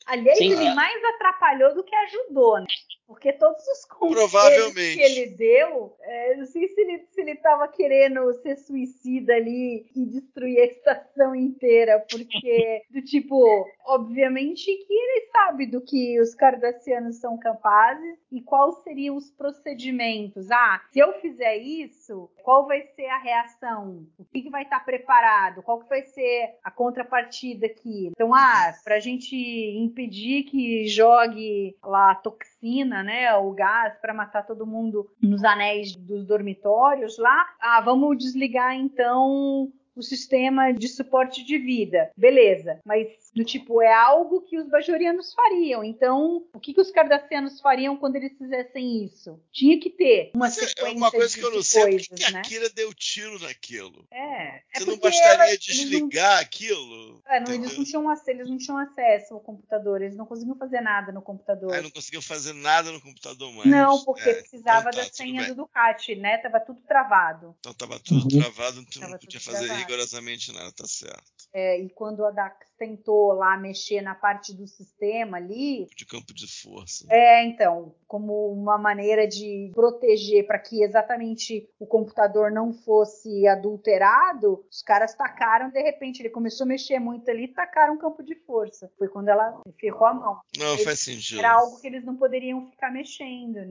Aliás, 0.06 0.38
Sim. 0.38 0.52
ele 0.52 0.74
mais 0.74 1.02
atrapalhou 1.14 1.74
do 1.74 1.82
que 1.84 1.94
ajudou, 1.96 2.60
né? 2.60 2.66
Porque 3.06 3.32
todos 3.32 3.62
os 3.68 3.84
conselhos 3.84 4.72
que 4.72 5.00
ele 5.00 5.26
deu, 5.30 5.94
é, 6.00 6.36
não 6.36 6.46
sei 6.46 6.68
se 6.68 6.80
ele, 6.80 7.06
se 7.10 7.20
ele 7.20 7.36
tava 7.36 7.68
querendo 7.68 8.32
ser 8.40 8.56
suicida 8.56 9.34
ali 9.34 9.86
e 9.94 10.06
destruir 10.06 10.58
a 10.60 10.64
estação 10.64 11.34
inteira, 11.34 12.04
porque, 12.10 12.82
do 12.90 13.02
tipo, 13.02 13.66
obviamente 13.86 14.64
que 14.64 14.92
ele 14.92 15.28
sabe 15.30 15.66
do 15.66 15.80
que 15.80 16.18
os 16.20 16.34
cardassianos 16.34 17.16
são 17.16 17.38
capazes 17.38 18.18
e 18.32 18.40
quais 18.40 18.82
seriam 18.82 19.16
os 19.16 19.30
procedimentos. 19.30 20.50
Ah, 20.50 20.80
se 20.90 20.98
eu 20.98 21.12
fizer 21.20 21.56
isso, 21.56 22.30
qual 22.42 22.66
vai 22.66 22.82
ser 22.96 23.06
a 23.06 23.18
reação? 23.18 24.06
O 24.18 24.24
que, 24.24 24.42
que 24.42 24.50
vai 24.50 24.62
estar 24.62 24.84
preparado? 24.84 25.62
Qual 25.62 25.80
que 25.80 25.88
vai 25.88 26.02
ser 26.02 26.56
a 26.64 26.70
contrapartida 26.70 27.66
aqui? 27.66 28.08
Então, 28.08 28.34
ah, 28.34 28.74
pra 28.82 28.98
gente 28.98 29.36
impedir 29.36 30.44
que 30.44 30.86
jogue 30.88 31.76
lá 31.82 32.12
a 32.12 32.14
toxina, 32.16 33.03
né, 33.04 33.34
o 33.36 33.52
gás 33.52 33.96
para 34.00 34.12
matar 34.12 34.44
todo 34.44 34.66
mundo 34.66 35.08
nos 35.22 35.44
anéis 35.44 35.94
dos 35.94 36.26
dormitórios 36.26 37.18
lá, 37.18 37.46
ah, 37.60 37.80
vamos 37.80 38.18
desligar 38.18 38.74
então 38.74 39.70
o 39.96 40.02
sistema 40.02 40.72
de 40.72 40.88
suporte 40.88 41.44
de 41.44 41.58
vida. 41.58 42.10
Beleza, 42.16 42.80
mas 42.84 43.08
do 43.34 43.44
tipo, 43.44 43.80
é 43.82 43.92
algo 43.92 44.42
que 44.42 44.58
os 44.58 44.68
bajorianos 44.68 45.32
fariam. 45.34 45.82
Então, 45.84 46.44
o 46.52 46.60
que, 46.60 46.72
que 46.74 46.80
os 46.80 46.90
cardassianos 46.90 47.60
fariam 47.60 47.96
quando 47.96 48.16
eles 48.16 48.36
fizessem 48.36 49.04
isso? 49.04 49.40
Tinha 49.52 49.78
que 49.78 49.90
ter 49.90 50.30
uma 50.34 50.46
Mas 50.46 50.58
é- 50.58 50.66
sequência 50.66 50.94
é 50.94 50.96
uma 50.96 51.10
coisa 51.10 51.28
de, 51.28 51.38
que 51.40 51.44
eu 51.44 51.50
não 51.52 51.62
sei, 51.62 51.82
coisas, 51.82 52.08
por 52.08 52.16
que 52.16 52.24
que 52.24 52.32
né? 52.32 52.38
a 52.38 52.42
Kira 52.42 52.70
deu 52.70 52.92
tiro 52.94 53.38
naquilo? 53.40 54.06
É, 54.10 54.18
é 54.18 54.62
Você 54.74 54.80
não 54.84 54.98
porque 54.98 55.08
bastaria 55.08 55.34
ela- 55.34 55.48
eles 55.52 55.66
não- 55.66 55.74
desligar 55.74 56.40
aquilo? 56.40 57.22
É, 57.26 57.40
não, 57.40 57.52
eles, 57.52 57.76
não 57.76 57.84
tinham 57.84 58.08
acesso, 58.08 58.30
eles 58.30 58.48
não 58.50 58.58
tinham 58.58 58.78
acesso 58.78 59.34
ao 59.34 59.40
computador, 59.40 60.02
eles 60.02 60.16
não 60.16 60.26
conseguiam 60.26 60.56
fazer 60.56 60.80
nada 60.80 61.12
no 61.12 61.22
computador. 61.22 61.72
Aí 61.74 61.82
não 61.82 61.90
conseguiu 61.90 62.22
fazer 62.22 62.52
nada 62.52 62.90
no 62.92 63.00
computador 63.00 63.52
mais. 63.52 63.68
Não, 63.70 64.04
porque 64.04 64.28
É, 64.28 64.34
precisava 64.34 64.90
então 64.90 65.02
tá, 65.02 65.08
da 65.08 65.12
senha 65.12 65.40
bem. 65.42 65.50
do 65.50 65.56
Ducati, 65.56 66.14
né? 66.16 66.38
Tava 66.38 66.60
tudo 66.60 66.80
travado. 66.82 67.54
Então 67.60 67.74
tava 67.74 67.98
tudo 68.00 68.22
Uhum. 68.22 68.28
travado, 68.40 68.76
não 68.76 68.84
Tava 68.84 69.18
podia 69.18 69.40
tudo 69.40 69.42
fazer 69.42 69.66
travado. 69.66 69.83
Rigorosamente 69.84 70.52
nada, 70.52 70.72
tá 70.72 70.86
certo. 70.86 71.22
É, 71.56 71.80
e 71.80 71.88
quando 71.90 72.24
a 72.24 72.32
Dax 72.32 72.56
tentou 72.76 73.32
lá 73.32 73.56
mexer 73.56 74.02
na 74.02 74.12
parte 74.16 74.52
do 74.52 74.66
sistema 74.66 75.36
ali, 75.36 75.86
De 75.96 76.04
campo 76.04 76.34
de 76.34 76.48
força. 76.48 77.06
é, 77.08 77.44
então, 77.46 77.94
como 78.08 78.52
uma 78.52 78.76
maneira 78.76 79.28
de 79.28 79.70
proteger 79.72 80.46
para 80.48 80.58
que 80.58 80.82
exatamente 80.82 81.68
o 81.78 81.86
computador 81.86 82.50
não 82.50 82.72
fosse 82.72 83.46
adulterado, 83.46 84.64
os 84.68 84.82
caras 84.82 85.14
tacaram, 85.14 85.70
de 85.70 85.80
repente, 85.80 86.20
ele 86.20 86.30
começou 86.30 86.64
a 86.64 86.68
mexer 86.68 86.98
muito 86.98 87.30
ali, 87.30 87.46
tacaram 87.46 87.94
um 87.94 87.98
campo 87.98 88.22
de 88.24 88.34
força. 88.34 88.90
Foi 88.98 89.08
quando 89.08 89.28
ela 89.28 89.62
ferrou 89.78 90.06
a 90.08 90.14
mão. 90.14 90.40
Não, 90.58 90.76
faz 90.78 90.98
sentido. 91.00 91.38
Era 91.38 91.52
algo 91.52 91.80
que 91.80 91.86
eles 91.86 92.04
não 92.04 92.16
poderiam 92.16 92.68
ficar 92.70 92.90
mexendo. 92.90 93.54
né? 93.54 93.68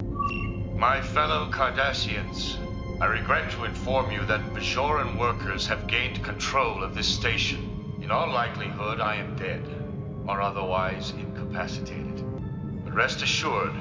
My 0.75 1.01
fellow 1.13 1.49
Cardassians, 1.51 2.57
I 3.01 3.05
regret 3.07 3.51
to 3.51 3.65
inform 3.65 4.11
you 4.11 4.25
that 4.25 4.53
Bajoran 4.53 5.17
workers 5.17 5.67
have 5.67 5.87
gained 5.87 6.23
control 6.23 6.83
of 6.83 6.95
this 6.95 7.07
station. 7.07 7.95
In 8.01 8.11
all 8.11 8.31
likelihood, 8.31 9.01
I 9.01 9.15
am 9.15 9.35
dead, 9.35 9.65
or 10.27 10.41
otherwise 10.41 11.11
incapacitated. 11.11 12.23
But 12.83 12.93
rest 12.93 13.21
assured, 13.21 13.73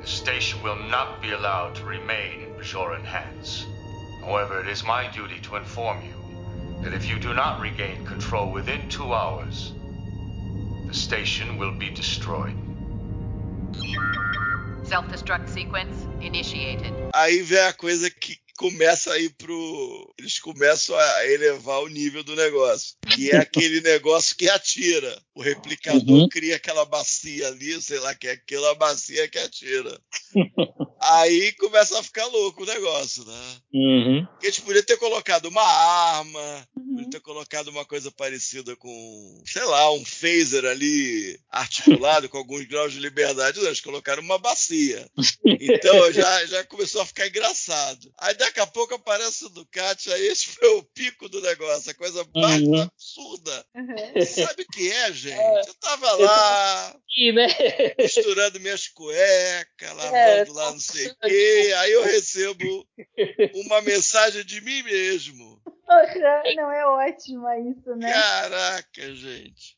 the 0.00 0.06
station 0.06 0.62
will 0.62 0.78
not 0.88 1.20
be 1.20 1.32
allowed 1.32 1.74
to 1.76 1.84
remain 1.84 2.42
in 2.42 2.54
Bajoran 2.54 3.04
hands. 3.04 3.66
However, 4.24 4.60
it 4.60 4.68
is 4.68 4.84
my 4.84 5.10
duty 5.10 5.40
to 5.40 5.56
inform 5.56 6.02
you 6.02 6.82
that 6.82 6.92
if 6.94 7.08
you 7.08 7.18
do 7.18 7.34
not 7.34 7.60
regain 7.60 8.04
control 8.06 8.52
within 8.52 8.88
two 8.88 9.12
hours, 9.12 9.72
the 10.86 10.94
station 10.94 11.56
will 11.58 11.72
be 11.72 11.90
destroyed. 11.90 12.54
Self-destruct 14.84 15.48
sequence 15.48 16.06
initiated. 16.20 16.92
Aí 17.14 17.42
vem 17.42 17.68
a 17.68 17.72
coisa 17.72 18.10
que 18.10 18.36
começa 18.60 19.14
a 19.14 19.18
ir 19.18 19.30
pro. 19.30 20.14
Eles 20.18 20.38
começam 20.38 20.94
a 20.94 21.26
elevar 21.26 21.80
o 21.80 21.88
nível 21.88 22.22
do 22.22 22.36
negócio. 22.36 22.94
Que 23.08 23.30
é 23.30 23.38
aquele 23.38 23.80
negócio 23.80 24.36
que 24.36 24.50
atira. 24.50 25.18
O 25.40 25.42
replicador 25.42 26.06
Uhum. 26.18 26.28
cria 26.28 26.56
aquela 26.56 26.84
bacia 26.84 27.48
ali, 27.48 27.80
sei 27.80 27.98
lá 27.98 28.14
que 28.14 28.28
é 28.28 28.32
aquela 28.32 28.74
bacia 28.74 29.26
que 29.26 29.38
atira. 29.38 29.98
Aí 31.00 31.52
começa 31.52 31.98
a 31.98 32.02
ficar 32.02 32.26
louco 32.26 32.62
o 32.62 32.66
negócio, 32.66 33.24
né? 33.24 33.56
Uhum. 33.72 34.26
Porque 34.26 34.46
eles 34.48 34.58
podiam 34.58 34.84
ter 34.84 34.98
colocado 34.98 35.46
uma 35.46 35.62
arma, 35.62 36.68
Uhum. 36.76 36.90
podiam 36.94 37.10
ter 37.10 37.20
colocado 37.20 37.68
uma 37.68 37.86
coisa 37.86 38.10
parecida 38.12 38.76
com, 38.76 39.42
sei 39.46 39.64
lá, 39.64 39.90
um 39.94 40.04
phaser 40.04 40.66
ali 40.66 41.40
articulado 41.48 42.28
com 42.28 42.36
alguns 42.36 42.66
graus 42.66 42.92
de 42.92 43.00
liberdade. 43.00 43.60
Não, 43.60 43.66
eles 43.66 43.80
colocaram 43.80 44.22
uma 44.22 44.38
bacia. 44.38 45.08
Então 45.46 46.12
já, 46.12 46.44
já 46.46 46.64
começou 46.64 47.00
a 47.00 47.06
ficar 47.06 47.26
engraçado. 47.28 48.12
Aí 48.18 48.34
daqui 48.34 48.60
a 48.60 48.66
pouco 48.66 48.94
aparece 48.94 49.46
o 49.46 49.48
Ducati, 49.48 50.12
aí 50.12 50.26
esse 50.26 50.48
foi 50.48 50.68
o 50.76 50.82
pico 50.82 51.30
do 51.30 51.40
negócio, 51.40 51.90
a 51.90 51.94
coisa 51.94 52.26
mais 52.34 52.60
Uhum. 52.60 52.82
absurda. 52.82 53.66
Uhum. 53.74 54.26
Sabe 54.26 54.62
o 54.64 54.66
que 54.66 54.90
é, 54.92 55.10
gente? 55.14 55.29
Eu 55.32 55.74
tava 55.80 56.12
lá, 56.12 56.96
E, 57.16 57.32
né? 57.32 57.46
misturando 57.98 58.60
minhas 58.60 58.88
cuecas, 58.88 59.92
lavando 59.96 60.16
É, 60.16 60.44
lá 60.48 60.72
não 60.72 60.80
sei 60.80 61.08
o 61.08 61.16
quê. 61.16 61.72
Aí 61.78 61.92
eu 61.92 62.02
recebo 62.02 62.86
uma 63.54 63.80
mensagem 63.82 64.44
de 64.44 64.60
mim 64.60 64.82
mesmo. 64.82 65.60
Não 66.56 66.70
é 66.70 66.86
ótima 66.86 67.58
isso, 67.58 67.96
né? 67.96 68.12
Caraca, 68.12 69.14
gente. 69.14 69.74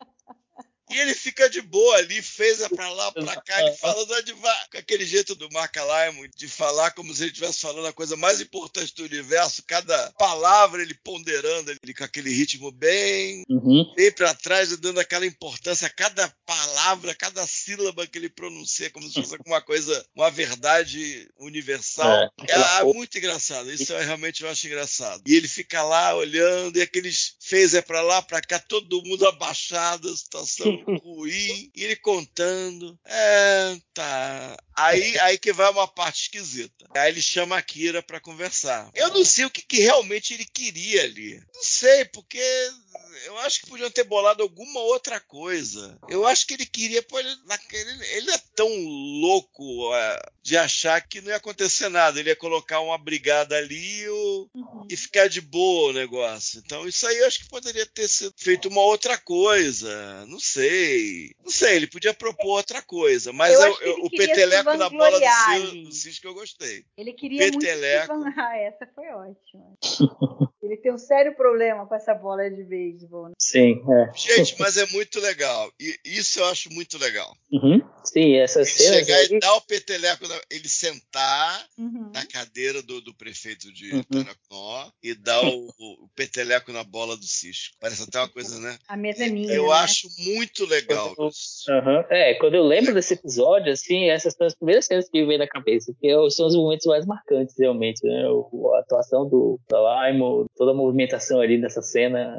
E 0.93 0.99
ele 1.01 1.15
fica 1.15 1.49
de 1.49 1.61
boa 1.61 1.97
ali, 1.97 2.21
fez 2.23 2.63
a 2.63 2.69
pra 2.69 2.91
lá, 2.91 3.11
pra 3.13 3.41
cá, 3.41 3.61
ele 3.61 3.77
adva- 4.19 4.67
com 4.71 4.79
aquele 4.79 5.07
jeito 5.07 5.35
do 5.35 5.49
Mark 5.53 5.75
Lyman, 5.77 6.29
de 6.37 6.49
falar 6.49 6.91
como 6.93 7.15
se 7.15 7.23
ele 7.23 7.31
estivesse 7.31 7.61
falando 7.61 7.87
a 7.87 7.93
coisa 7.93 8.17
mais 8.17 8.41
importante 8.41 8.95
do 8.95 9.05
universo, 9.05 9.63
cada 9.67 10.13
palavra 10.13 10.83
ele 10.83 10.95
ponderando, 10.95 11.71
ele 11.71 11.95
com 11.95 12.05
aquele 12.05 12.31
ritmo 12.31 12.71
bem, 12.71 13.43
Uhum. 13.49 13.93
bem 13.97 14.13
pra 14.13 14.35
trás, 14.35 14.77
dando 14.77 15.01
aquela 15.01 15.27
importância 15.27 15.87
a 15.87 15.91
cada 15.91 16.29
palavra, 16.47 17.15
cada 17.15 17.47
sílaba 17.47 18.07
que 18.07 18.19
ele 18.19 18.29
pronuncia, 18.29 18.91
como 18.91 19.07
se 19.09 19.15
fosse 19.15 19.37
uma 19.47 19.61
coisa, 19.61 20.05
uma 20.15 20.31
verdade 20.31 21.29
universal. 21.39 22.31
É, 22.49 22.53
É, 22.53 22.55
porra. 22.81 22.95
muito 22.95 23.17
engraçado, 23.19 23.71
isso 23.73 23.93
eu 23.93 23.99
realmente 24.05 24.43
eu 24.43 24.49
acho 24.51 24.67
engraçado. 24.67 25.23
E 25.27 25.35
ele 25.35 25.49
fica 25.49 25.83
lá 25.83 26.15
olhando, 26.15 26.77
e 26.79 26.83
aqueles 26.83 27.35
fez 27.41 27.75
é 27.75 27.83
pra 27.83 28.03
lá, 28.03 28.23
pra 28.23 28.41
cá, 28.41 28.59
todo 28.59 29.03
mundo 29.05 29.27
abaixado, 29.27 30.09
a 30.11 30.17
situação 30.17 30.82
ruim, 30.85 31.71
ele 31.75 31.97
contando. 31.97 32.99
É, 33.05 33.77
tá. 33.95 34.57
Aí, 34.75 35.19
aí 35.21 35.39
que 35.39 35.53
vai 35.53 35.71
uma 35.71 35.87
parte 35.87 36.23
esquisita. 36.23 36.87
Aí 36.97 37.11
ele 37.11 37.23
chama 37.23 37.57
a 37.57 37.63
Kira 37.63 38.03
pra 38.03 38.21
conversar. 38.21 38.91
Eu 38.95 39.11
não 39.11 39.25
sei 39.25 39.45
o 39.45 39.51
que, 39.51 39.63
que 39.63 39.81
realmente 39.81 40.35
ele 40.35 40.45
queria 40.45 41.05
ali. 41.05 41.37
Não 41.55 41.63
sei, 41.63 42.05
porque 42.07 42.43
eu 43.27 43.39
acho 43.39 43.61
que 43.63 43.69
podiam 43.71 43.91
ter 43.91 44.05
bolado 44.05 44.43
alguma 44.43 44.81
outra 44.81 45.21
coisa. 45.21 45.99
Eu 46.09 46.27
acho 46.27 46.47
que 46.47 46.55
ele 46.55 46.67
queria, 46.67 47.03
pô, 47.03 47.19
ele, 47.19 47.35
naquele- 47.47 48.07
ele 48.17 48.31
é 48.31 48.39
tão 48.55 48.69
louco 49.21 49.95
é, 49.95 50.23
de 50.43 50.57
achar 50.57 51.01
que 51.01 51.21
não 51.21 51.29
ia 51.31 51.37
acontecer 51.37 51.89
nada. 51.89 52.19
Ele 52.19 52.31
ia 52.31 52.37
colocar 52.37 52.81
uma 52.81 52.99
brigada 52.99 53.57
ali 53.57 54.09
o- 54.09 54.49
Uhum. 54.55 54.87
e 54.91 54.97
ficar 54.97 55.29
de 55.29 55.41
boa 55.41 55.91
o 55.91 55.93
negócio. 55.93 56.61
Então 56.65 56.87
isso 56.89 57.07
aí 57.07 57.19
eu 57.19 57.27
acho 57.27 57.41
que 57.41 57.49
poderia 57.49 57.87
ter 57.87 58.09
sido 58.09 58.33
feito 58.37 58.69
uma 58.69 58.83
outra 58.83 59.17
coisa. 59.19 60.25
Não 60.27 60.41
sei. 60.41 61.33
Não 61.45 61.51
sei, 61.51 61.77
ele 61.77 61.87
podia 61.87 62.13
propor 62.15 62.57
outra 62.57 62.83
coisa. 62.83 63.33
Mas 63.33 63.55
Eu 63.55 63.79
eu- 63.81 63.97
o 64.05 64.11
peteleco 64.11 64.75
na 64.75 64.89
bola 64.89 65.11
do 65.21 65.25
Cis- 65.25 65.47
ali. 65.71 65.85
do 65.85 65.93
Cis 65.93 66.19
que 66.19 66.27
eu 66.27 66.35
gostei. 66.35 66.85
Ele 66.97 67.13
queria 67.13 67.39
Peteleco. 67.51 68.15
muito 68.15 68.29
se 68.31 68.37
van- 68.37 68.43
Ah, 68.43 68.57
essa 68.59 68.87
foi 68.95 69.07
ótima. 69.09 69.77
Ele 70.63 70.77
tem 70.77 70.93
um 70.93 70.99
sério 70.99 71.35
problema 71.35 71.87
com 71.87 71.95
essa 71.95 72.15
bola 72.15 72.49
de 72.51 72.63
beisebol. 72.63 73.29
né? 73.29 73.35
Sim, 73.39 73.83
é. 73.91 74.13
Gente, 74.17 74.55
mas 74.61 74.77
é 74.77 74.87
muito 74.87 75.19
legal. 75.21 75.71
E 75.81 75.99
isso 76.05 76.39
eu 76.39 76.45
acho 76.47 76.71
muito 76.73 76.97
legal. 76.99 77.35
Uhum. 77.53 77.81
Sim, 78.05 78.37
essas 78.37 78.69
Ele 78.69 78.79
cenas 78.79 79.07
chegar 79.07 79.17
aí. 79.19 79.27
e 79.31 79.39
dar 79.41 79.55
o 79.55 79.61
peteleco, 79.61 80.29
na- 80.29 80.41
ele 80.51 80.69
sentar 80.69 81.67
Uhum. 81.79 82.11
na 82.15 82.25
cadeira 82.27 82.81
do, 82.83 83.01
do 83.01 83.15
prefeito 83.15 83.73
de 83.73 83.93
Uhum. 83.93 84.03
Taranó 84.05 84.91
e 85.03 85.15
dar 85.15 85.43
o, 85.45 85.67
o 85.79 86.09
peteleco 86.15 86.73
na 86.73 86.85
bola 86.85 87.17
do 87.17 87.25
Cisco. 87.25 87.75
Parece 87.81 88.05
até 88.05 88.19
uma 88.21 88.29
coisa, 88.29 88.59
né? 88.61 88.79
A 88.89 88.97
mesa 88.97 89.25
é 89.25 89.29
minha. 89.29 89.53
Eu 89.53 89.67
né? 89.69 89.73
acho 89.75 90.09
muito 90.19 90.65
legal 90.67 91.13
isso. 91.29 91.71
Aham. 91.71 92.05
É, 92.11 92.35
quando 92.35 92.55
eu 92.55 92.63
lembro 92.63 92.95
desse 92.95 93.15
episódio, 93.15 93.73
assim, 93.73 94.09
essas 94.11 94.35
são 94.35 94.47
as 94.47 94.55
primeiras 94.55 94.87
cenas 94.87 95.09
que 95.09 95.21
me 95.21 95.27
vem 95.27 95.39
na 95.39 95.49
cabeça, 95.49 95.93
que 96.01 96.09
são 96.31 96.47
os 96.47 96.55
momentos 96.57 96.87
mais 96.87 97.05
marcantes, 97.05 97.55
realmente, 97.59 98.01
né? 98.07 98.29
O- 98.29 98.73
a 98.75 98.81
atuação 98.81 99.29
do 99.29 99.59
Laimo, 99.71 100.47
toda 100.57 100.73
a 100.73 100.75
movimentação 100.75 101.41
ali 101.41 101.61
dessa 101.61 101.81
cena, 101.83 102.37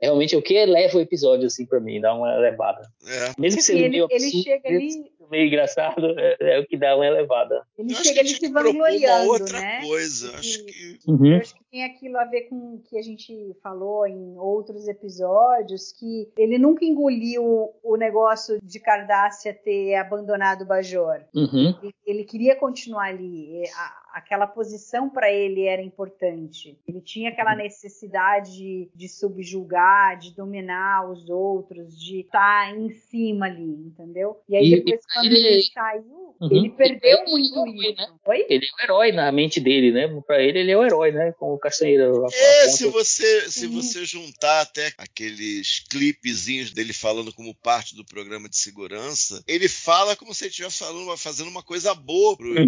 é, 0.00 0.06
realmente 0.06 0.34
é 0.34 0.38
o 0.38 0.42
que 0.42 0.54
eleva 0.54 0.96
o 0.98 1.00
episódio, 1.00 1.46
assim, 1.46 1.66
pra 1.66 1.80
mim, 1.80 2.00
dá 2.00 2.14
uma 2.14 2.32
elevada. 2.34 2.82
É. 3.06 3.32
Mesmo 3.40 3.60
sendo 3.60 3.78
ele, 3.80 3.88
meio 3.88 4.06
ele 4.10 4.24
absurdo, 4.24 4.42
chega 4.44 4.70
mesmo 4.70 5.00
ali, 5.02 5.12
meio 5.30 5.46
engraçado, 5.48 6.14
é, 6.18 6.36
é 6.40 6.58
o 6.60 6.66
que 6.66 6.76
dá 6.76 6.94
uma 6.94 7.06
elevada. 7.06 7.62
ele 7.78 7.92
Eu 7.92 7.96
chega 7.96 8.20
ali 8.20 8.28
se 8.28 8.40
propor 8.50 8.70
uma 8.70 8.72
vangloriando, 8.72 9.28
outra 9.30 9.60
né? 9.60 9.80
coisa. 9.82 10.30
E- 10.32 10.34
acho 10.36 10.64
que 10.64 10.98
Eu 11.06 11.36
acho 11.38 11.54
que 11.54 11.63
tem 11.74 11.82
aquilo 11.82 12.16
a 12.18 12.24
ver 12.24 12.42
com 12.42 12.74
o 12.76 12.82
que 12.88 12.96
a 12.96 13.02
gente 13.02 13.52
falou 13.60 14.06
em 14.06 14.38
outros 14.38 14.86
episódios, 14.86 15.90
que 15.92 16.30
ele 16.38 16.56
nunca 16.56 16.84
engoliu 16.84 17.72
o 17.82 17.96
negócio 17.96 18.60
de 18.62 18.78
Cardassia 18.78 19.52
ter 19.52 19.96
abandonado 19.96 20.62
o 20.62 20.66
Bajor. 20.66 21.22
Uhum. 21.34 21.74
Ele, 21.82 21.94
ele 22.06 22.24
queria 22.24 22.54
continuar 22.54 23.06
ali. 23.08 23.64
A, 23.76 24.04
aquela 24.18 24.46
posição 24.46 25.10
para 25.10 25.32
ele 25.32 25.66
era 25.66 25.82
importante. 25.82 26.78
Ele 26.86 27.00
tinha 27.00 27.30
aquela 27.30 27.56
necessidade 27.56 28.52
de, 28.54 28.88
de 28.94 29.08
subjugar, 29.08 30.16
de 30.16 30.32
dominar 30.32 31.10
os 31.10 31.28
outros, 31.28 31.98
de 31.98 32.20
estar 32.20 32.68
tá 32.68 32.70
em 32.70 32.90
cima 32.90 33.46
ali, 33.46 33.64
entendeu? 33.64 34.36
E 34.48 34.56
aí 34.56 34.70
depois, 34.76 35.00
e 35.00 35.12
quando 35.12 35.26
ele- 35.26 35.46
ele 35.48 35.62
saiu, 35.62 36.24
Uhum. 36.40 36.48
ele 36.50 36.70
perdeu 36.70 37.18
Ele 37.18 37.30
muito 37.30 37.54
é 37.54 37.60
o 37.60 37.66
herói, 37.66 37.90
isso. 37.90 37.96
né? 37.96 38.46
Ele 38.48 38.64
é 38.66 38.68
o 38.82 38.84
herói 38.84 39.12
na 39.12 39.32
mente 39.32 39.60
dele, 39.60 39.90
né? 39.92 40.22
Pra 40.26 40.40
ele, 40.40 40.60
ele 40.60 40.70
é 40.72 40.76
o 40.78 40.84
herói, 40.84 41.10
né? 41.12 41.32
Com 41.32 41.54
o 41.54 41.58
Castanheira. 41.68 42.10
a- 42.10 42.28
É, 42.32 42.68
se 42.68 42.86
você, 42.86 43.50
se 43.50 43.60
Sim. 43.60 43.68
você 43.68 44.04
juntar 44.04 44.60
até 44.60 44.92
aqueles 44.98 45.80
clipezinhos 45.90 46.70
dele 46.72 46.92
falando 46.92 47.32
como 47.32 47.54
parte 47.54 47.96
do 47.96 48.04
programa 48.04 48.48
de 48.48 48.56
segurança, 48.58 49.42
ele 49.46 49.68
fala 49.68 50.14
como 50.14 50.34
se 50.34 50.44
ele 50.44 50.50
estivesse 50.50 50.78
falando, 50.78 51.16
fazendo 51.16 51.48
uma 51.48 51.62
coisa 51.62 51.94
boa 51.94 52.36
Uhum. 52.40 52.66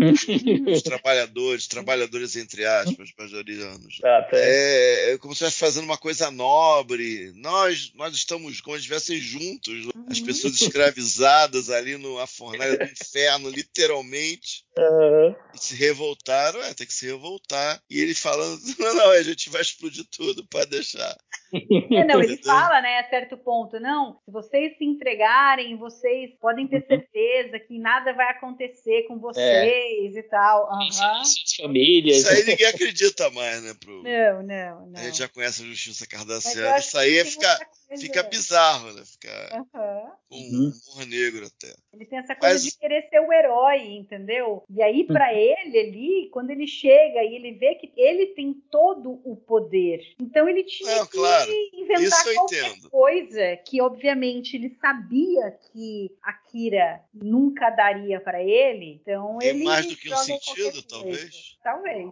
pros 0.64 0.82
trabalhadores, 0.82 1.66
trabalhadores 1.66 2.36
entre 2.36 2.64
aspas, 2.64 3.10
bajorianos. 3.16 3.98
Exato, 3.98 4.34
é. 4.36 4.46
É, 5.10 5.12
é 5.12 5.18
como 5.18 5.34
se 5.34 5.44
estivesse 5.44 5.58
fazendo 5.58 5.84
uma 5.84 5.98
coisa 5.98 6.30
nobre. 6.30 7.32
Nós, 7.36 7.92
nós 7.94 8.14
estamos 8.14 8.60
como 8.60 8.76
se 8.76 8.80
estivessem 8.80 9.20
juntos. 9.20 9.88
As 10.08 10.18
Uhum. 10.20 10.24
pessoas 10.24 10.60
escravizadas 10.60 11.68
ali 11.68 11.96
na 11.98 12.26
fornalha 12.26 12.78
do 12.78 12.84
inferno, 12.84 13.50
literalmente. 13.50 14.64
E 15.54 15.58
se 15.58 15.74
revoltaram, 15.74 16.62
é, 16.62 16.74
tem 16.74 16.86
que 16.86 16.94
se 16.94 17.06
revoltar. 17.06 17.82
E 17.90 18.00
ele 18.00 18.14
falando, 18.14 18.60
não, 18.86 18.94
não, 18.94 19.10
a 19.10 19.22
gente 19.22 19.48
vai 19.50 19.60
explodir 19.62 20.04
tudo, 20.10 20.46
pode 20.48 20.70
deixar. 20.70 21.16
É, 21.92 22.04
não, 22.04 22.20
ele 22.22 22.36
fala, 22.38 22.80
né, 22.82 22.98
a 22.98 23.08
certo 23.08 23.36
ponto, 23.38 23.78
não, 23.80 24.18
se 24.24 24.30
vocês 24.30 24.76
se 24.76 24.84
entregarem, 24.84 25.76
vocês 25.76 26.30
podem 26.40 26.66
ter 26.66 26.76
Uhum. 26.82 26.86
certeza 26.88 27.58
que 27.60 27.78
nada 27.78 28.12
vai 28.12 28.30
acontecer 28.30 29.04
com 29.08 29.18
vocês 29.18 30.14
e 30.16 30.22
tal. 30.24 30.68
Suas 30.92 31.54
famílias. 31.60 32.18
Isso 32.18 32.28
aí 32.30 32.44
ninguém 32.44 32.66
acredita 32.66 33.30
mais, 33.30 33.62
né? 33.62 33.74
Pro... 33.78 34.02
Não, 34.02 34.42
não, 34.42 34.86
não. 34.88 35.00
A 35.00 35.04
gente 35.04 35.18
já 35.18 35.28
conhece 35.28 35.62
a 35.62 35.66
justiça 35.66 36.06
cardassiana. 36.06 36.78
Isso 36.78 36.98
aí 36.98 37.18
é 37.18 37.24
coisa- 37.24 37.58
fica 37.98 38.22
bizarro, 38.24 38.92
né? 38.92 39.02
Ficar 39.04 39.52
Aham. 39.74 40.12
com 40.28 40.36
Uhum. 40.36 40.72
um 40.86 40.92
humor 40.92 41.06
negro 41.06 41.46
até. 41.46 41.72
Ele 41.94 42.04
tem 42.04 42.18
essa 42.18 42.34
coisa 42.34 42.54
Mas- 42.54 42.64
de 42.64 42.76
querer 42.78 43.08
ser 43.08 43.20
o 43.20 43.32
herói, 43.32 43.82
entendeu? 43.94 44.64
E 44.68 44.82
aí, 44.82 45.04
pra 45.04 45.32
ele 45.32 45.78
ali, 45.78 46.28
quando 46.32 46.50
ele 46.50 46.66
chega 46.66 47.22
e 47.22 47.34
ele 47.36 47.52
vê 47.52 47.76
que 47.76 47.92
ele 47.96 48.26
tem 48.34 48.52
todo 48.70 48.75
o 48.78 49.36
poder, 49.36 50.00
então 50.20 50.48
ele 50.48 50.64
tinha 50.64 51.04
que 51.06 51.16
claro. 51.16 51.50
inventar 51.72 52.02
Isso 52.02 52.34
qualquer 52.34 52.66
entendo. 52.66 52.90
coisa 52.90 53.56
que, 53.58 53.80
obviamente, 53.80 54.56
ele 54.56 54.76
sabia 54.80 55.50
que 55.72 56.10
a 56.22 56.32
Kira 56.32 57.00
nunca 57.12 57.70
daria 57.70 58.20
pra 58.20 58.42
ele. 58.42 59.00
Então 59.00 59.38
Tem 59.38 59.50
ele 59.50 59.64
mais 59.64 59.86
do 59.86 59.96
que 59.96 60.12
um 60.12 60.16
sentido, 60.16 60.72
coisa. 60.72 60.88
talvez? 60.88 61.58
Talvez. 61.62 62.10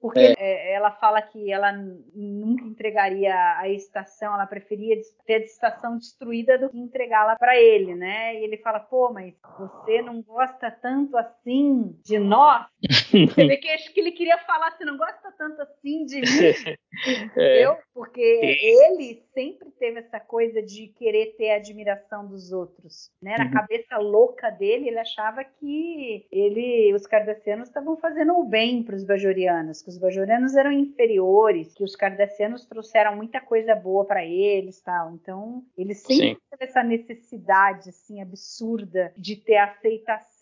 Porque 0.00 0.20
É. 0.20 0.34
é, 0.38 0.72
ela 0.72 0.90
fala 0.92 1.20
que 1.20 1.52
ela 1.52 1.72
nunca 2.14 2.64
entregaria 2.64 3.34
a 3.58 3.68
estação, 3.68 4.32
ela 4.34 4.46
preferia 4.46 4.96
ter 5.26 5.34
a 5.34 5.38
estação 5.44 5.98
destruída 5.98 6.56
do 6.56 6.70
que 6.70 6.78
entregá-la 6.78 7.36
pra 7.36 7.60
ele, 7.60 7.94
né? 7.94 8.40
E 8.40 8.44
ele 8.44 8.56
fala: 8.58 8.80
pô, 8.80 9.12
mas 9.12 9.34
você 9.58 10.00
não 10.00 10.22
gosta 10.22 10.70
tanto 10.70 11.16
assim 11.16 11.94
de 12.04 12.18
nós? 12.18 12.66
Você 13.10 13.46
vê 13.46 13.56
que 13.56 13.68
acho 13.70 13.92
que 13.92 14.00
ele 14.00 14.12
queria 14.12 14.38
falar: 14.38 14.70
você 14.76 14.84
não 14.84 14.96
gosta 14.96 15.32
tanto 15.36 15.60
assim 15.62 16.04
de 16.06 16.20
mim? 16.20 16.26
É. 17.06 17.12
Entendeu? 17.12 17.76
Porque 17.94 18.20
ele 18.20 19.22
sempre 19.32 19.70
teve 19.78 20.00
essa 20.00 20.18
coisa 20.18 20.60
de 20.60 20.88
querer 20.88 21.36
ter 21.36 21.50
a 21.52 21.56
admiração 21.56 22.26
dos 22.26 22.50
outros. 22.50 23.12
Né? 23.22 23.36
Na 23.36 23.44
Uhum. 23.44 23.50
cabeça 23.52 23.98
louca 23.98 24.50
dele, 24.50 24.88
ele 24.88 24.98
achava 24.98 25.44
que 25.44 26.26
ele, 26.32 26.92
os 26.94 27.06
cardassianos 27.06 27.68
estavam 27.68 27.96
fazendo 27.98 28.36
o 28.36 28.44
bem 28.48 28.82
para 28.82 28.96
os 28.96 29.04
bajorianos, 29.04 29.82
que 29.82 29.88
os 29.88 29.98
bajorianos 29.98 30.56
eram 30.56 30.72
inferiores, 30.72 31.74
que 31.74 31.84
os 31.84 31.94
cardassianos 31.94 32.64
trouxeram 32.66 33.14
muita 33.14 33.40
coisa 33.40 33.74
boa 33.74 34.04
para 34.04 34.24
eles, 34.24 34.80
tal. 34.80 35.12
Então, 35.12 35.62
ele 35.76 35.94
sempre 35.94 36.34
Sim. 36.34 36.36
essa 36.58 36.82
necessidade 36.82 37.90
assim 37.90 38.20
absurda 38.20 39.12
de 39.16 39.36
ter 39.36 39.56
aceitação 39.56 40.37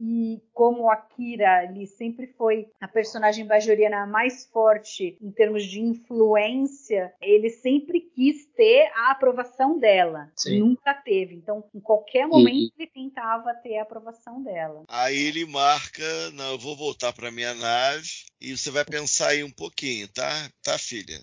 e 0.00 0.40
como 0.52 0.90
a 0.90 0.96
Kira 0.96 1.60
ali 1.60 1.86
sempre 1.86 2.26
foi 2.26 2.66
a 2.80 2.88
personagem 2.88 3.46
bajoriana 3.46 4.06
mais 4.06 4.46
forte 4.46 5.16
em 5.20 5.30
termos 5.30 5.64
de 5.64 5.80
influência, 5.80 7.12
ele 7.20 7.50
sempre 7.50 8.00
quis 8.00 8.46
ter 8.56 8.90
a 8.94 9.10
aprovação 9.10 9.78
dela. 9.78 10.30
Sim. 10.36 10.60
Nunca 10.60 10.94
teve. 10.94 11.34
Então, 11.34 11.64
em 11.74 11.80
qualquer 11.80 12.26
momento 12.26 12.72
ele 12.78 12.90
tentava 12.90 13.54
ter 13.54 13.78
a 13.78 13.82
aprovação 13.82 14.42
dela. 14.42 14.84
Aí 14.88 15.18
ele 15.18 15.44
marca, 15.46 16.30
não, 16.32 16.52
eu 16.52 16.58
vou 16.58 16.76
voltar 16.76 17.12
pra 17.12 17.30
minha 17.30 17.54
nave 17.54 18.08
e 18.40 18.56
você 18.56 18.70
vai 18.70 18.84
pensar 18.84 19.28
aí 19.28 19.42
um 19.42 19.50
pouquinho, 19.50 20.08
tá? 20.08 20.48
Tá, 20.62 20.78
filha? 20.78 21.20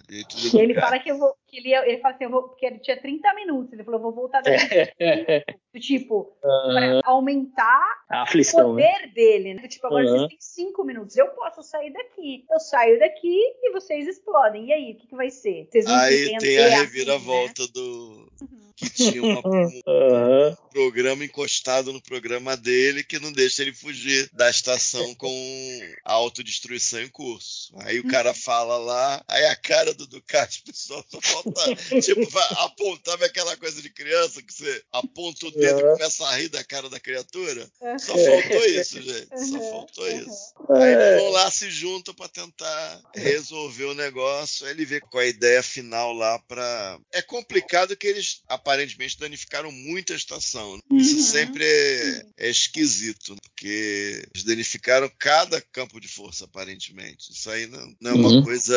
Ele 0.53 0.73
fala 0.73 0.99
que 0.99 1.11
eu 1.11 1.17
vou, 1.17 1.35
que 1.51 1.57
ele, 1.57 1.69
ia- 1.69 1.85
ele 1.87 1.99
fala 1.99 2.15
assim, 2.15 2.23
eu 2.23 2.29
vou, 2.29 2.43
porque 2.43 2.65
ele 2.65 2.79
tinha 2.79 2.99
30 2.99 3.33
minutos. 3.33 3.73
Ele 3.73 3.83
falou, 3.83 3.99
eu 3.99 4.03
vou 4.03 4.13
voltar 4.13 4.41
daqui. 4.41 4.93
Do 5.73 5.79
tipo, 5.79 6.33
para 6.41 7.01
aumentar 7.03 8.03
A 8.09 8.19
o 8.19 8.23
aflição, 8.23 8.73
né? 8.73 8.83
poder 8.93 9.13
dele, 9.13 9.53
né? 9.55 9.67
Tipo, 9.67 9.87
agora 9.87 10.05
Uhum. 10.05 10.11
vocês 10.17 10.29
têm 10.29 10.37
cinco 10.39 10.83
minutos. 10.83 11.15
Eu 11.17 11.27
posso 11.29 11.61
sair 11.63 11.91
daqui. 11.91 12.45
Eu 12.49 12.59
saio 12.59 12.97
daqui 12.99 13.37
e 13.61 13.71
vocês 13.71 14.07
explodem. 14.07 14.67
E 14.67 14.73
aí, 14.73 14.91
o 14.93 14.95
que, 14.97 15.07
que 15.07 15.15
vai 15.15 15.29
ser? 15.29 15.67
Vocês 15.69 15.85
Aí 15.87 16.37
tem 16.39 16.57
a 16.59 16.67
assim, 16.67 16.79
reviravolta 16.79 17.67
do. 17.67 18.31
Que 18.75 18.89
tinha 18.89 19.21
uma- 19.21 19.41
um 19.45 20.55
programa 20.71 21.23
encostado 21.23 21.93
no 21.93 22.01
programa 22.01 22.57
dele 22.57 23.03
que 23.03 23.19
não 23.19 23.31
deixa 23.31 23.61
ele 23.61 23.73
fugir 23.73 24.29
da 24.33 24.49
estação 24.49 25.13
com 25.15 25.29
a 26.03 26.13
autodestruição 26.13 26.99
em 27.01 27.09
curso. 27.09 27.73
Aí 27.79 27.99
o 27.99 28.07
cara 28.07 28.33
fala 28.33 28.77
lá, 28.77 29.23
aí 29.27 29.45
a 29.45 29.55
cara 29.55 29.93
do 29.93 30.07
Ducati, 30.07 30.63
pessoal, 30.63 31.03
só 31.21 31.40
falta 31.43 31.75
tipo, 32.01 32.29
vai 32.29 32.47
apontar 32.57 33.21
aquela 33.23 33.55
coisa 33.57 33.81
de 33.81 33.89
criança 33.89 34.41
que 34.41 34.53
você 34.53 34.83
aponta 34.91 35.45
o 35.47 35.51
dedo 35.51 35.79
e 35.79 35.83
Uhum. 35.83 35.93
começa 35.97 36.25
a 36.27 36.35
rir 36.37 36.49
da 36.49 36.63
cara 36.63 36.89
da 36.89 36.99
criatura. 36.99 37.69
Só 37.99 38.15
faltou 38.17 38.65
isso, 38.65 39.01
gente. 39.01 39.27
Só 39.49 39.59
faltou 39.71 40.05
uhum. 40.05 40.19
isso. 40.19 40.53
Aí 40.69 40.93
É. 40.93 40.93
eles 40.93 41.21
vão 41.21 41.29
lá, 41.31 41.51
se 41.51 41.69
juntam 41.71 42.13
pra 42.13 42.27
tentar 42.27 43.01
resolver 43.15 43.85
o 43.85 43.93
negócio. 43.93 44.65
Aí 44.65 44.71
ele 44.73 44.85
vê 44.85 44.99
com 44.99 45.17
a 45.17 45.25
ideia 45.25 45.61
final 45.63 46.13
lá 46.13 46.39
pra. 46.47 46.99
É 47.11 47.21
complicado 47.21 47.95
que 47.95 48.07
eles 48.07 48.41
aparentemente 48.47 49.17
danificaram 49.19 49.71
muito 49.71 50.13
a 50.13 50.15
estação. 50.15 50.75
né? 50.77 50.81
Isso 50.99 51.15
Uhum. 51.17 51.21
sempre 51.23 51.63
é, 51.65 52.25
é 52.37 52.49
esquisito, 52.49 53.35
porque 53.41 54.21
eles 54.33 54.43
danificaram 54.43 55.09
cada 55.19 55.61
campo 55.61 55.99
de 55.99 56.07
força, 56.07 56.45
aparentemente. 56.45 57.31
Isso 57.31 57.49
aí 57.49 57.67
não, 57.67 57.95
não 57.99 58.11
é 58.11 58.13
uma 58.13 58.29
Uhum. 58.29 58.43
coisa 58.43 58.75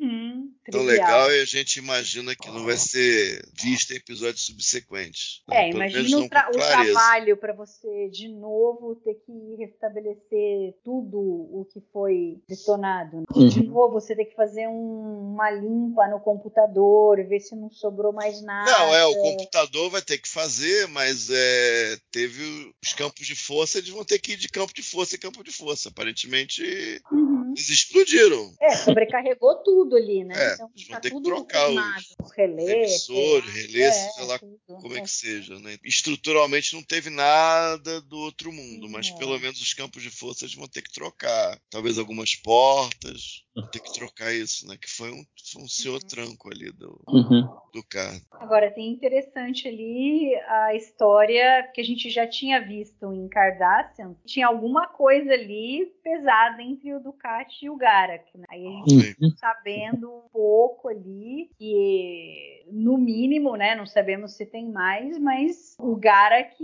Uhum, 0.00 0.50
tão 0.70 0.84
trivial. 0.84 0.84
legal 0.84 1.32
e 1.32 1.40
a 1.40 1.44
gente 1.44 1.76
imagina 1.78 1.95
que 2.40 2.48
não 2.50 2.64
vai 2.64 2.76
ser 2.76 3.46
vista 3.54 3.92
em 3.92 3.96
episódios 3.96 4.44
subsequentes. 4.46 5.42
né? 5.48 5.68
É, 5.68 5.72
Pelo 5.72 5.76
imagina 5.84 6.18
o, 6.18 6.28
tra- 6.28 6.48
o 6.50 6.52
trabalho 6.52 7.36
para 7.36 7.52
você 7.52 8.08
de 8.10 8.28
novo 8.28 8.94
ter 8.96 9.14
que 9.14 9.32
restabelecer 9.58 10.74
tudo 10.84 11.18
o 11.18 11.66
que 11.72 11.80
foi 11.92 12.40
detonado. 12.48 13.18
né? 13.18 13.24
De 13.48 13.60
Uhum. 13.60 13.66
novo, 13.66 13.94
você 14.00 14.14
tem 14.14 14.26
que 14.26 14.34
fazer 14.34 14.66
um- 14.68 15.32
uma 15.34 15.50
limpa 15.50 16.06
no 16.08 16.20
computador, 16.20 17.16
ver 17.26 17.40
se 17.40 17.54
não 17.54 17.70
sobrou 17.70 18.12
mais 18.12 18.42
nada. 18.42 18.70
Não, 18.70 18.94
é, 18.94 19.04
o 19.06 19.14
computador 19.16 19.90
vai 19.90 20.02
ter 20.02 20.18
que 20.18 20.28
fazer, 20.28 20.86
mas 20.88 21.28
é, 21.30 21.96
teve 22.10 22.72
os 22.82 22.92
campos 22.92 23.26
de 23.26 23.34
força, 23.34 23.78
eles 23.78 23.90
vão 23.90 24.04
ter 24.04 24.18
que 24.18 24.32
ir 24.32 24.36
de 24.36 24.48
campo 24.48 24.72
de 24.74 24.82
força 24.82 25.16
em 25.16 25.18
campo 25.18 25.42
de 25.44 25.50
força. 25.52 25.88
Aparentemente, 25.88 26.62
Uhum. 27.12 27.52
eles 27.56 27.68
explodiram. 27.68 28.52
É, 28.60 28.76
sobrecarregou 28.76 29.56
tudo 29.62 29.96
ali, 29.96 30.24
né? 30.24 30.34
É, 30.50 30.54
então 30.54 30.70
eles 30.74 30.86
tá 30.88 30.92
vão 30.94 31.00
ter 31.00 31.08
que 31.08 31.14
tudo 31.16 31.24
trocar 31.24 31.66
queimado. 31.66 31.85
Lá. 31.88 32.28
relés, 32.36 33.94
É, 33.96 34.10
sei 34.10 34.24
lá 34.26 34.38
tudo. 34.38 34.58
como 34.80 34.94
é 34.94 34.98
É. 34.98 35.00
que 35.00 35.10
seja, 35.10 35.58
né? 35.58 35.76
Estruturalmente 35.84 36.74
não 36.74 36.82
teve 36.82 37.10
nada 37.10 38.00
do 38.00 38.18
outro 38.18 38.52
mundo, 38.52 38.88
mas 38.88 39.10
pelo 39.10 39.38
menos 39.38 39.60
os 39.60 39.72
campos 39.74 40.02
de 40.02 40.10
força 40.10 40.44
eles 40.44 40.54
vão 40.54 40.68
ter 40.68 40.82
que 40.82 40.92
trocar. 40.92 41.58
Talvez 41.70 41.98
algumas 41.98 42.34
portas, 42.34 43.44
vão 43.54 43.66
ter 43.68 43.80
que 43.80 43.92
trocar 43.92 44.32
isso, 44.34 44.66
né? 44.66 44.76
Que 44.80 44.90
foi 44.90 45.10
um, 45.10 45.24
foi 45.52 45.62
um 45.62 45.68
senhor 45.68 46.02
tranco 46.02 46.50
ali 46.52 46.70
do, 46.72 47.00
Uhum. 47.08 47.42
do 47.72 47.82
carro. 47.88 48.20
Agora, 48.32 48.70
tem 48.70 48.90
interessante 48.90 49.66
ali 49.66 50.34
a 50.46 50.74
história 50.74 51.70
que 51.74 51.80
a 51.80 51.84
gente 51.84 52.10
já 52.10 52.26
tinha 52.26 52.60
visto 52.60 53.12
em 53.12 53.28
Cardassian. 53.28 54.14
Tinha 54.26 54.46
alguma 54.46 54.86
coisa 54.88 55.32
ali 55.32 55.86
pesada 56.02 56.62
entre 56.62 56.94
o 56.94 57.00
Ducati 57.00 57.64
e 57.66 57.70
o 57.70 57.76
Garak. 57.76 58.26
Né? 58.36 58.44
Aí 58.50 58.66
a 58.66 58.88
gente 58.88 59.16
Uhum. 59.22 59.30
sabendo 59.38 60.10
um 60.10 60.28
pouco 60.32 60.88
ali 60.88 61.50
que, 61.58 61.74
no 62.70 62.98
mínimo, 62.98 63.56
né? 63.56 63.74
Não 63.74 63.86
sabemos 63.86 64.36
se 64.36 64.44
tem 64.44 64.70
mais, 64.70 65.18
mas 65.18 65.76
o 65.78 65.96
o 65.96 65.98
Garak 65.98 66.56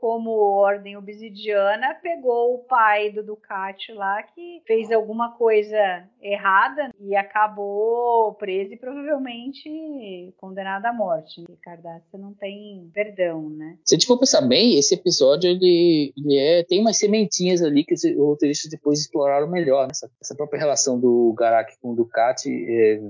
como 0.00 0.30
ordem 0.30 0.96
obsidiana, 0.96 1.94
pegou 2.00 2.54
o 2.54 2.58
pai 2.58 3.10
do 3.10 3.22
Ducati 3.22 3.92
lá 3.92 4.22
que 4.22 4.62
fez 4.66 4.90
alguma 4.92 5.32
coisa 5.32 6.04
errada 6.22 6.90
e 7.00 7.16
acabou 7.16 8.32
preso 8.34 8.72
e 8.72 8.76
provavelmente 8.76 10.32
condenado 10.36 10.86
à 10.86 10.92
morte. 10.92 11.44
E 11.48 11.56
Cardácia 11.56 12.18
não 12.18 12.32
tem 12.32 12.88
perdão, 12.94 13.50
né? 13.50 13.76
Se 13.84 13.94
a 13.94 13.98
gente 13.98 14.06
for 14.06 14.18
pensar 14.18 14.42
bem, 14.42 14.78
esse 14.78 14.94
episódio 14.94 15.50
ele, 15.50 16.12
ele 16.16 16.36
é, 16.36 16.62
tem 16.62 16.80
umas 16.80 16.98
sementinhas 16.98 17.62
ali 17.62 17.84
que 17.84 17.94
os 17.94 18.02
roteiristas 18.16 18.70
depois 18.70 19.00
exploraram 19.00 19.48
melhor. 19.48 19.82
Né? 19.82 19.88
Essa, 19.92 20.10
essa 20.20 20.34
própria 20.34 20.60
relação 20.60 20.98
do 20.98 21.34
Garak 21.36 21.76
com 21.80 21.90
o 21.92 21.96
Ducati 21.96 22.50
é, 22.50 23.00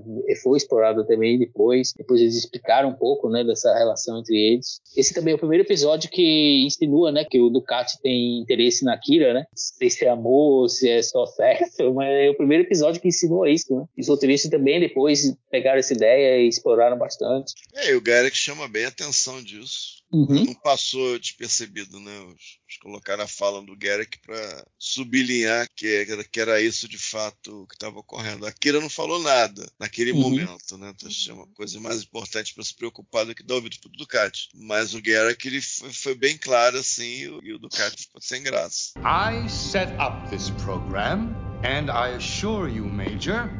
foi 0.43 0.57
explorada 0.57 1.05
também 1.09 1.39
depois. 1.39 1.93
Depois 1.97 2.21
eles 2.21 2.37
explicaram 2.37 2.91
um 2.91 2.95
pouco 2.95 3.29
né, 3.29 3.43
dessa 3.43 3.75
relação 3.75 4.19
entre 4.19 4.37
eles. 4.37 4.81
Esse 4.97 5.15
também 5.15 5.33
é 5.33 5.35
o 5.35 5.39
primeiro 5.39 5.65
episódio 5.65 6.11
que 6.11 6.65
insinua, 6.65 7.11
né, 7.11 7.25
que 7.25 7.41
o 7.41 7.51
Ducati 7.51 8.01
tem 8.01 8.39
interesse 8.41 8.85
na 8.85 8.97
Kira, 8.97 9.35
né? 9.35 9.47
Se 9.55 10.05
é 10.05 10.09
amor, 10.09 10.69
se 10.69 10.89
é 10.89 11.03
só 11.03 11.27
sexo, 11.27 11.93
mas 11.95 12.09
é 12.09 12.31
o 12.31 12.37
primeiro 12.37 12.65
episódio 12.65 13.01
que 13.01 13.09
insinua 13.09 13.51
isso, 13.51 13.75
né? 13.75 13.85
Os 13.99 14.09
roteiristas 14.09 14.51
também 14.51 14.79
depois 14.79 15.35
pegaram 15.51 15.79
essa 15.79 15.95
ideia 15.95 16.43
e 16.43 16.49
exploraram 16.49 16.99
bastante. 16.99 17.55
É, 17.75 17.91
e 17.91 17.95
o 17.95 18.01
Garek 18.01 18.37
chama 18.37 18.69
bem 18.69 18.85
a 18.85 18.89
atenção 18.89 19.43
disso. 19.43 19.98
Uhum. 20.11 20.47
Não 20.47 20.55
passou 20.55 21.19
despercebido, 21.19 22.01
né? 22.01 22.21
Os, 22.21 22.59
os 22.67 22.77
colocaram 22.79 23.25
a 23.25 23.29
fala 23.29 23.63
do 23.63 23.77
Garrick 23.77 24.19
para 24.21 24.67
sublinhar 24.79 25.69
que, 25.77 26.07
que 26.31 26.41
era 26.41 26.61
isso 26.61 26.89
de 26.89 26.97
fato 26.99 27.67
que 27.69 27.75
estava 27.75 27.99
ocorrendo. 27.99 28.47
A 28.47 28.53
Kira 28.53 28.81
não 28.81 28.89
falou 28.89 29.23
nada 29.23 29.71
naquele 29.79 30.13
uhum. 30.13 30.21
momento, 30.21 30.79
né? 30.79 30.93
Então, 30.95 31.11
é 31.29 31.33
uma 31.33 31.47
coisa 31.49 31.79
mais 31.81 32.03
importante 32.03 32.55
para 32.55 32.65
se 32.65 32.75
preocupar 32.75 33.27
do 33.27 33.35
que 33.35 33.43
dar 33.43 33.57
ouvido 33.57 33.77
pro 33.81 33.91
Ducati. 33.91 34.49
Mas 34.55 34.95
o 34.95 35.03
Garrick 35.03 35.47
ele 35.47 35.61
foi, 35.61 35.93
foi 35.93 36.15
bem 36.15 36.39
claro 36.39 36.79
assim 36.79 37.19
e 37.19 37.29
o, 37.29 37.41
e 37.45 37.53
o 37.53 37.59
Ducati 37.59 38.03
ficou 38.03 38.23
sem 38.23 38.43
graça. 38.43 38.93
I 39.01 39.47
set 39.49 39.93
up 40.01 40.29
this 40.31 40.51
program 40.65 41.35
and 41.65 41.91
I 41.91 42.15
assure 42.17 42.71
you, 42.71 42.87
Major, 42.87 43.51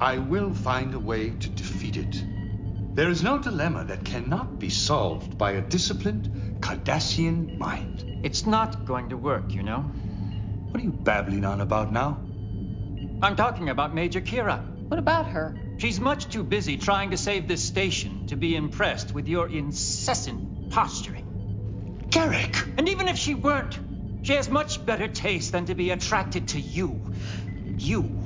I 0.00 0.18
will 0.18 0.54
find 0.54 0.94
a 0.94 1.00
way 1.00 1.30
to 1.32 1.48
defeat 1.50 1.98
it. 1.98 2.39
There 2.96 3.08
is 3.08 3.22
no 3.22 3.40
dilemma 3.40 3.84
that 3.84 4.04
cannot 4.04 4.58
be 4.58 4.68
solved 4.68 5.38
by 5.38 5.52
a 5.52 5.60
disciplined 5.60 6.28
Cardassian 6.60 7.56
mind. 7.56 8.04
It's 8.22 8.46
not 8.46 8.84
going 8.84 9.10
to 9.10 9.16
work, 9.16 9.54
you 9.54 9.62
know. 9.62 9.92
What 10.70 10.80
are 10.80 10.84
you 10.84 10.92
babbling 10.92 11.44
on 11.44 11.60
about 11.60 11.92
now? 11.92 12.18
I'm 13.22 13.36
talking 13.36 13.68
about 13.68 13.94
Major 13.94 14.20
Kira. 14.20 14.60
What 14.88 14.98
about 14.98 15.28
her? 15.28 15.54
She's 15.78 16.00
much 16.00 16.28
too 16.28 16.42
busy 16.42 16.76
trying 16.76 17.12
to 17.12 17.16
save 17.16 17.46
this 17.46 17.62
station 17.62 18.26
to 18.26 18.36
be 18.36 18.56
impressed 18.56 19.14
with 19.14 19.28
your 19.28 19.48
incessant 19.48 20.42
posturing. 20.68 21.24
Garrick! 22.10 22.56
And 22.76 22.88
even 22.88 23.06
if 23.06 23.16
she 23.16 23.34
weren't, 23.34 23.78
she 24.22 24.34
has 24.34 24.50
much 24.50 24.84
better 24.84 25.06
taste 25.06 25.52
than 25.52 25.66
to 25.66 25.76
be 25.76 25.90
attracted 25.90 26.48
to 26.48 26.60
you. 26.60 27.00
You, 27.78 28.20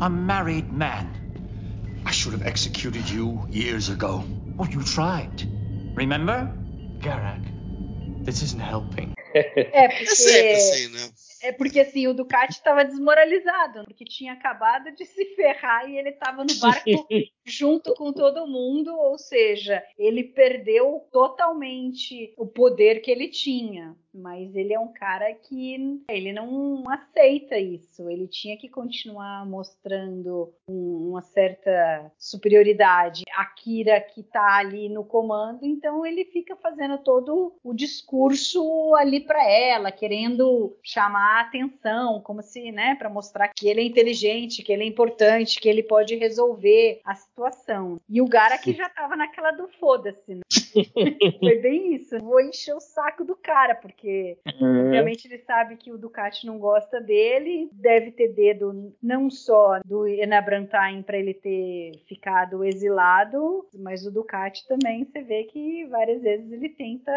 a 0.00 0.10
married 0.10 0.70
man. 0.70 1.15
I 2.06 2.12
should 2.12 2.34
have 2.34 2.46
executed 2.46 3.10
you 3.10 3.44
years 3.50 3.88
ago. 3.88 4.22
Oh, 4.60 4.64
you 4.64 4.80
tried. 4.84 5.42
Remember? 5.96 6.52
Garak, 7.00 7.42
this 8.24 8.42
isn't 8.42 8.60
helping. 8.62 9.12
É, 9.34 9.88
porque... 9.88 10.04
É 10.04 10.14
sempre 10.14 10.52
assim, 10.52 10.88
né? 10.88 11.10
É 11.42 11.52
porque 11.52 11.80
assim, 11.80 12.06
o 12.06 12.14
Ducati 12.14 12.52
estava 12.52 12.84
desmoralizado, 12.84 13.84
porque 13.84 14.04
tinha 14.04 14.32
acabado 14.32 14.94
de 14.94 15.04
se 15.06 15.24
ferrar 15.34 15.90
e 15.90 15.98
ele 15.98 16.10
estava 16.10 16.44
no 16.44 16.54
barco 16.60 17.06
junto 17.44 17.92
com 17.94 18.12
todo 18.12 18.46
mundo, 18.46 18.96
ou 18.96 19.18
seja, 19.18 19.82
ele 19.98 20.22
perdeu 20.22 21.08
totalmente 21.10 22.32
o 22.36 22.46
poder 22.46 23.00
que 23.00 23.10
ele 23.10 23.28
tinha. 23.28 23.96
Mas 24.16 24.54
ele 24.56 24.72
é 24.72 24.80
um 24.80 24.92
cara 24.92 25.32
que 25.34 26.02
ele 26.08 26.32
não 26.32 26.82
aceita 26.88 27.58
isso. 27.58 28.08
Ele 28.08 28.26
tinha 28.26 28.56
que 28.56 28.68
continuar 28.68 29.46
mostrando 29.46 30.52
um, 30.68 31.10
uma 31.10 31.22
certa 31.22 32.10
superioridade. 32.18 33.24
A 33.34 33.44
Kira 33.44 34.00
que 34.00 34.22
tá 34.22 34.56
ali 34.56 34.88
no 34.88 35.04
comando, 35.04 35.64
então 35.64 36.04
ele 36.06 36.24
fica 36.24 36.56
fazendo 36.56 36.98
todo 36.98 37.54
o 37.62 37.74
discurso 37.74 38.94
ali 38.96 39.20
para 39.20 39.42
ela, 39.48 39.92
querendo 39.92 40.76
chamar 40.82 41.38
a 41.38 41.40
atenção, 41.42 42.20
como 42.20 42.42
se, 42.42 42.72
né, 42.72 42.94
para 42.94 43.10
mostrar 43.10 43.48
que 43.48 43.68
ele 43.68 43.80
é 43.80 43.84
inteligente, 43.84 44.62
que 44.62 44.72
ele 44.72 44.84
é 44.84 44.86
importante, 44.86 45.60
que 45.60 45.68
ele 45.68 45.82
pode 45.82 46.14
resolver 46.16 47.00
a 47.04 47.14
situação. 47.14 48.00
E 48.08 48.20
o 48.20 48.26
Gara 48.26 48.58
que 48.58 48.72
já 48.72 48.88
tava 48.88 49.16
naquela 49.16 49.50
do 49.50 49.68
foda-se, 49.80 50.34
né? 50.34 50.40
Foi 51.38 51.58
bem 51.58 51.94
isso. 51.94 52.18
Vou 52.18 52.40
encher 52.40 52.74
o 52.74 52.80
saco 52.80 53.24
do 53.24 53.36
cara, 53.36 53.74
porque 53.74 54.05
Uhum. 54.60 54.86
obviamente 54.86 55.26
ele 55.26 55.38
sabe 55.38 55.76
que 55.76 55.92
o 55.92 55.98
Ducati 55.98 56.46
não 56.46 56.58
gosta 56.58 57.00
dele, 57.00 57.68
deve 57.72 58.10
ter 58.12 58.28
dedo 58.28 58.94
não 59.02 59.30
só 59.30 59.80
do 59.84 60.06
Enabrantain 60.06 61.02
para 61.02 61.18
ele 61.18 61.34
ter 61.34 61.92
ficado 62.06 62.64
exilado, 62.64 63.66
mas 63.74 64.06
o 64.06 64.10
Ducati 64.10 64.66
também 64.66 65.04
você 65.04 65.22
vê 65.22 65.44
que 65.44 65.84
várias 65.86 66.22
vezes 66.22 66.50
ele 66.50 66.68
tenta 66.68 67.12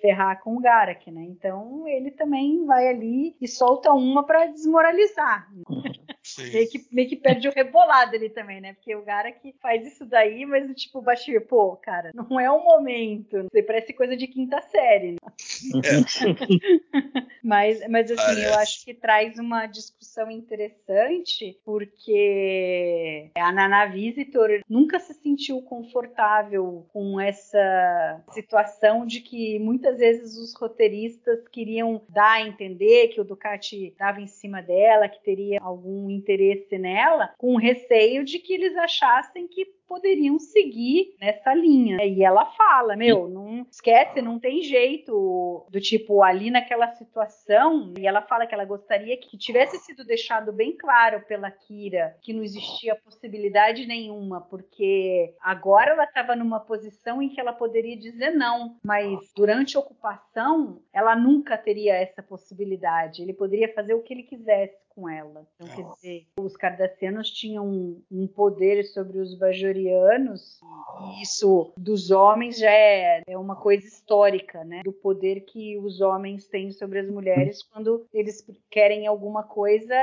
ferrar 0.00 0.40
com 0.42 0.56
o 0.56 0.60
Garak, 0.60 1.10
né? 1.10 1.22
Então 1.22 1.86
ele 1.86 2.10
também 2.10 2.64
vai 2.64 2.88
ali 2.88 3.36
e 3.40 3.48
solta 3.48 3.92
uma 3.92 4.24
para 4.24 4.46
desmoralizar. 4.46 5.48
Sim. 6.34 6.52
Meio 6.52 6.70
que, 6.70 6.86
meio 6.90 7.08
que 7.08 7.16
perde 7.16 7.48
o 7.48 7.52
rebolado 7.52 8.16
ali 8.16 8.30
também, 8.30 8.60
né? 8.60 8.74
Porque 8.74 8.94
o 8.94 9.02
cara 9.02 9.32
que 9.32 9.54
faz 9.60 9.86
isso 9.86 10.04
daí, 10.04 10.46
mas 10.46 10.70
tipo, 10.74 11.02
Bashir, 11.02 11.46
pô, 11.46 11.76
cara, 11.76 12.10
não 12.14 12.38
é 12.38 12.50
o 12.50 12.62
momento. 12.62 13.46
Você 13.50 13.62
parece 13.62 13.92
coisa 13.92 14.16
de 14.16 14.26
quinta 14.26 14.60
série. 14.62 15.12
Né? 15.12 15.18
mas, 17.42 17.80
mas 17.88 18.10
assim, 18.10 18.42
eu 18.42 18.50
Parece. 18.50 18.58
acho 18.58 18.84
que 18.84 18.94
traz 18.94 19.38
uma 19.38 19.66
discussão 19.66 20.30
interessante, 20.30 21.58
porque 21.64 23.30
a 23.36 23.52
Nana 23.52 23.86
Visitor 23.86 24.60
nunca 24.68 24.98
se 24.98 25.14
sentiu 25.14 25.60
confortável 25.62 26.86
com 26.92 27.20
essa 27.20 28.22
situação 28.32 29.06
de 29.06 29.20
que 29.20 29.58
muitas 29.58 29.98
vezes 29.98 30.36
os 30.36 30.54
roteiristas 30.54 31.46
queriam 31.48 32.02
dar 32.08 32.32
a 32.32 32.46
entender 32.46 33.08
que 33.08 33.20
o 33.20 33.24
Ducati 33.24 33.86
estava 33.86 34.20
em 34.20 34.26
cima 34.26 34.62
dela, 34.62 35.08
que 35.08 35.22
teria 35.22 35.60
algum 35.60 36.10
interesse 36.20 36.78
nela, 36.78 37.34
com 37.38 37.56
receio 37.56 38.24
de 38.24 38.38
que 38.38 38.52
eles 38.52 38.76
achassem 38.76 39.48
que 39.48 39.66
poderiam 39.90 40.38
seguir 40.38 41.16
nessa 41.20 41.52
linha. 41.52 41.96
E 42.04 42.22
ela 42.22 42.46
fala, 42.52 42.94
meu, 42.94 43.28
não 43.28 43.66
esquece, 43.68 44.22
não 44.22 44.38
tem 44.38 44.62
jeito 44.62 45.66
do 45.68 45.80
tipo 45.80 46.22
ali 46.22 46.48
naquela 46.48 46.86
situação. 46.92 47.92
E 47.98 48.06
ela 48.06 48.22
fala 48.22 48.46
que 48.46 48.54
ela 48.54 48.64
gostaria 48.64 49.16
que 49.16 49.36
tivesse 49.36 49.78
sido 49.78 50.04
deixado 50.04 50.52
bem 50.52 50.76
claro 50.76 51.22
pela 51.26 51.50
Kira 51.50 52.16
que 52.22 52.32
não 52.32 52.44
existia 52.44 52.94
possibilidade 52.94 53.84
nenhuma, 53.84 54.40
porque 54.42 55.34
agora 55.40 55.90
ela 55.90 56.04
estava 56.04 56.36
numa 56.36 56.60
posição 56.60 57.20
em 57.20 57.28
que 57.28 57.40
ela 57.40 57.52
poderia 57.52 57.96
dizer 57.96 58.30
não, 58.30 58.76
mas 58.84 59.18
durante 59.34 59.76
a 59.76 59.80
ocupação 59.80 60.80
ela 60.92 61.16
nunca 61.16 61.58
teria 61.58 61.96
essa 61.96 62.22
possibilidade. 62.22 63.22
Ele 63.22 63.34
poderia 63.34 63.74
fazer 63.74 63.94
o 63.94 64.02
que 64.02 64.14
ele 64.14 64.22
quisesse 64.22 64.78
com 64.90 65.08
ela. 65.08 65.46
Então, 65.54 65.74
quer 65.74 65.94
dizer, 65.94 66.26
os 66.38 66.56
cardassianos 66.56 67.30
tinham 67.30 67.66
um, 67.66 68.02
um 68.10 68.26
poder 68.26 68.84
sobre 68.84 69.18
os 69.18 69.38
bajorianos, 69.80 70.60
e 71.00 71.22
isso 71.22 71.72
dos 71.76 72.10
homens 72.10 72.58
já 72.58 72.70
é, 72.70 73.22
é 73.26 73.38
uma 73.38 73.56
coisa 73.56 73.86
histórica, 73.86 74.64
né? 74.64 74.82
Do 74.84 74.92
poder 74.92 75.40
que 75.40 75.78
os 75.78 76.00
homens 76.00 76.46
têm 76.46 76.70
sobre 76.70 76.98
as 77.00 77.08
mulheres 77.08 77.62
quando 77.62 78.06
eles 78.12 78.44
querem 78.70 79.06
alguma 79.06 79.42
coisa, 79.42 79.94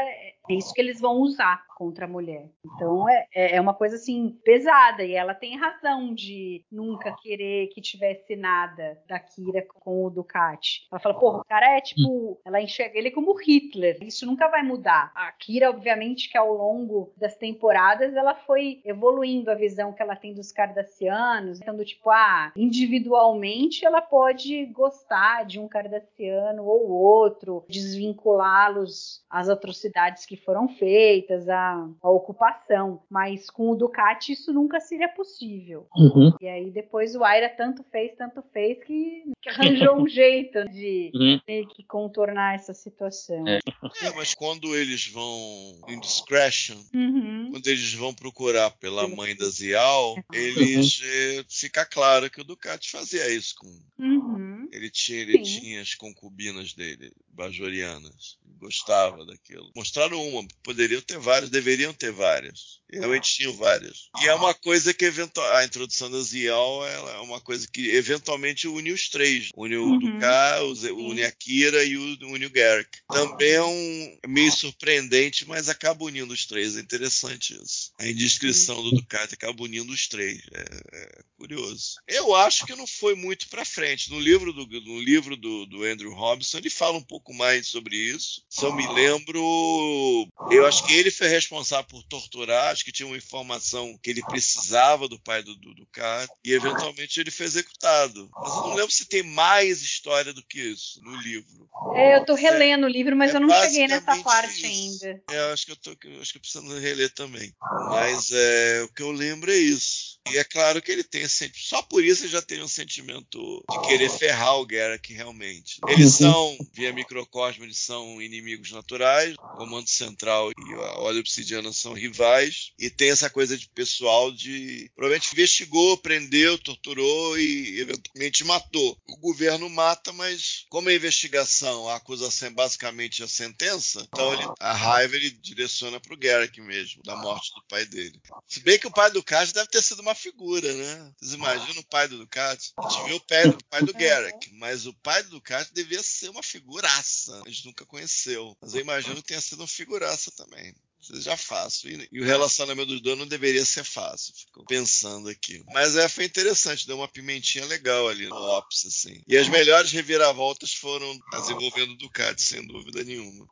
é 0.49 0.53
isso 0.53 0.73
que 0.73 0.81
eles 0.81 0.99
vão 0.99 1.17
usar 1.21 1.65
contra 1.77 2.05
a 2.05 2.07
mulher. 2.07 2.49
Então 2.65 3.07
é, 3.07 3.27
é 3.55 3.61
uma 3.61 3.73
coisa 3.73 3.97
assim 3.97 4.35
pesada 4.43 5.03
e 5.03 5.13
ela 5.13 5.35
tem 5.35 5.55
razão 5.55 6.13
de 6.13 6.65
nunca 6.71 7.11
querer 7.21 7.67
que 7.67 7.79
tivesse 7.79 8.35
nada 8.35 8.99
da 9.07 9.19
Kira 9.19 9.61
com 9.61 10.05
o 10.05 10.09
Ducati. 10.09 10.87
Ela 10.91 10.99
fala, 10.99 11.19
porra, 11.19 11.39
o 11.39 11.45
cara 11.45 11.77
é 11.77 11.81
tipo, 11.81 12.39
ela 12.43 12.59
enxerga 12.59 12.97
ele 12.97 13.11
como 13.11 13.35
Hitler. 13.35 13.99
Isso 14.01 14.25
nunca 14.25 14.47
vai 14.47 14.63
mudar. 14.63 15.11
A 15.13 15.31
Kira, 15.33 15.69
obviamente, 15.69 16.29
que 16.29 16.37
ao 16.37 16.51
longo 16.51 17.13
das 17.15 17.35
temporadas 17.35 18.15
ela 18.15 18.33
foi 18.33 18.81
evoluindo 18.83 19.51
a 19.51 19.55
visão 19.55 19.93
que 19.93 20.01
ela 20.01 20.15
tem 20.15 20.33
dos 20.33 20.51
cardassianos, 20.51 21.59
então 21.61 21.77
tipo, 21.83 22.09
ah, 22.09 22.51
individualmente 22.55 23.85
ela 23.85 24.01
pode 24.01 24.65
gostar 24.67 25.45
de 25.45 25.59
um 25.59 25.67
cardassiano 25.67 26.65
ou 26.65 26.89
outro, 26.89 27.63
desvinculá-los 27.69 29.23
às 29.29 29.47
atrocidades 29.47 30.25
que 30.25 30.36
foram 30.37 30.67
feitas, 30.69 31.47
a, 31.49 31.89
a 32.01 32.09
ocupação, 32.09 33.01
mas 33.09 33.49
com 33.49 33.69
o 33.71 33.75
Ducati 33.75 34.33
isso 34.33 34.53
nunca 34.53 34.79
seria 34.79 35.09
possível. 35.09 35.87
Uhum. 35.95 36.31
E 36.41 36.47
aí 36.47 36.71
depois 36.71 37.15
o 37.15 37.23
Aira 37.23 37.49
tanto 37.49 37.83
fez, 37.91 38.15
tanto 38.17 38.41
fez 38.53 38.83
que, 38.83 39.23
que 39.41 39.49
arranjou 39.49 39.95
um 39.97 40.07
jeito 40.09 40.63
de 40.69 41.11
Uhum. 41.13 41.39
ter 41.45 41.65
que 41.67 41.83
contornar 41.83 42.55
essa 42.55 42.73
situação. 42.73 43.47
É. 43.47 43.59
É, 44.03 44.11
mas 44.15 44.33
quando 44.35 44.75
eles 44.75 45.07
vão 45.07 45.79
em 45.87 45.99
discretion, 45.99 46.77
Uhum. 46.93 47.49
quando 47.51 47.67
eles 47.67 47.93
vão 47.93 48.13
procurar 48.13 48.69
pela 48.71 49.07
mãe 49.07 49.35
da 49.35 49.45
Zial, 49.49 50.15
eles 50.31 51.01
eh, 51.03 51.43
fica 51.49 51.83
claro 51.85 52.29
que 52.29 52.39
o 52.41 52.43
Ducati 52.43 52.91
fazia 52.91 53.27
isso 53.33 53.55
com 53.57 53.67
Uhum. 53.99 54.67
ele 54.71 54.89
tinha 54.91 55.19
ele 55.19 55.41
tinha 55.41 55.81
as 55.81 55.95
concubinas 55.95 56.73
dele, 56.73 57.11
bajorianas, 57.29 58.37
gostava 58.59 59.25
daquilo. 59.25 59.71
Mostraram 59.75 60.17
uma, 60.29 60.47
poderiam 60.63 61.01
ter 61.01 61.17
várias, 61.19 61.49
deveriam 61.49 61.93
ter 61.93 62.11
várias. 62.11 62.81
Realmente 62.91 63.35
tinham 63.35 63.53
várias. 63.53 64.09
E 64.21 64.27
é 64.27 64.33
uma 64.33 64.53
coisa 64.53 64.93
que 64.93 65.03
eventual, 65.05 65.55
a 65.57 65.65
introdução 65.65 66.09
da 66.09 66.21
Zial 66.21 66.87
é 66.87 67.19
uma 67.19 67.41
coisa 67.41 67.67
que 67.71 67.89
eventualmente 67.89 68.67
une 68.67 68.91
os 68.91 69.09
três, 69.09 69.49
une 69.55 69.75
o 69.75 69.87
Uhum. 69.87 70.75
Ze- 70.75 70.91
une 70.91 71.23
a 71.23 71.31
Kira 71.31 71.83
e 71.83 71.97
o 71.97 72.17
une 72.27 72.45
o 72.45 72.49
Garrick. 72.49 72.99
Também 73.09 73.51
é 73.53 73.63
um 73.63 74.17
meio 74.27 74.51
surpreendente, 74.51 75.45
mas 75.47 75.67
acaba 75.69 76.05
unindo 76.05 76.33
os 76.33 76.45
três. 76.45 76.77
É 76.77 76.79
interessante 76.79 77.53
isso. 77.61 77.91
A 77.99 78.07
indiscrição 78.07 78.81
do 78.81 78.91
Ducati 78.91 79.33
acaba 79.33 79.63
unindo 79.63 79.91
os 79.91 80.07
três. 80.07 80.41
É, 80.53 80.65
é 80.93 81.21
curioso. 81.37 81.95
Eu 82.07 82.33
acho 82.35 82.65
que 82.65 82.75
não 82.75 82.87
foi 82.87 83.15
muito 83.15 83.47
pra 83.49 83.65
frente. 83.65 84.09
No 84.09 84.19
livro 84.19 84.53
do, 84.53 84.65
no 84.65 84.99
livro 85.01 85.35
do, 85.35 85.65
do 85.65 85.83
Andrew 85.83 86.13
Robinson, 86.13 86.57
ele 86.59 86.69
fala 86.69 86.97
um 86.97 87.03
pouco 87.03 87.33
mais 87.33 87.67
sobre 87.67 87.95
isso. 87.97 88.41
Se 88.49 88.63
eu 88.63 88.73
me 88.73 88.87
lembro, 88.87 90.27
eu 90.51 90.65
acho 90.65 90.85
que 90.85 90.93
ele 90.93 91.11
foi 91.11 91.27
responsável 91.27 91.85
por 91.85 92.03
torturar. 92.03 92.76
Acho 92.77 92.85
que 92.85 92.91
tinha 92.91 93.07
uma 93.07 93.17
informação 93.17 93.97
que 94.03 94.11
ele 94.11 94.21
precisava 94.21 95.07
do 95.07 95.19
pai 95.19 95.41
do, 95.41 95.55
do 95.55 95.73
Ducati. 95.73 96.31
E 96.45 96.53
eventualmente 96.53 97.19
ele 97.19 97.31
foi 97.31 97.47
executado. 97.47 98.29
Mas 98.35 98.53
eu 98.53 98.61
não 98.61 98.75
lembro 98.75 98.91
se 98.91 99.05
tem 99.05 99.23
mais 99.23 99.81
história 99.81 100.31
do 100.31 100.45
que 100.45 100.59
isso 100.59 101.01
no 101.01 101.15
livro. 101.15 101.67
É, 101.95 102.17
eu 102.17 102.23
tô 102.23 102.35
relendo 102.35 102.83
o 102.83 102.87
livro, 102.87 103.15
mas 103.15 103.33
é 103.33 103.37
eu 103.37 103.39
não 103.39 103.49
cheguei 103.49 103.87
nessa 103.87 104.15
parte 104.21 104.53
isso. 104.53 105.05
ainda. 105.05 105.23
É, 105.31 105.39
eu 105.39 105.53
acho 105.53 105.65
que 105.65 105.71
eu 105.71 105.75
tô, 105.75 105.89
acho 106.21 106.31
que 106.31 106.37
eu 106.37 106.41
preciso 106.41 106.79
reler 106.79 107.11
também. 107.15 107.51
Mas 107.89 108.29
é, 108.31 108.83
o 108.83 108.93
que 108.93 109.01
eu 109.01 109.11
lembro 109.11 109.51
é 109.51 109.57
isso. 109.57 110.19
E 110.31 110.37
é 110.37 110.43
claro 110.43 110.81
que 110.81 110.91
ele 110.91 111.03
tem 111.03 111.21
esse, 111.21 111.49
só 111.55 111.81
por 111.81 112.03
isso 112.03 112.23
ele 112.23 112.31
já 112.31 112.41
tem 112.41 112.61
um 112.61 112.67
sentimento 112.67 113.63
de 113.71 113.87
querer 113.87 114.09
ferrar 114.09 114.59
o 114.59 114.65
Garrick 114.65 115.13
realmente. 115.13 115.79
Eles 115.87 116.15
são, 116.15 116.57
via 116.73 116.91
microcosmo, 116.91 117.63
eles 117.63 117.77
são 117.77 118.21
inimigos 118.21 118.71
naturais. 118.71 119.35
O 119.35 119.57
Comando 119.57 119.89
Central 119.89 120.51
e 120.51 120.73
a 120.73 120.99
Ordem 120.99 121.21
Obsidiana 121.21 121.71
são 121.71 121.93
rivais. 121.93 122.66
E 122.77 122.89
tem 122.89 123.09
essa 123.09 123.29
coisa 123.29 123.57
de 123.57 123.67
pessoal 123.69 124.31
de 124.31 124.89
provavelmente 124.95 125.31
investigou, 125.33 125.97
prendeu, 125.97 126.57
torturou 126.57 127.37
e 127.39 127.79
eventualmente 127.79 128.43
matou. 128.43 128.97
O 129.07 129.17
governo 129.17 129.69
mata, 129.69 130.11
mas 130.13 130.65
como 130.69 130.89
a 130.89 130.93
investigação, 130.93 131.87
a 131.87 131.95
acusação 131.95 132.47
é 132.47 132.51
basicamente 132.51 133.23
a 133.23 133.27
sentença, 133.27 134.05
então 134.07 134.33
ele- 134.33 134.47
a 134.59 134.73
raiva 134.73 135.15
ele 135.15 135.29
direciona 135.31 135.99
pro 135.99 136.17
Garrick 136.17 136.59
mesmo, 136.61 137.01
da 137.03 137.15
morte 137.15 137.53
do 137.53 137.63
pai 137.67 137.85
dele. 137.85 138.19
Se 138.47 138.59
bem 138.61 138.79
que 138.79 138.87
o 138.87 138.91
pai 138.91 139.09
do 139.09 139.17
Ducati 139.17 139.53
deve 139.53 139.67
ter 139.69 139.81
sido 139.81 139.99
uma 140.01 140.13
figura, 140.15 140.71
né? 140.73 141.11
Vocês 141.17 141.33
imaginam 141.33 141.81
o 141.81 141.85
pai 141.87 142.07
do 142.07 142.17
Ducati? 142.19 142.71
A 142.77 142.89
gente 142.89 143.13
o 143.13 143.19
pai, 143.21 143.47
o 143.47 143.57
pai 143.69 143.81
do 143.83 143.93
Garrick, 143.93 144.53
mas 144.53 144.85
o 144.85 144.93
pai 144.93 145.23
do 145.23 145.31
Ducati 145.31 145.73
devia 145.73 146.01
ser 146.03 146.29
uma 146.29 146.43
figuraça. 146.43 147.41
A 147.45 147.49
gente 147.49 147.65
nunca 147.65 147.85
conheceu. 147.85 148.55
Mas 148.61 148.73
eu 148.73 148.81
imagino 148.81 149.15
que 149.17 149.23
tenha 149.29 149.41
sido 149.41 149.61
uma 149.61 149.67
figuraça 149.67 150.31
também. 150.31 150.73
Seja 151.07 151.37
fácil. 151.37 151.89
E, 151.89 152.07
e 152.11 152.21
o 152.21 152.25
relacionamento 152.25 152.87
dos 152.87 153.01
dois 153.01 153.17
não 153.17 153.25
deveria 153.25 153.63
ser 153.63 153.83
fácil. 153.83 154.33
Fico 154.35 154.65
pensando 154.65 155.29
aqui. 155.29 155.63
Mas 155.73 155.95
é, 155.95 156.09
foi 156.09 156.25
interessante, 156.25 156.85
deu 156.85 156.97
uma 156.97 157.07
pimentinha 157.07 157.65
legal 157.65 158.09
ali 158.09 158.27
no 158.27 158.35
Ops, 158.35 158.85
assim. 158.85 159.21
E 159.27 159.37
as 159.37 159.47
melhores 159.47 159.91
reviravoltas 159.91 160.73
foram 160.73 161.17
as 161.33 161.49
envolvendo 161.49 161.93
o 161.93 161.97
Ducati, 161.97 162.41
sem 162.41 162.65
dúvida 162.65 163.03
nenhuma. 163.03 163.47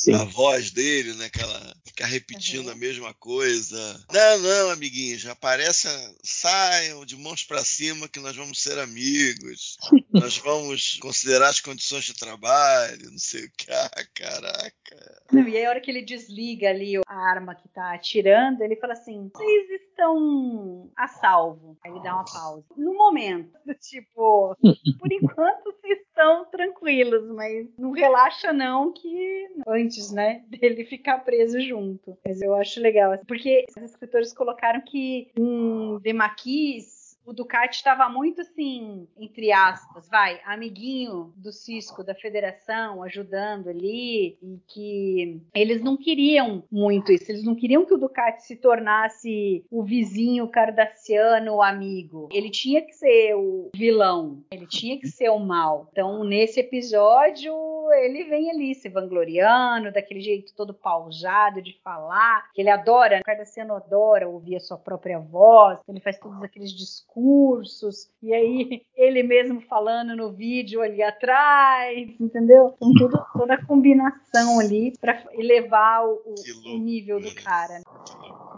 Sim. 0.00 0.14
A 0.14 0.24
voz 0.24 0.70
dele, 0.70 1.12
né? 1.12 1.26
Aquela. 1.26 1.74
Ficar 1.84 2.06
repetindo 2.06 2.70
a 2.70 2.74
mesma 2.74 3.12
coisa. 3.12 3.76
Não, 4.10 4.38
não, 4.38 4.70
amiguinhos, 4.70 5.26
aparece, 5.26 5.88
saiam 6.22 7.04
de 7.04 7.18
mãos 7.18 7.44
pra 7.44 7.62
cima 7.62 8.08
que 8.08 8.18
nós 8.18 8.34
vamos 8.34 8.62
ser 8.62 8.78
amigos. 8.78 9.76
nós 10.10 10.38
vamos 10.38 10.96
considerar 11.02 11.50
as 11.50 11.60
condições 11.60 12.04
de 12.04 12.14
trabalho, 12.14 13.10
não 13.10 13.18
sei 13.18 13.44
o 13.44 13.52
que. 13.54 13.70
Ah, 13.70 13.90
caraca. 14.14 15.22
Não, 15.30 15.46
e 15.46 15.58
aí, 15.58 15.66
a 15.66 15.68
hora 15.68 15.80
que 15.82 15.90
ele 15.90 16.00
desliga 16.00 16.70
ali 16.70 16.96
a 16.96 17.14
arma 17.14 17.54
que 17.54 17.68
tá 17.68 17.92
atirando, 17.92 18.64
ele 18.64 18.76
fala 18.76 18.94
assim: 18.94 19.30
vocês 19.34 19.82
estão 19.82 20.90
a 20.96 21.08
salvo. 21.08 21.76
Aí 21.84 21.92
ele 21.92 22.02
dá 22.02 22.14
uma 22.14 22.24
pausa. 22.24 22.64
No 22.74 22.94
momento, 22.94 23.52
tipo, 23.86 24.56
por 24.98 25.12
enquanto 25.12 25.64
vocês 25.64 25.98
tranquilos, 26.44 27.26
mas 27.28 27.66
não 27.78 27.92
relaxa, 27.92 28.52
não, 28.52 28.92
que 28.92 29.48
antes, 29.66 30.12
né, 30.12 30.44
dele 30.48 30.84
ficar 30.84 31.18
preso 31.18 31.60
junto. 31.60 32.16
Mas 32.24 32.40
eu 32.40 32.54
acho 32.54 32.80
legal, 32.80 33.12
assim, 33.12 33.24
porque 33.26 33.64
os 33.76 33.90
escritores 33.90 34.32
colocaram 34.32 34.80
que 34.80 35.30
em 35.36 35.98
Demaquis 36.00 36.99
o 37.24 37.32
Ducati 37.32 37.76
estava 37.76 38.08
muito 38.08 38.40
assim, 38.40 39.06
entre 39.18 39.52
aspas, 39.52 40.08
vai, 40.08 40.40
amiguinho 40.44 41.32
do 41.36 41.52
Cisco, 41.52 42.02
da 42.02 42.14
federação, 42.14 43.02
ajudando 43.02 43.68
ali, 43.68 44.38
e 44.42 44.58
que 44.66 45.40
eles 45.54 45.82
não 45.82 45.96
queriam 45.96 46.64
muito 46.70 47.12
isso, 47.12 47.30
eles 47.30 47.44
não 47.44 47.54
queriam 47.54 47.84
que 47.84 47.94
o 47.94 47.98
Ducati 47.98 48.44
se 48.44 48.56
tornasse 48.56 49.64
o 49.70 49.82
vizinho 49.82 50.48
cardassiano, 50.48 51.62
amigo. 51.62 52.28
Ele 52.32 52.50
tinha 52.50 52.82
que 52.82 52.92
ser 52.92 53.34
o 53.34 53.70
vilão, 53.74 54.42
ele 54.50 54.66
tinha 54.66 54.98
que 54.98 55.08
ser 55.08 55.28
o 55.30 55.38
mal. 55.38 55.88
Então, 55.92 56.24
nesse 56.24 56.60
episódio, 56.60 57.54
ele 57.92 58.24
vem 58.24 58.50
ali 58.50 58.74
se 58.74 58.88
vangloriando, 58.88 59.92
daquele 59.92 60.20
jeito 60.20 60.54
todo 60.54 60.72
pausado 60.74 61.60
de 61.62 61.78
falar, 61.82 62.50
que 62.52 62.60
ele 62.62 62.70
adora, 62.70 63.18
o 63.20 63.24
cardassiano 63.24 63.74
adora 63.74 64.28
ouvir 64.28 64.56
a 64.56 64.60
sua 64.60 64.76
própria 64.78 65.18
voz, 65.18 65.78
ele 65.88 66.00
faz 66.00 66.18
todos 66.18 66.42
aqueles 66.42 66.72
discursos, 66.72 68.10
e 68.22 68.32
aí 68.32 68.82
ele 68.96 69.22
mesmo 69.22 69.60
falando 69.62 70.16
no 70.16 70.30
vídeo 70.32 70.80
ali 70.82 71.02
atrás, 71.02 72.08
entendeu? 72.20 72.74
Então, 72.76 72.92
tudo, 72.94 73.24
toda 73.32 73.54
a 73.54 73.64
combinação 73.66 74.58
ali 74.60 74.96
para 75.00 75.22
elevar 75.32 76.04
o, 76.06 76.20
o- 76.26 76.34
o 76.74 76.78
nível 76.78 77.20
do 77.20 77.34
cara. 77.34 77.80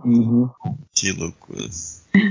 Uhum. 0.05 0.51
Que 0.95 1.13
loucura. 1.13 1.69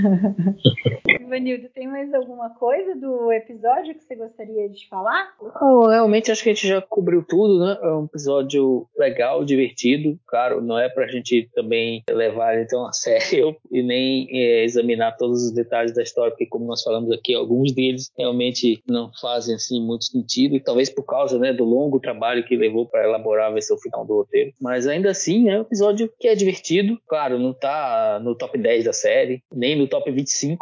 Ivanildo, 1.32 1.70
tem 1.74 1.88
mais 1.88 2.14
alguma 2.14 2.50
coisa 2.50 2.96
do 2.96 3.32
episódio 3.32 3.96
que 3.96 4.04
você 4.04 4.16
gostaria 4.16 4.68
de 4.70 4.88
falar? 4.90 5.30
Não, 5.62 5.88
realmente 5.88 6.32
acho 6.32 6.44
que 6.44 6.50
a 6.50 6.54
gente 6.54 6.68
já 6.68 6.82
cobriu 6.82 7.24
tudo, 7.28 7.66
né? 7.66 7.78
É 7.82 7.92
um 7.94 8.06
episódio 8.06 8.88
legal, 8.98 9.46
divertido. 9.46 10.20
Claro, 10.28 10.62
não 10.62 10.78
é 10.78 10.90
pra 10.90 11.08
gente 11.08 11.50
também 11.54 12.04
levar 12.10 12.56
ele 12.56 12.68
tão 12.68 12.86
a 12.86 12.92
sério 12.94 13.56
e 13.72 13.82
nem 13.82 14.28
é, 14.30 14.64
examinar 14.64 15.16
todos 15.18 15.46
os 15.46 15.54
detalhes 15.54 15.94
da 15.94 16.04
história, 16.04 16.32
porque 16.32 16.46
como 16.46 16.66
nós 16.66 16.84
falamos 16.84 17.12
aqui, 17.12 17.34
alguns 17.34 17.74
deles 17.74 18.12
realmente 18.18 18.84
não 18.88 19.12
fazem 19.22 19.56
assim 19.56 19.82
muito 19.82 20.06
sentido, 20.06 20.56
e 20.56 20.60
talvez 20.60 20.90
por 20.90 21.04
causa 21.04 21.40
né, 21.40 21.54
do 21.54 21.64
longo 21.64 22.00
trabalho 22.00 22.44
que 22.44 22.56
levou 22.56 22.86
para 22.86 23.04
elaborar 23.04 23.48
a 23.48 23.54
versão 23.54 23.78
final 23.78 24.06
do 24.06 24.16
roteiro. 24.16 24.52
Mas 24.60 24.88
ainda 24.88 25.10
assim, 25.10 25.50
é 25.50 25.58
um 25.58 25.62
episódio 25.62 26.12
que 26.20 26.28
é 26.28 26.36
divertido. 26.36 27.00
Claro, 27.08 27.40
não 27.40 27.54
tá 27.54 28.20
no 28.22 28.36
top 28.36 28.58
10 28.58 28.86
da 28.86 28.94
série, 28.94 29.42
nem 29.54 29.78
no 29.78 29.88
top 29.92 30.06
25. 30.08 30.60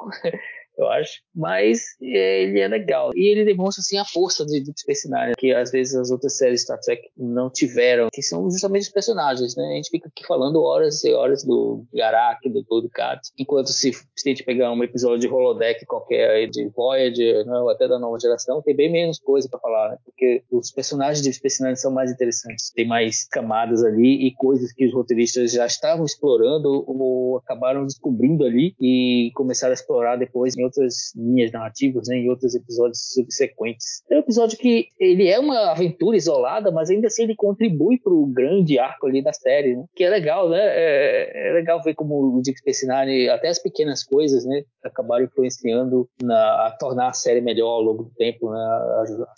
Eu 0.80 0.88
acho. 0.88 1.22
Mas 1.36 1.82
é, 2.02 2.44
ele 2.44 2.60
é 2.60 2.68
legal. 2.68 3.12
E 3.14 3.32
ele 3.32 3.46
demonstra, 3.46 3.82
assim, 3.82 3.98
a 3.98 4.06
força 4.06 4.46
de 4.46 4.64
Space 4.78 5.10
Nine, 5.10 5.34
que 5.38 5.54
às 5.54 5.72
vezes 5.72 5.96
as 5.96 6.10
outras 6.10 6.38
séries 6.38 6.62
Star 6.62 6.80
Trek 6.80 7.02
não 7.18 7.50
tiveram, 7.50 8.08
que 8.12 8.22
são 8.22 8.50
justamente 8.50 8.84
os 8.84 8.90
personagens, 8.90 9.56
né? 9.56 9.64
A 9.64 9.76
gente 9.76 9.90
fica 9.90 10.08
aqui 10.08 10.26
falando 10.26 10.62
horas 10.62 11.04
e 11.04 11.14
horas 11.14 11.44
do 11.44 11.86
Garak, 11.94 12.48
do 12.50 12.64
Ducat, 12.82 13.20
enquanto 13.38 13.68
se, 13.68 13.92
se 13.92 14.04
a 14.26 14.30
gente 14.30 14.44
pegar 14.44 14.72
um 14.72 14.84
episódio 14.84 15.20
de 15.20 15.28
holodeck 15.28 15.86
qualquer 15.86 16.30
aí, 16.30 16.50
de 16.50 16.70
Voyager, 16.70 17.46
né, 17.46 17.60
ou 17.60 17.70
até 17.70 17.88
da 17.88 18.00
nova 18.00 18.18
geração, 18.20 18.62
tem 18.62 18.76
bem 18.76 18.92
menos 18.92 19.20
coisa 19.20 19.50
para 19.50 19.60
falar, 19.60 19.92
né? 19.92 19.98
Porque 20.06 20.44
os 20.52 20.72
personagens 20.72 21.22
de 21.22 21.34
Space 21.34 21.62
Nine 21.62 21.76
são 21.76 21.92
mais 21.92 22.12
interessantes. 22.12 22.72
Tem 22.74 22.88
mais 22.88 23.28
camadas 23.28 23.84
ali 23.84 24.28
e 24.28 24.34
coisas 24.36 24.72
que 24.72 24.86
os 24.86 24.94
roteiristas 24.94 25.52
já 25.52 25.66
estavam 25.66 26.06
explorando 26.06 26.86
ou 26.88 27.38
acabaram 27.38 27.86
descobrindo 27.86 28.46
ali 28.46 28.74
e 28.80 29.32
começaram 29.36 29.72
a 29.72 29.74
explorar 29.74 30.16
depois 30.16 30.58
em 30.58 30.69
outras 30.70 31.14
linhas 31.16 31.52
narrativas, 31.52 32.08
né, 32.08 32.18
em 32.18 32.30
outros 32.30 32.56
episódios 32.56 33.14
subsequentes. 33.14 34.04
É 34.10 34.16
um 34.16 34.20
episódio 34.20 34.58
que 34.58 34.88
ele 35.00 35.28
é 35.28 35.40
uma 35.40 35.72
aventura 35.72 36.16
isolada, 36.16 36.72
mas 36.72 36.90
ainda 36.90 37.08
assim 37.08 37.24
ele 37.24 37.36
contribui 37.36 38.00
para 38.00 38.14
o 38.14 38.26
grande 38.26 38.80
arco 38.80 39.08
ali 39.08 39.22
da 39.22 39.34
série, 39.34 39.76
né? 39.76 39.86
que 39.96 40.04
é 40.04 40.10
legal, 40.10 40.50
né? 40.50 40.60
É, 40.62 41.50
é, 41.50 41.54
legal 41.54 41.82
ver 41.82 41.96
como 41.96 42.38
o 42.38 42.42
Dick 42.42 42.62
Pessinari, 42.64 43.30
até 43.30 43.50
as 43.50 43.60
pequenas 43.60 44.04
coisas, 44.04 44.46
né, 44.46 44.64
acabaram 44.84 45.26
influenciando 45.26 46.08
na, 46.22 46.68
a 46.68 46.78
tornar 46.80 47.10
a 47.10 47.14
série 47.14 47.42
melhor 47.42 47.70
ao 47.70 47.82
longo 47.82 48.04
do 48.04 48.12
tempo, 48.12 48.52
né? 48.52 48.60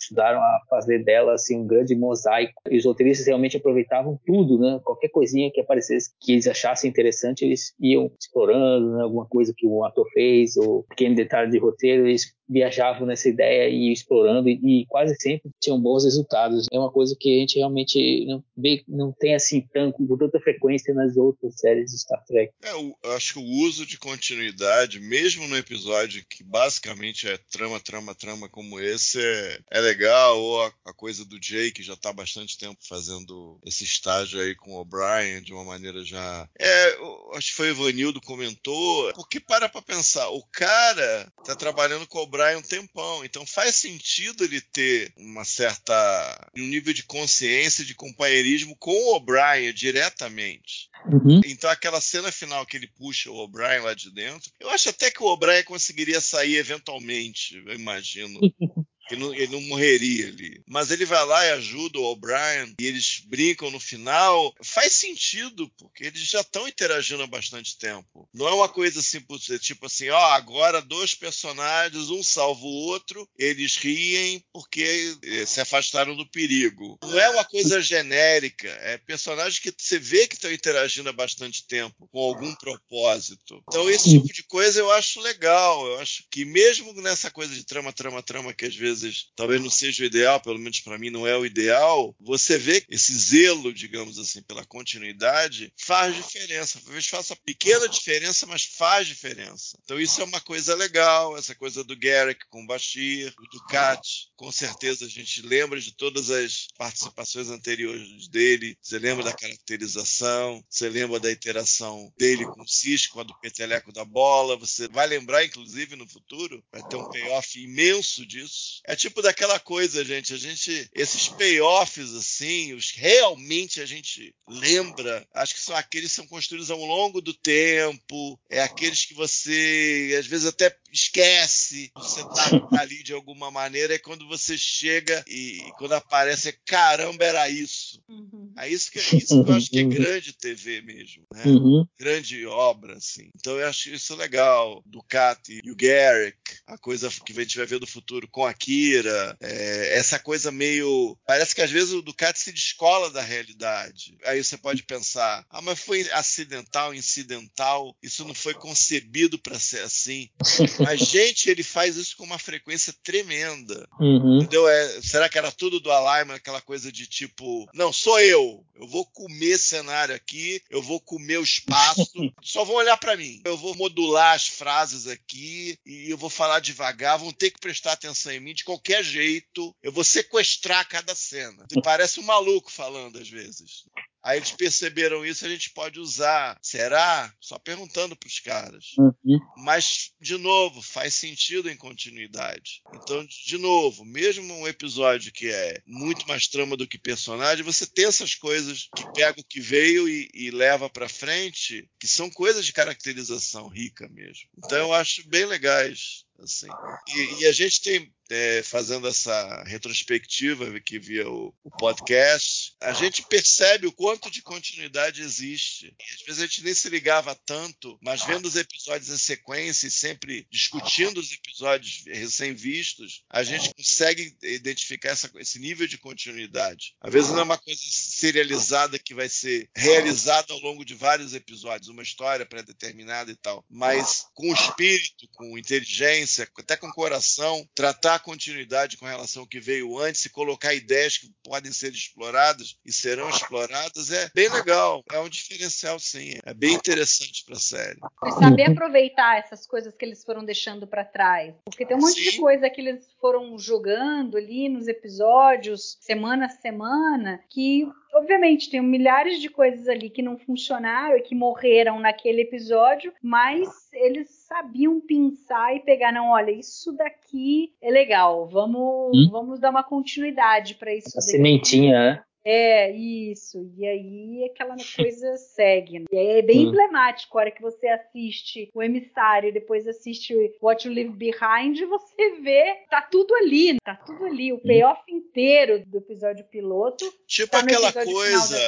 ajudaram 0.00 0.40
a 0.40 0.60
fazer 0.68 1.04
dela 1.04 1.34
assim 1.34 1.58
um 1.58 1.66
grande 1.66 1.94
mosaico. 1.94 2.52
E 2.70 2.76
os 2.76 2.84
roteiristas 2.84 3.26
realmente 3.26 3.56
aproveitavam 3.56 4.18
tudo, 4.26 4.58
né? 4.58 4.80
Qualquer 4.84 5.08
coisinha 5.08 5.50
que 5.52 5.60
aparecesse 5.60 6.10
que 6.20 6.32
eles 6.32 6.46
achassem 6.46 6.90
interessante, 6.90 7.44
eles 7.44 7.74
iam 7.80 8.10
explorando, 8.20 8.96
né? 8.96 9.02
alguma 9.02 9.26
coisa 9.26 9.52
que 9.56 9.66
o 9.66 9.84
ator 9.84 10.06
fez 10.12 10.56
ou 10.56 10.84
pequeno 10.84 11.14
detalhe 11.22 11.50
de 11.50 11.58
roteiro, 11.58 12.06
eles 12.06 12.34
viajavam 12.52 13.06
nessa 13.06 13.28
ideia 13.28 13.68
e 13.68 13.92
explorando 13.92 14.48
e, 14.48 14.82
e, 14.82 14.86
quase 14.86 15.14
sempre 15.18 15.50
tinham 15.60 15.80
bons 15.80 16.04
resultados. 16.04 16.66
É 16.70 16.78
uma 16.78 16.90
coisa 16.90 17.16
que 17.18 17.36
a 17.36 17.40
gente 17.40 17.58
realmente 17.58 18.26
não 18.26 18.44
vê, 18.56 18.84
não 18.86 19.12
tem 19.12 19.34
assim 19.34 19.66
tanto, 19.72 20.06
com 20.06 20.18
tanta 20.18 20.38
frequência 20.40 20.92
nas 20.92 21.16
outras 21.16 21.54
séries 21.56 21.90
de 21.90 21.98
Star 21.98 22.22
Trek. 22.26 22.52
É, 22.62 22.72
eu 22.72 23.12
acho 23.12 23.34
que 23.34 23.38
o 23.38 23.66
uso 23.66 23.86
de 23.86 23.98
continuidade, 23.98 25.00
mesmo 25.00 25.48
no 25.48 25.56
episódio 25.56 26.24
que 26.28 26.44
basicamente 26.44 27.26
é 27.26 27.38
trama, 27.50 27.80
trama, 27.80 28.14
trama 28.14 28.48
como 28.48 28.78
esse, 28.78 29.18
é, 29.20 29.58
é 29.70 29.80
legal. 29.80 30.38
Ou 30.38 30.62
a, 30.62 30.72
a, 30.86 30.92
coisa 30.92 31.24
do 31.24 31.38
Jay, 31.42 31.70
que 31.70 31.82
já 31.82 31.94
está 31.94 32.10
há 32.10 32.12
bastante 32.12 32.58
tempo 32.58 32.78
fazendo 32.86 33.58
esse 33.64 33.84
estágio 33.84 34.40
aí 34.40 34.54
com 34.54 34.72
o 34.72 34.80
O'Brien, 34.80 35.42
de 35.42 35.52
uma 35.52 35.64
maneira 35.64 36.04
já. 36.04 36.48
É, 36.58 36.96
acho 37.34 37.48
que 37.48 37.56
foi 37.56 37.68
o 37.68 37.74
Ivanildo 37.74 38.20
comentou, 38.20 39.12
porque 39.14 39.40
para 39.40 39.68
pra 39.68 39.80
pensar, 39.80 40.28
o 40.28 40.42
cara 40.52 41.11
tá 41.44 41.54
trabalhando 41.56 42.06
com 42.06 42.18
o 42.18 42.22
O'Brien 42.22 42.56
um 42.56 42.62
tempão. 42.62 43.24
Então 43.24 43.46
faz 43.46 43.76
sentido 43.76 44.44
ele 44.44 44.60
ter 44.60 45.12
uma 45.16 45.44
certa. 45.44 46.50
um 46.56 46.66
nível 46.66 46.92
de 46.92 47.02
consciência, 47.04 47.84
de 47.84 47.94
companheirismo 47.94 48.76
com 48.78 48.92
o 48.92 49.16
O'Brien 49.16 49.72
diretamente. 49.72 50.90
Uhum. 51.06 51.40
Então 51.44 51.70
aquela 51.70 52.00
cena 52.00 52.30
final 52.30 52.64
que 52.64 52.76
ele 52.76 52.86
puxa 52.86 53.30
o 53.30 53.36
O'Brien 53.36 53.80
lá 53.80 53.94
de 53.94 54.12
dentro, 54.12 54.50
eu 54.60 54.70
acho 54.70 54.88
até 54.88 55.10
que 55.10 55.22
o 55.22 55.26
O'Brien 55.26 55.64
conseguiria 55.64 56.20
sair 56.20 56.56
eventualmente, 56.56 57.56
eu 57.66 57.74
imagino. 57.74 58.38
Ele 59.12 59.20
não, 59.20 59.34
ele 59.34 59.52
não, 59.52 59.60
morreria 59.62 60.28
ali. 60.28 60.62
Mas 60.66 60.90
ele 60.90 61.04
vai 61.04 61.24
lá 61.24 61.44
e 61.46 61.50
ajuda 61.52 61.98
o 61.98 62.04
O'Brien 62.04 62.74
e 62.80 62.86
eles 62.86 63.22
brincam 63.26 63.70
no 63.70 63.78
final. 63.78 64.54
Faz 64.62 64.92
sentido, 64.94 65.70
porque 65.78 66.04
eles 66.04 66.22
já 66.22 66.40
estão 66.40 66.66
interagindo 66.66 67.22
há 67.22 67.26
bastante 67.26 67.76
tempo. 67.78 68.28
Não 68.32 68.48
é 68.48 68.52
uma 68.52 68.68
coisa 68.68 69.00
assim, 69.00 69.20
tipo 69.60 69.86
assim, 69.86 70.08
ó, 70.08 70.32
agora 70.32 70.80
dois 70.80 71.14
personagens, 71.14 72.10
um 72.10 72.22
salva 72.22 72.64
o 72.64 72.86
outro, 72.86 73.28
eles 73.38 73.76
riem 73.76 74.42
porque 74.52 75.16
eh, 75.22 75.46
se 75.46 75.60
afastaram 75.60 76.16
do 76.16 76.28
perigo. 76.28 76.98
Não 77.02 77.18
é 77.18 77.30
uma 77.30 77.44
coisa 77.44 77.80
genérica, 77.80 78.68
é 78.68 78.98
personagens 78.98 79.58
que 79.58 79.72
você 79.76 79.98
vê 79.98 80.26
que 80.26 80.34
estão 80.34 80.52
interagindo 80.52 81.08
há 81.08 81.12
bastante 81.12 81.66
tempo, 81.66 82.08
com 82.10 82.18
algum 82.18 82.54
propósito. 82.54 83.62
Então, 83.68 83.88
esse 83.90 84.10
tipo 84.10 84.32
de 84.32 84.42
coisa 84.44 84.80
eu 84.80 84.90
acho 84.92 85.20
legal. 85.20 85.86
Eu 85.86 86.00
acho 86.00 86.24
que 86.30 86.44
mesmo 86.44 86.92
nessa 86.94 87.30
coisa 87.30 87.54
de 87.54 87.64
trama, 87.64 87.92
trama, 87.92 88.22
trama, 88.22 88.52
que 88.52 88.66
às 88.66 88.74
vezes 88.74 89.01
vezes 89.02 89.26
talvez 89.36 89.60
não 89.60 89.70
seja 89.70 90.02
o 90.02 90.06
ideal, 90.06 90.40
pelo 90.40 90.58
menos 90.58 90.80
para 90.80 90.98
mim 90.98 91.10
não 91.10 91.26
é 91.26 91.36
o 91.36 91.46
ideal, 91.46 92.14
você 92.20 92.58
vê 92.58 92.84
esse 92.88 93.12
zelo, 93.14 93.72
digamos 93.72 94.18
assim, 94.18 94.42
pela 94.42 94.64
continuidade 94.64 95.72
faz 95.76 96.14
diferença. 96.14 96.80
Talvez 96.82 97.06
faça 97.06 97.36
pequena 97.36 97.88
diferença, 97.88 98.46
mas 98.46 98.64
faz 98.64 99.06
diferença. 99.06 99.76
Então 99.84 100.00
isso 100.00 100.20
é 100.20 100.24
uma 100.24 100.40
coisa 100.40 100.74
legal, 100.74 101.36
essa 101.36 101.54
coisa 101.54 101.84
do 101.84 101.96
Garrick 101.96 102.46
com 102.48 102.62
o 102.62 102.66
Bashir, 102.66 103.32
o 103.38 103.48
Ducati. 103.50 104.30
Com 104.36 104.50
certeza 104.50 105.04
a 105.04 105.08
gente 105.08 105.42
lembra 105.42 105.80
de 105.80 105.94
todas 105.94 106.30
as 106.30 106.68
participações 106.76 107.48
anteriores 107.48 108.28
dele, 108.28 108.76
você 108.80 108.98
lembra 108.98 109.24
da 109.24 109.32
caracterização, 109.32 110.64
você 110.68 110.88
lembra 110.88 111.20
da 111.20 111.30
interação 111.30 112.12
dele 112.16 112.44
com 112.44 112.62
o 112.62 112.68
Cisco, 112.68 113.20
a 113.20 113.22
do 113.22 113.38
peteleco 113.40 113.92
da 113.92 114.04
bola, 114.04 114.56
você 114.56 114.88
vai 114.88 115.06
lembrar, 115.06 115.44
inclusive, 115.44 115.96
no 115.96 116.08
futuro, 116.08 116.64
vai 116.70 116.82
ter 116.88 116.96
um 116.96 117.10
payoff 117.10 117.60
imenso 117.60 118.24
disso. 118.26 118.81
É 118.84 118.96
tipo 118.96 119.22
daquela 119.22 119.58
coisa, 119.60 120.04
gente. 120.04 120.34
A 120.34 120.36
gente. 120.36 120.88
Esses 120.94 121.28
payoffs, 121.28 122.12
assim, 122.14 122.72
os 122.74 122.90
realmente 122.90 123.80
a 123.80 123.86
gente 123.86 124.34
lembra. 124.48 125.26
Acho 125.34 125.54
que 125.54 125.60
são 125.60 125.76
aqueles 125.76 126.10
que 126.10 126.16
são 126.16 126.26
construídos 126.26 126.70
ao 126.70 126.78
longo 126.78 127.20
do 127.20 127.32
tempo. 127.32 128.38
É 128.50 128.60
aqueles 128.60 129.04
que 129.04 129.14
você, 129.14 130.16
às 130.18 130.26
vezes, 130.26 130.46
até 130.46 130.76
esquece. 130.92 131.92
Você 131.94 132.22
tá 132.22 132.80
ali 132.80 133.02
de 133.02 133.12
alguma 133.12 133.50
maneira. 133.50 133.94
É 133.94 133.98
quando 133.98 134.26
você 134.26 134.58
chega 134.58 135.24
e, 135.28 135.60
e 135.60 135.72
quando 135.78 135.92
aparece, 135.92 136.58
caramba, 136.66 137.24
era 137.24 137.48
isso. 137.48 138.02
Uhum. 138.08 138.52
É 138.58 138.68
isso 138.68 138.90
que, 138.90 138.98
é 138.98 139.16
isso 139.16 139.44
que 139.44 139.50
eu 139.50 139.54
acho 139.54 139.70
que 139.70 139.78
é 139.78 139.84
grande 139.84 140.32
TV 140.32 140.82
mesmo. 140.82 141.24
Né? 141.32 141.44
Uhum. 141.46 141.86
Grande 141.98 142.44
obra, 142.46 142.96
assim. 142.96 143.30
Então 143.36 143.58
eu 143.58 143.68
acho 143.68 143.90
isso 143.90 144.16
legal. 144.16 144.82
Ducati 144.84 145.60
e 145.64 145.70
o 145.70 145.76
Garrick, 145.76 146.36
a 146.66 146.76
coisa 146.76 147.08
que 147.24 147.32
a 147.32 147.42
gente 147.42 147.56
vai 147.56 147.66
ver 147.66 147.78
do 147.78 147.86
futuro 147.86 148.28
com 148.28 148.44
aqui 148.44 148.71
Akira, 148.72 149.36
é, 149.40 149.98
essa 149.98 150.18
coisa 150.18 150.50
meio. 150.50 151.16
Parece 151.26 151.54
que 151.54 151.60
às 151.60 151.70
vezes 151.70 151.92
o 151.92 152.02
Ducati 152.02 152.38
se 152.38 152.52
descola 152.52 153.10
da 153.10 153.20
realidade. 153.20 154.16
Aí 154.24 154.42
você 154.42 154.56
pode 154.56 154.82
pensar, 154.82 155.44
ah, 155.50 155.60
mas 155.60 155.78
foi 155.78 156.08
acidental, 156.12 156.94
incidental, 156.94 157.94
isso 158.02 158.24
não 158.24 158.34
foi 158.34 158.54
concebido 158.54 159.38
para 159.38 159.58
ser 159.58 159.80
assim. 159.80 160.28
Mas, 160.78 161.00
gente, 161.00 161.50
ele 161.50 161.62
faz 161.62 161.96
isso 161.96 162.16
com 162.16 162.24
uma 162.24 162.38
frequência 162.38 162.94
tremenda. 163.02 163.86
Uhum. 164.00 164.38
Entendeu? 164.38 164.68
É, 164.68 165.00
será 165.02 165.28
que 165.28 165.38
era 165.38 165.52
tudo 165.52 165.80
do 165.80 165.90
Alignment, 165.90 166.36
aquela 166.36 166.60
coisa 166.60 166.90
de 166.90 167.06
tipo, 167.06 167.68
não, 167.74 167.92
sou 167.92 168.18
eu, 168.20 168.64
eu 168.74 168.86
vou 168.86 169.04
comer 169.06 169.58
cenário 169.58 170.14
aqui, 170.14 170.62
eu 170.70 170.82
vou 170.82 171.00
comer 171.00 171.38
o 171.38 171.42
espaço, 171.42 172.10
só 172.42 172.64
vão 172.64 172.76
olhar 172.76 172.96
para 172.96 173.16
mim. 173.16 173.40
Eu 173.44 173.56
vou 173.56 173.74
modular 173.74 174.34
as 174.34 174.48
frases 174.48 175.06
aqui 175.06 175.78
e 175.86 176.10
eu 176.10 176.16
vou 176.16 176.30
falar 176.30 176.60
devagar, 176.60 177.18
vão 177.18 177.32
ter 177.32 177.50
que 177.50 177.60
prestar 177.60 177.92
atenção 177.92 178.32
em 178.32 178.40
mim 178.40 178.54
de 178.62 178.64
qualquer 178.64 179.02
jeito, 179.02 179.74
eu 179.82 179.90
vou 179.90 180.04
sequestrar 180.04 180.88
cada 180.88 181.14
cena. 181.14 181.66
Parece 181.82 182.20
um 182.20 182.22
maluco 182.22 182.70
falando 182.70 183.18
às 183.18 183.28
vezes. 183.28 183.84
Aí 184.24 184.38
eles 184.38 184.52
perceberam 184.52 185.26
isso, 185.26 185.44
a 185.44 185.48
gente 185.48 185.70
pode 185.70 185.98
usar. 185.98 186.56
Será? 186.62 187.34
Só 187.40 187.58
perguntando 187.58 188.14
para 188.14 188.28
os 188.28 188.38
caras. 188.38 188.92
Uhum. 188.96 189.40
Mas, 189.56 190.12
de 190.20 190.38
novo, 190.38 190.80
faz 190.80 191.14
sentido 191.14 191.68
em 191.68 191.76
continuidade. 191.76 192.82
Então, 192.94 193.26
de 193.26 193.58
novo, 193.58 194.04
mesmo 194.04 194.54
um 194.54 194.68
episódio 194.68 195.32
que 195.32 195.48
é 195.48 195.82
muito 195.84 196.26
mais 196.28 196.46
trama 196.46 196.76
do 196.76 196.86
que 196.86 196.98
personagem, 196.98 197.64
você 197.64 197.84
tem 197.84 198.04
essas 198.04 198.36
coisas 198.36 198.88
que 198.94 199.12
pega 199.12 199.40
o 199.40 199.44
que 199.44 199.60
veio 199.60 200.08
e, 200.08 200.30
e 200.32 200.52
leva 200.52 200.88
para 200.88 201.08
frente, 201.08 201.90
que 201.98 202.06
são 202.06 202.30
coisas 202.30 202.64
de 202.64 202.72
caracterização 202.72 203.66
rica 203.66 204.08
mesmo. 204.08 204.48
Então, 204.56 204.78
eu 204.78 204.92
acho 204.92 205.28
bem 205.28 205.46
legais. 205.46 206.24
Assim. 206.38 206.66
E, 207.08 207.42
e 207.42 207.46
a 207.46 207.52
gente 207.52 207.80
tem 207.82 208.12
é, 208.30 208.62
fazendo 208.62 209.06
essa 209.06 209.62
retrospectiva 209.64 210.80
que 210.80 210.98
via 210.98 211.28
o, 211.28 211.54
o, 211.62 211.70
podcast, 211.70 212.74
a 212.80 212.92
gente 212.92 213.22
percebe 213.22 213.86
o 213.86 213.92
quanto 213.92 214.30
de 214.30 214.42
continuidade 214.42 215.22
existe. 215.22 215.94
Às 216.14 216.26
vezes 216.26 216.42
a 216.42 216.46
gente 216.46 216.64
nem 216.64 216.74
se 216.74 216.88
ligava 216.88 217.34
tanto, 217.46 217.98
mas 218.02 218.24
vendo 218.24 218.46
os 218.46 218.56
episódios 218.56 219.10
em 219.10 219.18
sequência 219.18 219.86
e 219.86 219.90
sempre 219.90 220.46
discutindo 220.50 221.18
os 221.18 221.32
episódios 221.32 222.04
recém-vistos, 222.06 223.22
a 223.30 223.42
gente 223.42 223.72
consegue 223.74 224.36
identificar 224.42 225.10
essa, 225.10 225.30
esse 225.36 225.58
nível 225.58 225.86
de 225.86 225.98
continuidade. 225.98 226.94
Às 227.00 227.12
vezes 227.12 227.30
não 227.30 227.40
é 227.40 227.44
uma 227.44 227.58
coisa 227.58 227.80
serializada 227.84 228.98
que 228.98 229.14
vai 229.14 229.28
ser 229.28 229.68
realizada 229.76 230.52
ao 230.52 230.60
longo 230.60 230.84
de 230.84 230.94
vários 230.94 231.34
episódios, 231.34 231.88
uma 231.88 232.02
história 232.02 232.46
pré-determinada 232.46 233.30
e 233.30 233.36
tal, 233.36 233.64
mas 233.68 234.24
com 234.34 234.52
espírito, 234.52 235.28
com 235.32 235.58
inteligência, 235.58 236.48
até 236.58 236.76
com 236.76 236.90
coração, 236.90 237.68
tratar 237.74 238.11
continuidade 238.18 238.96
com 238.96 239.06
relação 239.06 239.42
ao 239.42 239.48
que 239.48 239.60
veio 239.60 239.98
antes 239.98 240.24
e 240.24 240.30
colocar 240.30 240.74
ideias 240.74 241.18
que 241.18 241.30
podem 241.44 241.72
ser 241.72 241.92
exploradas 241.92 242.76
e 242.84 242.92
serão 242.92 243.28
exploradas 243.28 244.10
é 244.10 244.30
bem 244.34 244.48
legal. 244.48 245.02
É 245.10 245.18
um 245.18 245.28
diferencial, 245.28 245.98
sim. 245.98 246.38
É 246.44 246.54
bem 246.54 246.74
interessante 246.74 247.44
para 247.44 247.56
a 247.56 247.60
série. 247.60 248.00
E 248.24 248.30
saber 248.32 248.70
aproveitar 248.70 249.38
essas 249.38 249.66
coisas 249.66 249.94
que 249.94 250.04
eles 250.04 250.24
foram 250.24 250.44
deixando 250.44 250.86
para 250.86 251.04
trás. 251.04 251.54
Porque 251.64 251.86
tem 251.86 251.96
um 251.96 252.00
monte 252.00 252.22
sim. 252.22 252.30
de 252.30 252.38
coisa 252.38 252.68
que 252.70 252.80
eles 252.80 253.06
foram 253.20 253.58
jogando 253.58 254.36
ali 254.36 254.68
nos 254.68 254.88
episódios, 254.88 255.96
semana 256.00 256.46
a 256.46 256.48
semana, 256.48 257.40
que 257.48 257.86
obviamente 258.12 258.70
tem 258.70 258.82
milhares 258.82 259.40
de 259.40 259.48
coisas 259.48 259.88
ali 259.88 260.10
que 260.10 260.22
não 260.22 260.36
funcionaram 260.36 261.16
e 261.16 261.22
que 261.22 261.34
morreram 261.34 261.98
naquele 261.98 262.42
episódio, 262.42 263.12
mas 263.22 263.68
eles 263.92 264.28
sabiam 264.30 265.00
pensar 265.00 265.74
e 265.74 265.80
pegar, 265.80 266.12
não, 266.12 266.30
olha, 266.30 266.50
isso 266.50 266.92
daqui 266.92 267.72
é 267.80 267.90
legal, 267.90 268.48
vamos, 268.48 269.16
hum? 269.16 269.28
vamos 269.30 269.58
dar 269.58 269.70
uma 269.70 269.82
continuidade 269.82 270.74
para 270.74 270.94
isso. 270.94 271.16
A 271.16 271.20
sementinha, 271.20 271.98
né? 271.98 272.24
É, 272.44 272.90
isso. 272.90 273.70
E 273.76 273.86
aí 273.86 274.50
aquela 274.52 274.76
coisa 274.96 275.36
segue. 275.36 276.00
Né? 276.00 276.06
E 276.10 276.16
aí 276.16 276.38
é 276.38 276.42
bem 276.42 276.66
hum. 276.66 276.68
emblemático. 276.68 277.38
A 277.38 277.42
hora 277.42 277.50
que 277.50 277.62
você 277.62 277.88
assiste 277.88 278.70
o 278.74 278.82
emissário, 278.82 279.52
depois 279.52 279.86
assiste 279.86 280.34
What 280.60 280.86
You 280.86 280.94
Leave 280.94 281.12
Behind, 281.12 281.78
você 281.88 282.40
vê, 282.40 282.76
tá 282.90 283.02
tudo 283.02 283.34
ali, 283.34 283.76
tá 283.82 283.94
tudo 283.94 284.24
ali. 284.24 284.52
O 284.52 284.58
payoff 284.58 285.02
inteiro 285.08 285.84
do 285.86 285.98
episódio 285.98 286.44
piloto. 286.46 287.12
Tipo 287.26 287.52
tá 287.52 287.60
aquela 287.60 287.92
coisa. 287.92 288.58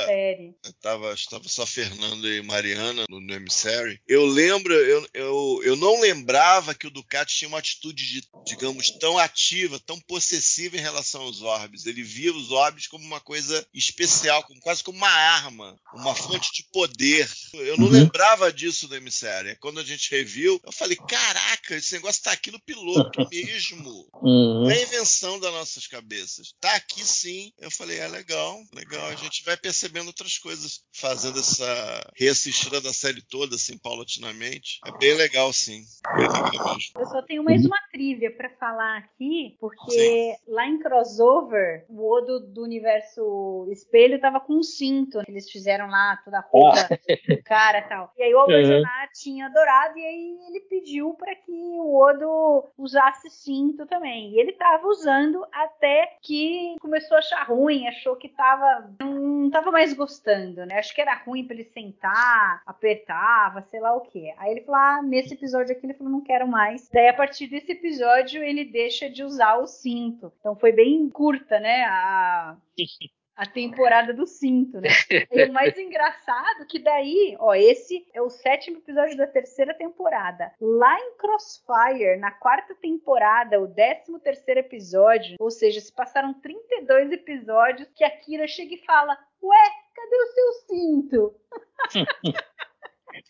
Eu 0.65 0.73
tava, 0.81 1.13
estava 1.13 1.49
só 1.49 1.67
Fernando 1.67 2.29
e 2.29 2.43
Mariana 2.43 3.05
no, 3.09 3.21
no 3.21 3.35
Emissary. 3.35 4.01
Eu 4.07 4.25
lembro, 4.25 4.73
eu, 4.73 5.07
eu, 5.13 5.61
eu 5.65 5.77
não 5.77 6.01
lembrava 6.01 6.75
que 6.75 6.87
o 6.87 6.91
Ducati 6.91 7.35
tinha 7.37 7.49
uma 7.49 7.59
atitude, 7.59 8.07
de, 8.07 8.29
digamos, 8.45 8.91
tão 8.91 9.19
ativa, 9.19 9.81
tão 9.81 9.99
possessiva 10.01 10.77
em 10.77 10.81
relação 10.81 11.23
aos 11.23 11.43
orbes. 11.43 11.87
Ele 11.87 12.03
via 12.03 12.33
os 12.33 12.51
orbes 12.51 12.87
como 12.87 13.05
uma 13.05 13.21
coisa 13.21 13.64
especial, 13.73 14.43
como, 14.45 14.61
quase 14.61 14.83
como 14.83 14.99
uma 14.99 15.09
arma, 15.09 15.79
uma 15.95 16.15
fonte 16.15 16.53
de 16.53 16.65
poder. 16.73 17.29
Eu 17.53 17.77
não 17.77 17.87
uhum. 17.87 17.93
lembrava 17.93 18.53
disso 18.53 18.89
do 18.89 18.97
Emissary. 18.97 19.57
Quando 19.61 19.81
a 19.81 19.85
gente 19.85 20.11
reviu, 20.11 20.61
eu 20.65 20.73
falei: 20.73 20.97
caraca, 20.97 21.77
esse 21.77 21.95
negócio 21.95 22.23
tá 22.23 22.33
aqui 22.33 22.51
no 22.51 22.61
piloto 22.61 23.27
mesmo. 23.31 24.09
Uhum. 24.15 24.65
Não 24.65 24.71
é 24.71 24.83
invenção 24.83 25.39
das 25.39 25.53
nossas 25.53 25.87
cabeças. 25.87 26.55
Tá 26.61 26.75
aqui 26.75 27.05
sim. 27.05 27.53
Eu 27.59 27.71
falei: 27.71 27.99
é 27.99 28.09
legal, 28.09 28.63
legal. 28.73 29.07
A 29.09 29.15
gente 29.15 29.45
vai 29.45 29.57
percebendo 29.57 30.09
outras 30.09 30.39
coisas 30.39 30.81
fazendo 30.93 31.39
essa 31.39 32.13
reassistida 32.17 32.81
da 32.81 32.93
série 32.93 33.23
toda, 33.23 33.57
assim, 33.57 33.79
paulatinamente. 33.79 34.79
É 34.87 34.99
bem 34.99 35.15
legal, 35.15 35.53
sim. 35.53 35.85
Bem 36.17 36.27
legal 36.27 36.75
mesmo. 36.75 36.93
Eu 36.99 37.07
só 37.07 37.23
tenho 37.23 37.45
mais 37.45 37.65
uma 37.65 37.79
trivia 37.91 38.35
para 38.35 38.51
falar 38.51 38.99
aqui, 38.99 39.57
porque 39.61 39.93
sim. 39.93 40.53
lá 40.53 40.67
em 40.67 40.79
Crossover, 40.79 41.85
o 41.89 42.11
Odo 42.11 42.41
do 42.41 42.63
universo 42.63 43.23
espelho 43.71 44.21
tava 44.21 44.41
com 44.41 44.55
um 44.55 44.63
cinto. 44.63 45.21
Eles 45.29 45.51
fizeram 45.51 45.89
lá 45.89 46.21
toda 46.25 46.39
a 46.39 46.41
roupa 46.41 46.89
do 47.29 47.43
cara 47.43 47.79
e 47.79 47.89
tal. 47.89 48.13
E 48.17 48.23
aí 48.23 48.35
o 48.35 48.39
Alberto 48.39 48.73
uhum. 48.73 48.83
tinha 49.15 49.47
adorado, 49.47 49.99
e 49.99 50.05
aí 50.05 50.39
ele 50.49 50.61
pediu 50.61 51.15
para 51.15 51.35
que 51.35 51.53
o 51.53 51.97
Odo 51.97 52.65
usasse 52.77 53.31
cinto 53.31 53.87
também. 53.87 54.33
E 54.33 54.41
ele 54.41 54.53
tava 54.53 54.87
usando 54.87 55.45
até 55.53 56.17
que 56.23 56.77
começou 56.81 57.17
a 57.17 57.21
achar 57.21 57.47
ruim, 57.47 57.87
achou 57.87 58.17
que 58.17 58.29
tava. 58.29 58.91
não 59.01 59.51
tava 59.51 59.71
mais 59.71 59.93
gostando, 59.93 60.65
né? 60.67 60.79
Acho 60.79 60.95
que 60.95 61.01
era 61.01 61.15
ruim 61.15 61.45
para 61.45 61.55
ele 61.55 61.65
sentar, 61.65 62.63
apertava, 62.67 63.63
sei 63.71 63.81
lá 63.81 63.95
o 63.95 64.01
que. 64.01 64.33
Aí 64.39 64.51
ele 64.51 64.63
falou: 64.63 64.81
ah, 64.81 65.03
nesse 65.03 65.35
episódio 65.35 65.77
aqui, 65.77 65.87
ele 65.87 65.95
falou: 65.95 66.13
não 66.13 66.21
quero 66.21 66.47
mais. 66.47 66.89
Daí 66.93 67.09
a 67.09 67.15
partir 67.15 67.47
desse 67.47 67.73
episódio, 67.73 68.43
ele 68.43 68.65
deixa 68.65 69.09
de 69.09 69.23
usar 69.23 69.57
o 69.57 69.67
cinto. 69.67 70.33
Então 70.41 70.57
foi 70.57 70.73
bem 70.73 71.09
curta, 71.09 71.59
né? 71.61 71.85
A. 71.85 72.57
a 73.37 73.47
temporada 73.47 74.13
do 74.13 74.27
cinto, 74.27 74.81
né? 74.81 74.89
E 75.31 75.45
o 75.45 75.53
mais 75.53 75.77
engraçado 75.79 76.67
que 76.67 76.79
daí, 76.79 77.37
ó, 77.39 77.55
esse 77.55 78.07
é 78.13 78.23
o 78.23 78.31
sétimo 78.31 78.79
episódio 78.79 79.17
da 79.17 79.27
terceira 79.27 79.75
temporada. 79.75 80.53
Lá 80.61 80.99
em 81.01 81.17
Crossfire, 81.17 82.17
na 82.19 82.31
quarta 82.31 82.75
temporada, 82.75 83.61
o 83.61 83.67
décimo 83.67 84.21
terceiro 84.21 84.61
episódio, 84.61 85.37
ou 85.41 85.51
seja, 85.51 85.81
se 85.81 85.93
passaram 85.93 86.35
32 86.35 87.13
episódios 87.13 87.89
que 87.95 88.05
a 88.05 88.11
Kira 88.11 88.47
chega 88.47 88.75
e 88.75 88.85
fala, 88.85 89.19
ué, 89.43 89.71
cadê 89.95 90.17
o 90.17 90.27
seu 90.27 90.53
cinto? 90.67 91.35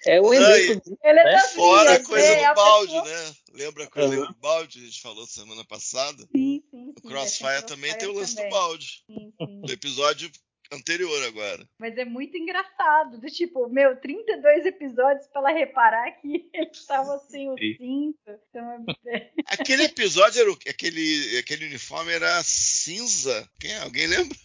É 0.06 0.20
o 0.20 0.32
exemplo. 0.32 0.98
Ele 1.02 1.20
é 1.20 1.24
né? 1.24 1.40
Fora 1.54 1.94
a 1.94 2.04
coisa 2.04 2.26
é, 2.26 2.48
do 2.48 2.54
balde, 2.54 2.92
pessoa... 2.92 3.04
né? 3.04 3.34
Lembra 3.52 3.84
a 3.84 3.90
coisa 3.90 4.18
uhum. 4.18 4.26
do 4.26 4.34
balde 4.34 4.78
que 4.78 4.84
a 4.84 4.86
gente 4.86 5.00
falou 5.00 5.26
semana 5.26 5.64
passada? 5.64 6.22
Sim, 6.34 6.62
sim. 6.70 6.92
sim 6.92 6.94
o 6.98 7.08
Crossfire 7.08 7.66
também 7.66 7.96
tem 7.96 8.08
o 8.08 8.12
lance 8.12 8.34
também. 8.34 8.50
do 8.50 8.54
balde. 8.54 9.04
Sim, 9.06 9.32
sim. 9.38 9.60
Do 9.60 9.72
episódio 9.72 10.30
anterior 10.72 11.22
agora. 11.24 11.68
Mas 11.78 11.96
é 11.96 12.04
muito 12.04 12.36
engraçado, 12.36 13.18
do 13.18 13.26
tipo, 13.28 13.68
meu, 13.68 13.96
32 13.96 14.66
episódios 14.66 15.26
para 15.28 15.40
ela 15.40 15.58
reparar 15.58 16.10
que 16.20 16.48
ele 16.52 16.70
estava 16.70 17.18
sem 17.30 17.50
o 17.50 17.56
cinto. 17.56 18.40
Então 18.50 18.84
é... 19.06 19.30
aquele 19.46 19.84
episódio 19.84 20.40
era 20.40 20.50
o, 20.50 20.58
aquele 20.68 21.38
aquele 21.38 21.66
uniforme 21.66 22.12
era 22.12 22.42
cinza. 22.42 23.48
Quem 23.58 23.76
alguém 23.78 24.06
lembra? 24.06 24.36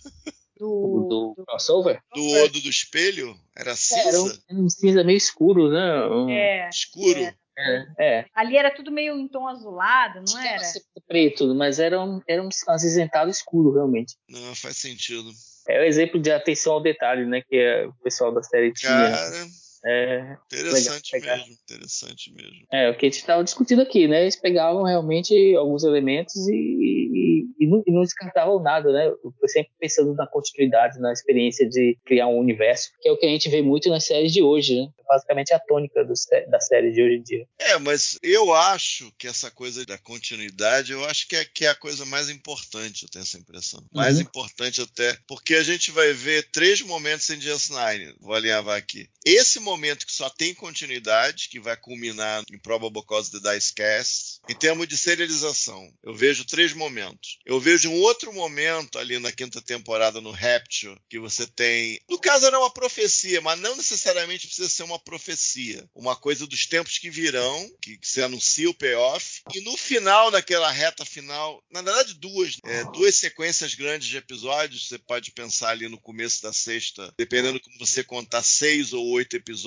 Do, 0.60 1.08
do, 1.08 1.34
do 1.38 1.46
crossover? 1.46 2.02
Do 2.14 2.22
Odo 2.44 2.60
do 2.62 2.70
espelho? 2.70 3.34
Era 3.56 3.76
cinza? 3.76 4.02
É, 4.02 4.08
era 4.10 4.22
um, 4.22 4.66
um, 4.66 4.70
cinza 4.70 5.04
meio 5.04 5.18
escuro, 5.18 5.70
né? 5.70 6.06
Um... 6.08 6.30
É, 6.30 6.70
escuro. 6.70 7.20
É. 7.20 7.34
É, 7.58 7.86
é. 8.00 8.26
Ali 8.34 8.56
era 8.56 8.74
tudo 8.74 8.92
meio 8.92 9.18
em 9.18 9.28
tom 9.28 9.48
azulado, 9.48 10.24
não 10.26 10.40
era? 10.40 10.62
Preto, 11.08 11.54
mas 11.56 11.78
era 11.80 12.02
um, 12.02 12.22
era 12.28 12.42
um 12.42 12.50
acinzentado 12.68 13.30
escuro, 13.30 13.74
realmente. 13.74 14.16
Não, 14.30 14.56
faz 14.56 14.78
sentido. 14.78 15.30
É 15.68 15.82
o 15.82 15.84
exemplo 15.84 16.20
de 16.20 16.32
atenção 16.32 16.74
ao 16.74 16.82
detalhe, 16.82 17.26
né? 17.26 17.42
Que 17.42 17.58
é 17.58 17.86
o 17.86 17.94
pessoal 18.02 18.34
da 18.34 18.42
série 18.42 18.72
tinha. 18.72 18.92
Cara, 18.92 19.48
é, 19.86 20.38
interessante 20.52 21.20
mesmo, 21.20 21.54
interessante 21.64 22.34
mesmo. 22.34 22.68
É, 22.72 22.90
o 22.90 22.98
que 22.98 23.06
a 23.06 23.10
gente 23.10 23.20
estava 23.20 23.44
discutindo 23.44 23.82
aqui, 23.82 24.08
né? 24.08 24.24
Eles 24.24 24.36
pegavam 24.36 24.84
realmente 24.84 25.56
alguns 25.56 25.84
elementos 25.84 26.36
e, 26.48 26.54
e, 26.54 27.46
e, 27.60 27.68
não, 27.68 27.84
e, 27.88 27.92
não, 27.92 28.02
descartavam 28.02 28.62
nada, 28.62 28.92
né? 28.92 29.08
Eu 29.08 29.48
sempre 29.48 29.72
pensando 29.80 30.14
na 30.16 30.28
continuidade, 30.28 31.00
na 31.00 31.14
experiência 31.14 31.68
de 31.68 31.98
criar 32.06 32.28
um 32.28 32.38
universo, 32.38 32.90
que 33.02 33.08
é 33.08 33.12
o 33.12 33.18
que 33.18 33.26
a 33.26 33.30
gente 33.30 33.50
vê 33.50 33.62
muito 33.62 33.90
nas 33.90 34.06
séries 34.06 34.34
de 34.34 34.42
hoje, 34.42 34.82
né? 34.82 34.88
Basicamente 35.08 35.54
a 35.54 35.60
tônica 35.60 36.04
do, 36.04 36.14
da 36.50 36.60
série 36.60 36.92
de 36.92 37.02
hoje 37.02 37.16
em 37.16 37.24
dia. 37.24 37.48
É, 37.58 37.78
mas 37.80 38.18
eu 38.22 38.54
acho 38.54 39.12
que 39.18 39.28
essa 39.28 39.50
coisa 39.50 39.86
da 39.86 39.98
continuidade, 39.98 40.92
eu 40.92 41.04
acho 41.06 41.28
que 41.28 41.36
é, 41.36 41.46
que 41.46 41.66
é 41.66 41.70
a 41.70 41.76
coisa 41.76 42.06
mais 42.06 42.30
importante, 42.30 43.04
eu 43.04 43.10
tenho 43.10 43.24
essa 43.24 43.38
impressão. 43.38 43.84
Mais 43.94 44.16
uhum. 44.16 44.22
importante 44.22 44.82
até, 44.82 45.18
porque 45.28 45.56
a 45.56 45.64
gente 45.64 45.90
vai 45.90 46.14
ver 46.14 46.48
três 46.52 46.82
momentos 46.82 47.30
em 47.30 47.40
DS9, 47.40 48.16
vou 48.20 48.36
alinhavar 48.36 48.78
aqui. 48.78 49.10
Esse 49.26 49.60
momento 49.70 50.06
que 50.06 50.14
só 50.14 50.30
tem 50.30 50.54
continuidade, 50.54 51.50
que 51.50 51.60
vai 51.60 51.78
culminar 51.78 52.44
em 52.52 52.58
Probable 52.58 53.06
Cause 53.06 53.32
the 53.32 53.40
Dice 53.40 53.74
Cast. 53.74 54.40
Em 54.50 54.56
termos 54.56 54.88
de 54.88 54.98
serialização, 54.98 55.92
eu 56.04 56.14
vejo 56.14 56.46
três 56.46 56.74
momentos. 56.74 57.38
Eu 57.46 57.60
vejo 57.60 57.90
um 57.90 58.02
outro 58.02 58.34
momento 58.34 58.98
ali 58.98 59.20
na 59.20 59.32
quinta 59.32 59.62
temporada 59.62 60.20
no 60.20 60.32
Rapture, 60.32 61.00
que 61.10 61.20
você 61.20 61.46
tem. 61.46 62.00
No 62.10 62.20
caso, 62.20 62.46
era 62.46 62.60
uma 62.60 62.72
profecia, 62.72 63.42
mas 63.42 63.60
não 63.60 63.76
necessariamente 63.76 64.48
precisa 64.48 64.70
ser 64.70 64.84
uma 64.84 65.00
profecia. 65.00 65.88
Uma 65.94 66.16
coisa 66.16 66.48
dos 66.48 66.66
tempos 66.66 66.98
que 66.98 67.10
virão, 67.10 67.70
que, 67.82 67.98
que 67.98 68.08
se 68.08 68.22
anuncia 68.22 68.70
o 68.70 68.74
payoff. 68.74 69.42
E 69.54 69.62
no 69.62 69.78
final, 69.78 70.32
naquela 70.32 70.72
reta 70.72 71.06
final, 71.06 71.64
na 71.72 71.82
verdade, 71.82 72.16
duas, 72.16 72.58
é, 72.66 72.84
duas 72.86 73.16
sequências 73.16 73.76
grandes 73.76 74.08
de 74.08 74.18
episódios. 74.18 74.88
Você 74.88 74.98
pode 74.98 75.32
pensar 75.32 75.70
ali 75.70 75.88
no 75.88 76.00
começo 76.00 76.42
da 76.42 76.52
sexta, 76.52 77.14
dependendo 77.18 77.60
como 77.60 77.78
você 77.78 78.04
contar 78.04 78.42
seis 78.44 78.94
ou 78.94 79.06
oito 79.10 79.36
episódios. 79.36 79.59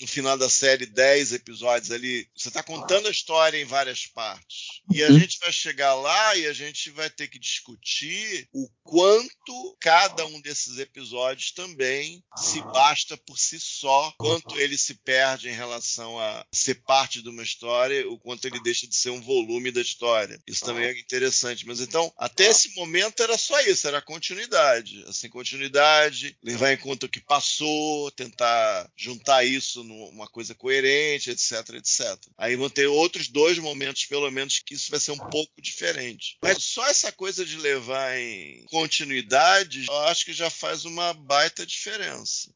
No 0.00 0.06
final 0.06 0.36
da 0.36 0.48
série, 0.48 0.86
dez 0.86 1.32
episódios 1.32 1.90
ali. 1.90 2.28
Você 2.36 2.48
está 2.48 2.62
contando 2.62 3.08
a 3.08 3.10
história 3.10 3.60
em 3.60 3.64
várias 3.64 4.06
partes. 4.06 4.80
E 4.92 5.02
a 5.02 5.08
uhum. 5.08 5.18
gente 5.18 5.38
vai 5.38 5.52
chegar 5.52 5.94
lá 5.94 6.36
e 6.36 6.46
a 6.46 6.52
gente 6.52 6.90
vai 6.90 7.08
ter 7.10 7.28
que 7.28 7.38
discutir 7.38 8.48
o 8.52 8.68
quanto 8.82 9.76
cada 9.80 10.26
um 10.26 10.40
desses 10.40 10.78
episódios 10.78 11.52
também 11.52 12.22
se 12.36 12.60
basta 12.60 13.16
por 13.16 13.38
si 13.38 13.58
só, 13.60 14.12
quanto 14.18 14.58
ele 14.58 14.76
se 14.76 14.94
perde 14.94 15.48
em 15.48 15.54
relação 15.54 16.18
a 16.18 16.44
ser 16.52 16.82
parte 16.82 17.22
de 17.22 17.28
uma 17.28 17.42
história, 17.42 18.08
o 18.08 18.18
quanto 18.18 18.46
ele 18.46 18.60
deixa 18.62 18.86
de 18.86 18.94
ser 18.94 19.10
um 19.10 19.20
volume 19.20 19.70
da 19.70 19.80
história. 19.80 20.40
Isso 20.46 20.64
também 20.64 20.86
é 20.86 20.98
interessante. 20.98 21.66
Mas 21.66 21.80
então, 21.80 22.12
até 22.16 22.46
esse 22.46 22.74
momento 22.74 23.22
era 23.22 23.38
só 23.38 23.60
isso, 23.60 23.86
era 23.86 24.02
continuidade. 24.02 25.04
Assim, 25.06 25.28
continuidade, 25.28 26.36
levar 26.42 26.72
em 26.72 26.76
conta 26.76 27.06
o 27.06 27.08
que 27.08 27.20
passou, 27.20 28.10
tentar 28.12 28.90
juntar 29.04 29.44
isso 29.44 29.84
numa 29.84 30.26
coisa 30.26 30.54
coerente, 30.54 31.30
etc, 31.30 31.74
etc. 31.74 32.18
Aí 32.38 32.56
vão 32.56 32.70
ter 32.70 32.86
outros 32.86 33.28
dois 33.28 33.58
momentos, 33.58 34.06
pelo 34.06 34.30
menos, 34.30 34.60
que 34.60 34.74
isso 34.74 34.90
vai 34.90 34.98
ser 34.98 35.12
um 35.12 35.18
pouco 35.18 35.60
diferente. 35.60 36.38
Mas 36.42 36.62
só 36.62 36.86
essa 36.86 37.12
coisa 37.12 37.44
de 37.44 37.56
levar 37.58 38.16
em 38.18 38.64
continuidade, 38.70 39.84
eu 39.88 39.98
acho 40.04 40.24
que 40.24 40.32
já 40.32 40.48
faz 40.48 40.84
uma 40.84 41.12
baita 41.12 41.66
diferença. 41.66 42.50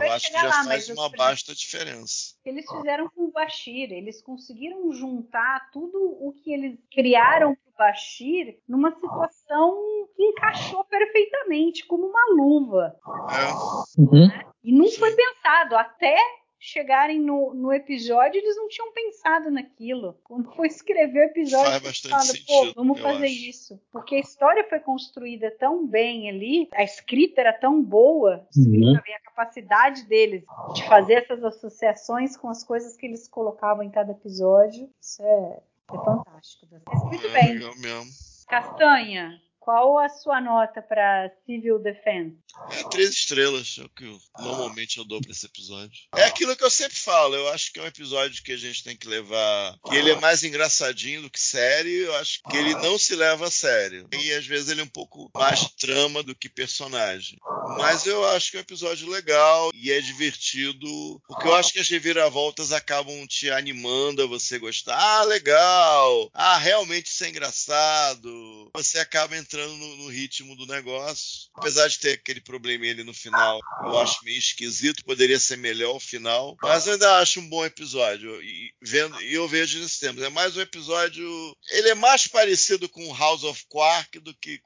eu 0.00 0.12
acho 0.12 0.26
que 0.26 0.32
já 0.32 0.44
lá, 0.44 0.64
faz 0.64 0.88
uma 0.88 1.08
baita 1.10 1.54
diferença. 1.54 2.34
Eles 2.44 2.64
fizeram 2.70 3.08
com 3.10 3.24
o 3.24 3.32
Bashir, 3.32 3.92
eles 3.92 4.22
conseguiram 4.22 4.92
juntar 4.92 5.70
tudo 5.70 5.98
o 5.98 6.32
que 6.32 6.52
eles 6.52 6.78
criaram 6.90 7.56
Bashir 7.76 8.58
numa 8.68 8.90
situação 8.92 10.08
que 10.14 10.22
encaixou 10.22 10.84
perfeitamente, 10.84 11.86
como 11.86 12.06
uma 12.06 12.34
luva. 12.34 12.96
É. 13.30 14.00
Uhum. 14.00 14.28
Né? 14.28 14.44
E 14.62 14.72
não 14.72 14.90
foi 14.90 15.14
pensado 15.14 15.76
até 15.76 16.16
chegarem 16.64 17.20
no, 17.20 17.52
no 17.52 17.70
episódio, 17.70 18.38
eles 18.38 18.56
não 18.56 18.68
tinham 18.68 18.90
pensado 18.90 19.50
naquilo. 19.50 20.18
Quando 20.24 20.50
foi 20.54 20.66
escrever 20.66 21.20
o 21.20 21.30
episódio, 21.30 21.70
Faz 21.70 21.82
bastante 21.82 22.26
sentido, 22.26 22.46
pô, 22.46 22.72
vamos 22.74 23.00
fazer 23.00 23.26
acho. 23.26 23.50
isso. 23.50 23.80
Porque 23.92 24.14
a 24.14 24.20
história 24.20 24.64
foi 24.66 24.80
construída 24.80 25.50
tão 25.50 25.86
bem 25.86 26.30
ali, 26.30 26.66
a 26.72 26.82
escrita 26.82 27.42
era 27.42 27.52
tão 27.52 27.82
boa, 27.82 28.48
uhum. 28.56 28.96
a 28.96 29.30
capacidade 29.30 30.04
deles 30.04 30.42
de 30.74 30.86
fazer 30.88 31.14
essas 31.14 31.44
associações 31.44 32.34
com 32.34 32.48
as 32.48 32.64
coisas 32.64 32.96
que 32.96 33.04
eles 33.04 33.28
colocavam 33.28 33.82
em 33.82 33.90
cada 33.90 34.12
episódio. 34.12 34.88
Isso 34.98 35.22
é, 35.22 35.62
é 35.92 36.04
fantástico. 36.04 36.66
Muito 37.04 37.26
é, 37.26 37.32
bem. 37.32 37.54
Legal 37.54 37.76
mesmo. 37.76 38.10
Castanha, 38.48 39.40
Qual 39.64 39.98
a 39.98 40.10
sua 40.10 40.42
nota 40.42 40.82
para 40.82 41.32
Civil 41.46 41.78
Defense? 41.78 42.36
É 42.70 42.86
três 42.90 43.08
estrelas, 43.08 43.76
é 43.80 43.84
o 43.84 43.88
que 43.88 44.04
eu, 44.04 44.18
normalmente 44.38 44.98
eu 44.98 45.06
dou 45.06 45.22
para 45.22 45.32
esse 45.32 45.46
episódio. 45.46 46.02
É 46.14 46.24
aquilo 46.24 46.54
que 46.54 46.62
eu 46.62 46.70
sempre 46.70 46.98
falo, 46.98 47.34
eu 47.34 47.48
acho 47.48 47.72
que 47.72 47.80
é 47.80 47.82
um 47.82 47.86
episódio 47.86 48.42
que 48.42 48.52
a 48.52 48.58
gente 48.58 48.84
tem 48.84 48.94
que 48.94 49.08
levar. 49.08 49.78
que 49.86 49.96
ele 49.96 50.10
é 50.10 50.20
mais 50.20 50.44
engraçadinho 50.44 51.22
do 51.22 51.30
que 51.30 51.40
sério, 51.40 51.90
eu 51.90 52.14
acho 52.16 52.42
que 52.42 52.56
ele 52.58 52.74
não 52.74 52.98
se 52.98 53.16
leva 53.16 53.46
a 53.46 53.50
sério. 53.50 54.06
E 54.12 54.32
às 54.32 54.46
vezes 54.46 54.68
ele 54.68 54.82
é 54.82 54.84
um 54.84 54.88
pouco 54.88 55.30
mais 55.34 55.66
trama 55.80 56.22
do 56.22 56.34
que 56.34 56.50
personagem. 56.50 57.38
Mas 57.78 58.04
eu 58.04 58.22
acho 58.26 58.50
que 58.50 58.58
é 58.58 58.60
um 58.60 58.64
episódio 58.64 59.08
legal 59.08 59.70
e 59.74 59.90
é 59.90 60.00
divertido, 60.02 60.86
porque 61.26 61.48
eu 61.48 61.54
acho 61.54 61.72
que 61.72 61.80
as 61.80 61.88
reviravoltas 61.88 62.70
acabam 62.70 63.26
te 63.26 63.50
animando 63.50 64.22
a 64.22 64.26
você 64.26 64.58
gostar. 64.58 64.94
Ah, 64.94 65.24
legal! 65.24 66.30
Ah, 66.34 66.58
realmente 66.58 67.06
isso 67.06 67.24
é 67.24 67.30
engraçado. 67.30 68.70
Você 68.74 68.98
acaba 68.98 69.34
entrando 69.34 69.53
no, 69.56 69.96
no 69.96 70.08
ritmo 70.08 70.56
do 70.56 70.66
negócio. 70.66 71.48
Apesar 71.54 71.88
de 71.88 71.98
ter 71.98 72.12
aquele 72.12 72.40
probleminha 72.40 72.92
ali 72.92 73.04
no 73.04 73.14
final, 73.14 73.60
eu 73.84 73.98
acho 73.98 74.24
meio 74.24 74.38
esquisito, 74.38 75.04
poderia 75.04 75.38
ser 75.38 75.56
melhor 75.56 75.96
o 75.96 76.00
final. 76.00 76.56
Mas 76.62 76.86
eu 76.86 76.94
ainda 76.94 77.18
acho 77.18 77.40
um 77.40 77.48
bom 77.48 77.64
episódio. 77.64 78.40
E, 78.42 78.72
vendo, 78.82 79.20
e 79.22 79.34
eu 79.34 79.46
vejo 79.48 79.80
nesse 79.80 80.00
tempo. 80.00 80.22
É 80.22 80.28
mais 80.28 80.56
um 80.56 80.60
episódio. 80.60 81.24
Ele 81.70 81.90
é 81.90 81.94
mais 81.94 82.26
parecido 82.26 82.88
com 82.88 83.14
House 83.14 83.44
of 83.44 83.64
Quark 83.68 84.18
do 84.20 84.34
que 84.34 84.60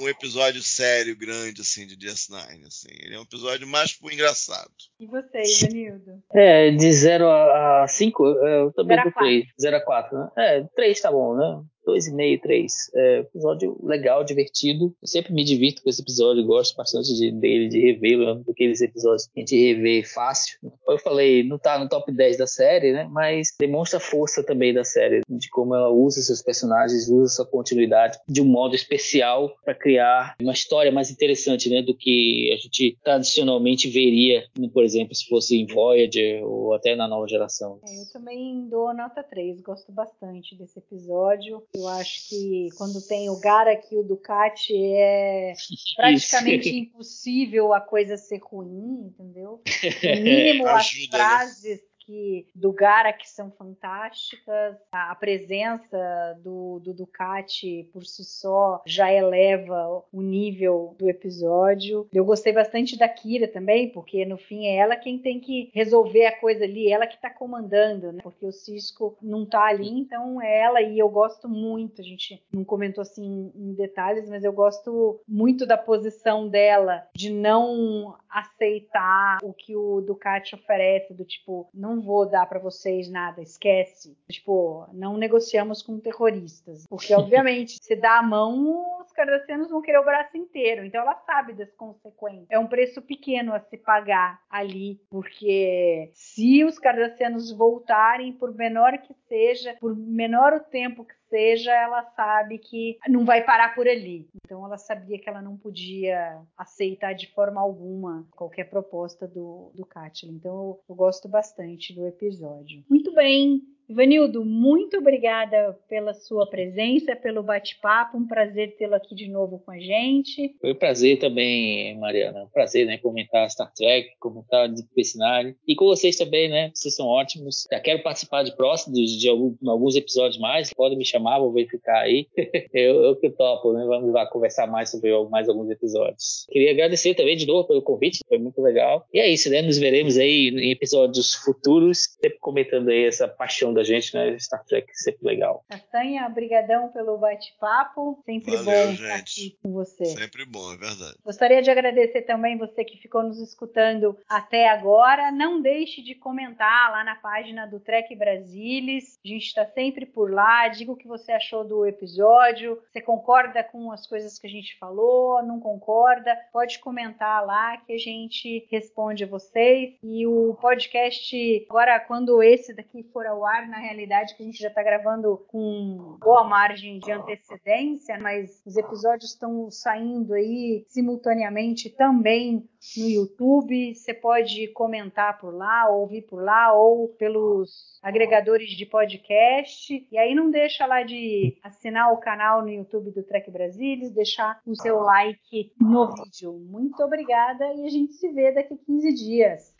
um 0.00 0.08
episódio 0.08 0.62
sério, 0.62 1.16
grande, 1.16 1.60
assim, 1.60 1.86
de 1.86 1.96
DS9. 1.96 2.66
Assim. 2.66 2.88
Ele 2.90 3.14
é 3.14 3.18
um 3.18 3.24
episódio 3.24 3.66
mais 3.66 3.92
pro 3.92 4.12
engraçado. 4.12 4.70
E 4.98 5.06
você, 5.06 5.42
Ivanildo? 5.42 6.22
É, 6.32 6.70
de 6.70 6.92
0 6.92 7.30
a 7.30 7.86
5, 7.88 8.24
eu 8.24 8.72
também 8.72 9.02
dou 9.02 9.12
3. 9.12 9.46
0 9.60 9.76
a 9.76 9.80
4, 9.80 10.18
né? 10.18 10.28
É, 10.36 10.62
3 10.74 11.00
tá 11.00 11.10
bom, 11.10 11.36
né? 11.36 11.64
Dois 11.86 12.08
e 12.08 12.12
meio, 12.12 12.40
três. 12.40 12.90
É, 12.94 13.20
episódio 13.20 13.78
legal, 13.82 14.24
divertido. 14.24 14.92
Eu 15.00 15.08
sempre 15.08 15.32
me 15.32 15.44
divirto 15.44 15.82
com 15.82 15.88
esse 15.88 16.02
episódio, 16.02 16.44
gosto 16.44 16.76
bastante 16.76 17.14
de, 17.14 17.30
dele, 17.30 17.68
de 17.68 17.80
revê-lo, 17.80 18.42
daqueles 18.44 18.80
episódios 18.80 19.28
que 19.28 19.38
a 19.38 19.40
gente 19.40 19.56
revê 19.56 20.02
fácil. 20.02 20.58
Eu 20.88 20.98
falei, 20.98 21.44
não 21.44 21.58
tá 21.58 21.78
no 21.78 21.88
top 21.88 22.12
10 22.12 22.38
da 22.38 22.46
série, 22.46 22.92
né? 22.92 23.08
Mas 23.10 23.54
demonstra 23.58 23.98
a 23.98 24.00
força 24.00 24.42
também 24.42 24.74
da 24.74 24.82
série, 24.82 25.20
de 25.28 25.48
como 25.48 25.74
ela 25.74 25.88
usa 25.88 26.20
seus 26.20 26.42
personagens, 26.42 27.08
usa 27.08 27.36
sua 27.36 27.46
continuidade 27.46 28.18
de 28.28 28.42
um 28.42 28.46
modo 28.46 28.74
especial 28.74 29.54
para 29.64 29.74
criar 29.74 30.34
uma 30.40 30.52
história 30.52 30.90
mais 30.90 31.10
interessante, 31.10 31.70
né? 31.70 31.82
Do 31.82 31.96
que 31.96 32.50
a 32.52 32.56
gente 32.56 32.98
tradicionalmente 33.04 33.88
veria, 33.88 34.44
por 34.72 34.82
exemplo, 34.82 35.14
se 35.14 35.28
fosse 35.28 35.56
em 35.56 35.66
Voyager 35.66 36.44
ou 36.44 36.74
até 36.74 36.96
na 36.96 37.06
nova 37.06 37.28
geração. 37.28 37.78
É, 37.86 38.00
eu 38.00 38.12
também 38.12 38.68
dou 38.68 38.92
nota 38.92 39.22
3, 39.22 39.60
gosto 39.60 39.92
bastante 39.92 40.56
desse 40.56 40.80
episódio. 40.80 41.62
Eu 41.76 41.86
acho 41.88 42.28
que 42.28 42.68
quando 42.76 43.06
tem 43.06 43.28
o 43.28 43.38
Garak 43.38 43.94
e 43.94 43.98
o 43.98 44.02
Ducati 44.02 44.74
é 44.74 45.52
praticamente 45.94 46.70
Isso. 46.70 46.78
impossível 46.78 47.74
a 47.74 47.80
coisa 47.82 48.16
ser 48.16 48.40
ruim, 48.42 49.08
entendeu? 49.08 49.60
No 50.02 50.22
mínimo 50.22 50.66
as 50.68 50.92
né? 50.94 51.78
Que 52.06 52.46
do 52.54 52.72
Gara 52.72 53.12
que 53.12 53.28
são 53.28 53.50
fantásticas. 53.50 54.76
A, 54.92 55.14
presença 55.16 56.38
do, 56.42 56.78
do 56.78 56.94
Ducati 56.94 57.88
por 57.92 58.04
si 58.04 58.24
só 58.24 58.80
já 58.86 59.12
eleva 59.12 60.04
o 60.12 60.22
nível 60.22 60.94
do 60.98 61.08
episódio. 61.08 62.08
Eu 62.12 62.24
gostei 62.24 62.52
bastante 62.52 62.96
da 62.96 63.08
Kira 63.08 63.48
também, 63.48 63.90
porque 63.90 64.24
no 64.24 64.38
fim 64.38 64.66
é 64.66 64.76
ela 64.76 64.96
quem 64.96 65.18
tem 65.18 65.40
que 65.40 65.70
resolver 65.74 66.26
a 66.26 66.38
coisa 66.38 66.64
ali, 66.64 66.90
ela 66.90 67.06
que 67.06 67.20
tá 67.20 67.28
comandando, 67.30 68.12
né? 68.12 68.20
Porque 68.22 68.46
o 68.46 68.52
Cisco 68.52 69.16
não 69.20 69.44
tá 69.44 69.64
ali, 69.64 69.88
então 69.88 70.40
é 70.40 70.60
ela 70.60 70.80
e 70.80 70.98
eu 70.98 71.08
gosto 71.08 71.48
muito. 71.48 72.00
A 72.00 72.04
gente 72.04 72.42
não 72.52 72.64
comentou 72.64 73.02
assim 73.02 73.50
em 73.54 73.74
detalhes, 73.74 74.28
mas 74.28 74.44
eu 74.44 74.52
gosto 74.52 75.20
muito 75.26 75.66
da 75.66 75.76
posição 75.76 76.48
dela 76.48 77.06
de 77.14 77.30
não 77.30 78.16
aceitar 78.28 79.38
o 79.42 79.52
que 79.52 79.74
o 79.74 80.00
Ducati 80.00 80.54
oferece, 80.54 81.14
do 81.14 81.24
tipo, 81.24 81.68
não 81.72 81.95
não 81.96 82.02
vou 82.02 82.26
dar 82.26 82.46
para 82.46 82.58
vocês 82.58 83.08
nada, 83.08 83.42
esquece. 83.42 84.16
Tipo, 84.30 84.86
não 84.92 85.16
negociamos 85.16 85.82
com 85.82 85.98
terroristas. 85.98 86.86
Porque, 86.88 87.14
obviamente, 87.14 87.78
se 87.82 87.96
dá 87.96 88.18
a 88.18 88.22
mão, 88.22 88.95
cardassianos 89.16 89.70
vão 89.70 89.82
querer 89.82 89.98
o 89.98 90.04
braço 90.04 90.36
inteiro. 90.36 90.84
Então, 90.84 91.00
ela 91.00 91.16
sabe 91.26 91.54
das 91.54 91.72
consequências. 91.72 92.46
É 92.50 92.58
um 92.58 92.66
preço 92.66 93.02
pequeno 93.02 93.54
a 93.54 93.60
se 93.60 93.76
pagar 93.78 94.40
ali, 94.48 95.00
porque 95.10 96.10
se 96.14 96.62
os 96.64 96.78
cardassianos 96.78 97.50
voltarem, 97.50 98.32
por 98.32 98.54
menor 98.54 98.98
que 98.98 99.14
seja, 99.26 99.74
por 99.80 99.96
menor 99.96 100.52
o 100.52 100.60
tempo 100.60 101.04
que 101.04 101.14
seja, 101.28 101.72
ela 101.72 102.02
sabe 102.14 102.58
que 102.58 102.98
não 103.08 103.24
vai 103.24 103.42
parar 103.42 103.74
por 103.74 103.88
ali. 103.88 104.28
Então 104.44 104.64
ela 104.64 104.78
sabia 104.78 105.18
que 105.18 105.28
ela 105.28 105.42
não 105.42 105.56
podia 105.56 106.40
aceitar 106.56 107.14
de 107.14 107.32
forma 107.32 107.60
alguma 107.60 108.26
qualquer 108.32 108.64
proposta 108.64 109.26
do, 109.26 109.72
do 109.74 109.84
Catlin. 109.84 110.32
Então 110.32 110.52
eu, 110.54 110.80
eu 110.88 110.94
gosto 110.94 111.28
bastante 111.28 111.94
do 111.94 112.06
episódio. 112.06 112.84
Muito 112.88 113.12
bem, 113.12 113.62
Ivanildo, 113.88 114.44
muito 114.44 114.98
obrigada 114.98 115.78
pela 115.88 116.12
sua 116.12 116.44
presença, 116.48 117.14
pelo 117.14 117.42
bate-papo. 117.42 118.18
Um 118.18 118.26
prazer 118.26 118.76
tê-lo 118.76 118.94
aqui 118.94 119.14
de 119.14 119.28
novo 119.28 119.60
com 119.64 119.70
a 119.70 119.78
gente. 119.78 120.56
Foi 120.60 120.72
um 120.72 120.76
prazer 120.76 121.20
também, 121.20 121.96
Mariana. 121.96 122.42
Um 122.42 122.48
prazer, 122.48 122.84
né? 122.84 122.98
Comentar 122.98 123.48
Star 123.48 123.72
Trek, 123.72 124.10
comentar 124.18 124.68
de 124.68 125.04
cenário. 125.04 125.54
E 125.68 125.76
com 125.76 125.84
vocês 125.86 126.16
também, 126.16 126.48
né? 126.48 126.72
Vocês 126.74 126.96
são 126.96 127.06
ótimos. 127.06 127.64
Já 127.70 127.78
quero 127.78 128.02
participar 128.02 128.42
de 128.42 128.56
próximos, 128.56 128.98
de, 128.98 129.28
alguns 129.28 129.94
episódios 129.94 130.40
mais. 130.40 130.72
Podem 130.74 130.98
me 130.98 131.04
chamar, 131.04 131.38
vou 131.38 131.52
verificar 131.52 132.00
aí. 132.00 132.26
eu, 132.74 133.04
eu 133.04 133.16
que 133.16 133.30
topo, 133.30 133.72
né? 133.72 133.84
Vamos 133.86 134.12
lá 134.12 134.26
conversar 134.26 134.66
mais 134.66 134.90
sobre 134.90 135.12
mais 135.30 135.48
alguns 135.48 135.70
episódios. 135.70 136.44
Queria 136.50 136.72
agradecer 136.72 137.14
também 137.14 137.36
de 137.36 137.46
novo 137.46 137.68
pelo 137.68 137.82
convite, 137.82 138.18
foi 138.26 138.38
muito 138.38 138.60
legal. 138.60 139.06
E 139.14 139.20
é 139.20 139.28
isso, 139.28 139.48
né? 139.48 139.62
Nos 139.62 139.78
veremos 139.78 140.18
aí 140.18 140.48
em 140.48 140.72
episódios 140.72 141.34
futuros, 141.34 142.16
sempre 142.20 142.38
comentando 142.40 142.88
aí 142.88 143.04
essa 143.04 143.28
paixão 143.28 143.75
da 143.76 143.84
gente, 143.84 144.14
né? 144.14 144.38
Star 144.38 144.64
Trek 144.64 144.86
sempre 144.94 145.26
legal. 145.26 145.64
Castanha, 145.68 146.28
brigadão 146.28 146.88
pelo 146.88 147.18
bate-papo. 147.18 148.22
Sempre 148.24 148.56
Valeu, 148.56 148.64
bom 148.64 148.92
gente. 148.92 149.02
estar 149.02 149.16
aqui 149.16 149.58
com 149.62 149.72
você. 149.72 150.06
Sempre 150.06 150.44
bom, 150.44 150.72
é 150.72 150.76
verdade. 150.76 151.16
Gostaria 151.24 151.62
de 151.62 151.70
agradecer 151.70 152.22
também 152.22 152.56
você 152.56 152.84
que 152.84 152.98
ficou 152.98 153.22
nos 153.22 153.38
escutando 153.40 154.16
até 154.28 154.68
agora. 154.68 155.30
Não 155.30 155.60
deixe 155.60 156.02
de 156.02 156.14
comentar 156.14 156.90
lá 156.90 157.04
na 157.04 157.16
página 157.16 157.66
do 157.66 157.78
Trek 157.78 158.14
Brasilis. 158.16 159.18
A 159.24 159.28
gente 159.28 159.46
está 159.46 159.66
sempre 159.66 160.06
por 160.06 160.32
lá. 160.32 160.68
Diga 160.68 160.92
o 160.92 160.96
que 160.96 161.06
você 161.06 161.32
achou 161.32 161.64
do 161.64 161.86
episódio. 161.86 162.80
Você 162.90 163.00
concorda 163.00 163.62
com 163.62 163.92
as 163.92 164.06
coisas 164.06 164.38
que 164.38 164.46
a 164.46 164.50
gente 164.50 164.78
falou? 164.78 165.42
Não 165.42 165.60
concorda? 165.60 166.36
Pode 166.52 166.78
comentar 166.78 167.44
lá 167.44 167.76
que 167.78 167.92
a 167.92 167.98
gente 167.98 168.66
responde 168.70 169.24
a 169.24 169.26
vocês. 169.26 169.94
E 170.02 170.26
o 170.26 170.54
podcast, 170.60 171.66
agora, 171.68 172.00
quando 172.00 172.42
esse 172.42 172.74
daqui 172.74 173.02
for 173.12 173.26
ao 173.26 173.44
ar, 173.44 173.65
na 173.68 173.78
realidade, 173.78 174.34
que 174.34 174.42
a 174.42 174.46
gente 174.46 174.58
já 174.58 174.68
está 174.68 174.82
gravando 174.82 175.44
com 175.48 176.16
boa 176.20 176.44
margem 176.44 176.98
de 176.98 177.12
antecedência, 177.12 178.18
mas 178.18 178.62
os 178.66 178.76
episódios 178.76 179.32
estão 179.32 179.70
saindo 179.70 180.34
aí 180.34 180.84
simultaneamente 180.88 181.90
também 181.90 182.68
no 182.96 183.08
YouTube. 183.08 183.94
Você 183.94 184.14
pode 184.14 184.68
comentar 184.68 185.38
por 185.38 185.54
lá, 185.54 185.88
ouvir 185.88 186.22
por 186.22 186.42
lá, 186.42 186.72
ou 186.72 187.08
pelos 187.08 187.98
agregadores 188.02 188.70
de 188.70 188.86
podcast. 188.86 190.06
E 190.10 190.18
aí 190.18 190.34
não 190.34 190.50
deixa 190.50 190.86
lá 190.86 191.02
de 191.02 191.58
assinar 191.62 192.12
o 192.12 192.18
canal 192.18 192.62
no 192.62 192.68
YouTube 192.68 193.10
do 193.10 193.22
Trek 193.22 193.50
Brasilis, 193.50 194.12
deixar 194.12 194.60
o 194.66 194.74
seu 194.74 195.00
like 195.00 195.72
no 195.80 196.14
vídeo. 196.14 196.52
Muito 196.52 197.02
obrigada 197.02 197.64
e 197.74 197.84
a 197.84 197.88
gente 197.88 198.12
se 198.14 198.30
vê 198.32 198.52
daqui 198.52 198.74
a 198.74 198.76
15 198.76 199.14
dias. 199.14 199.75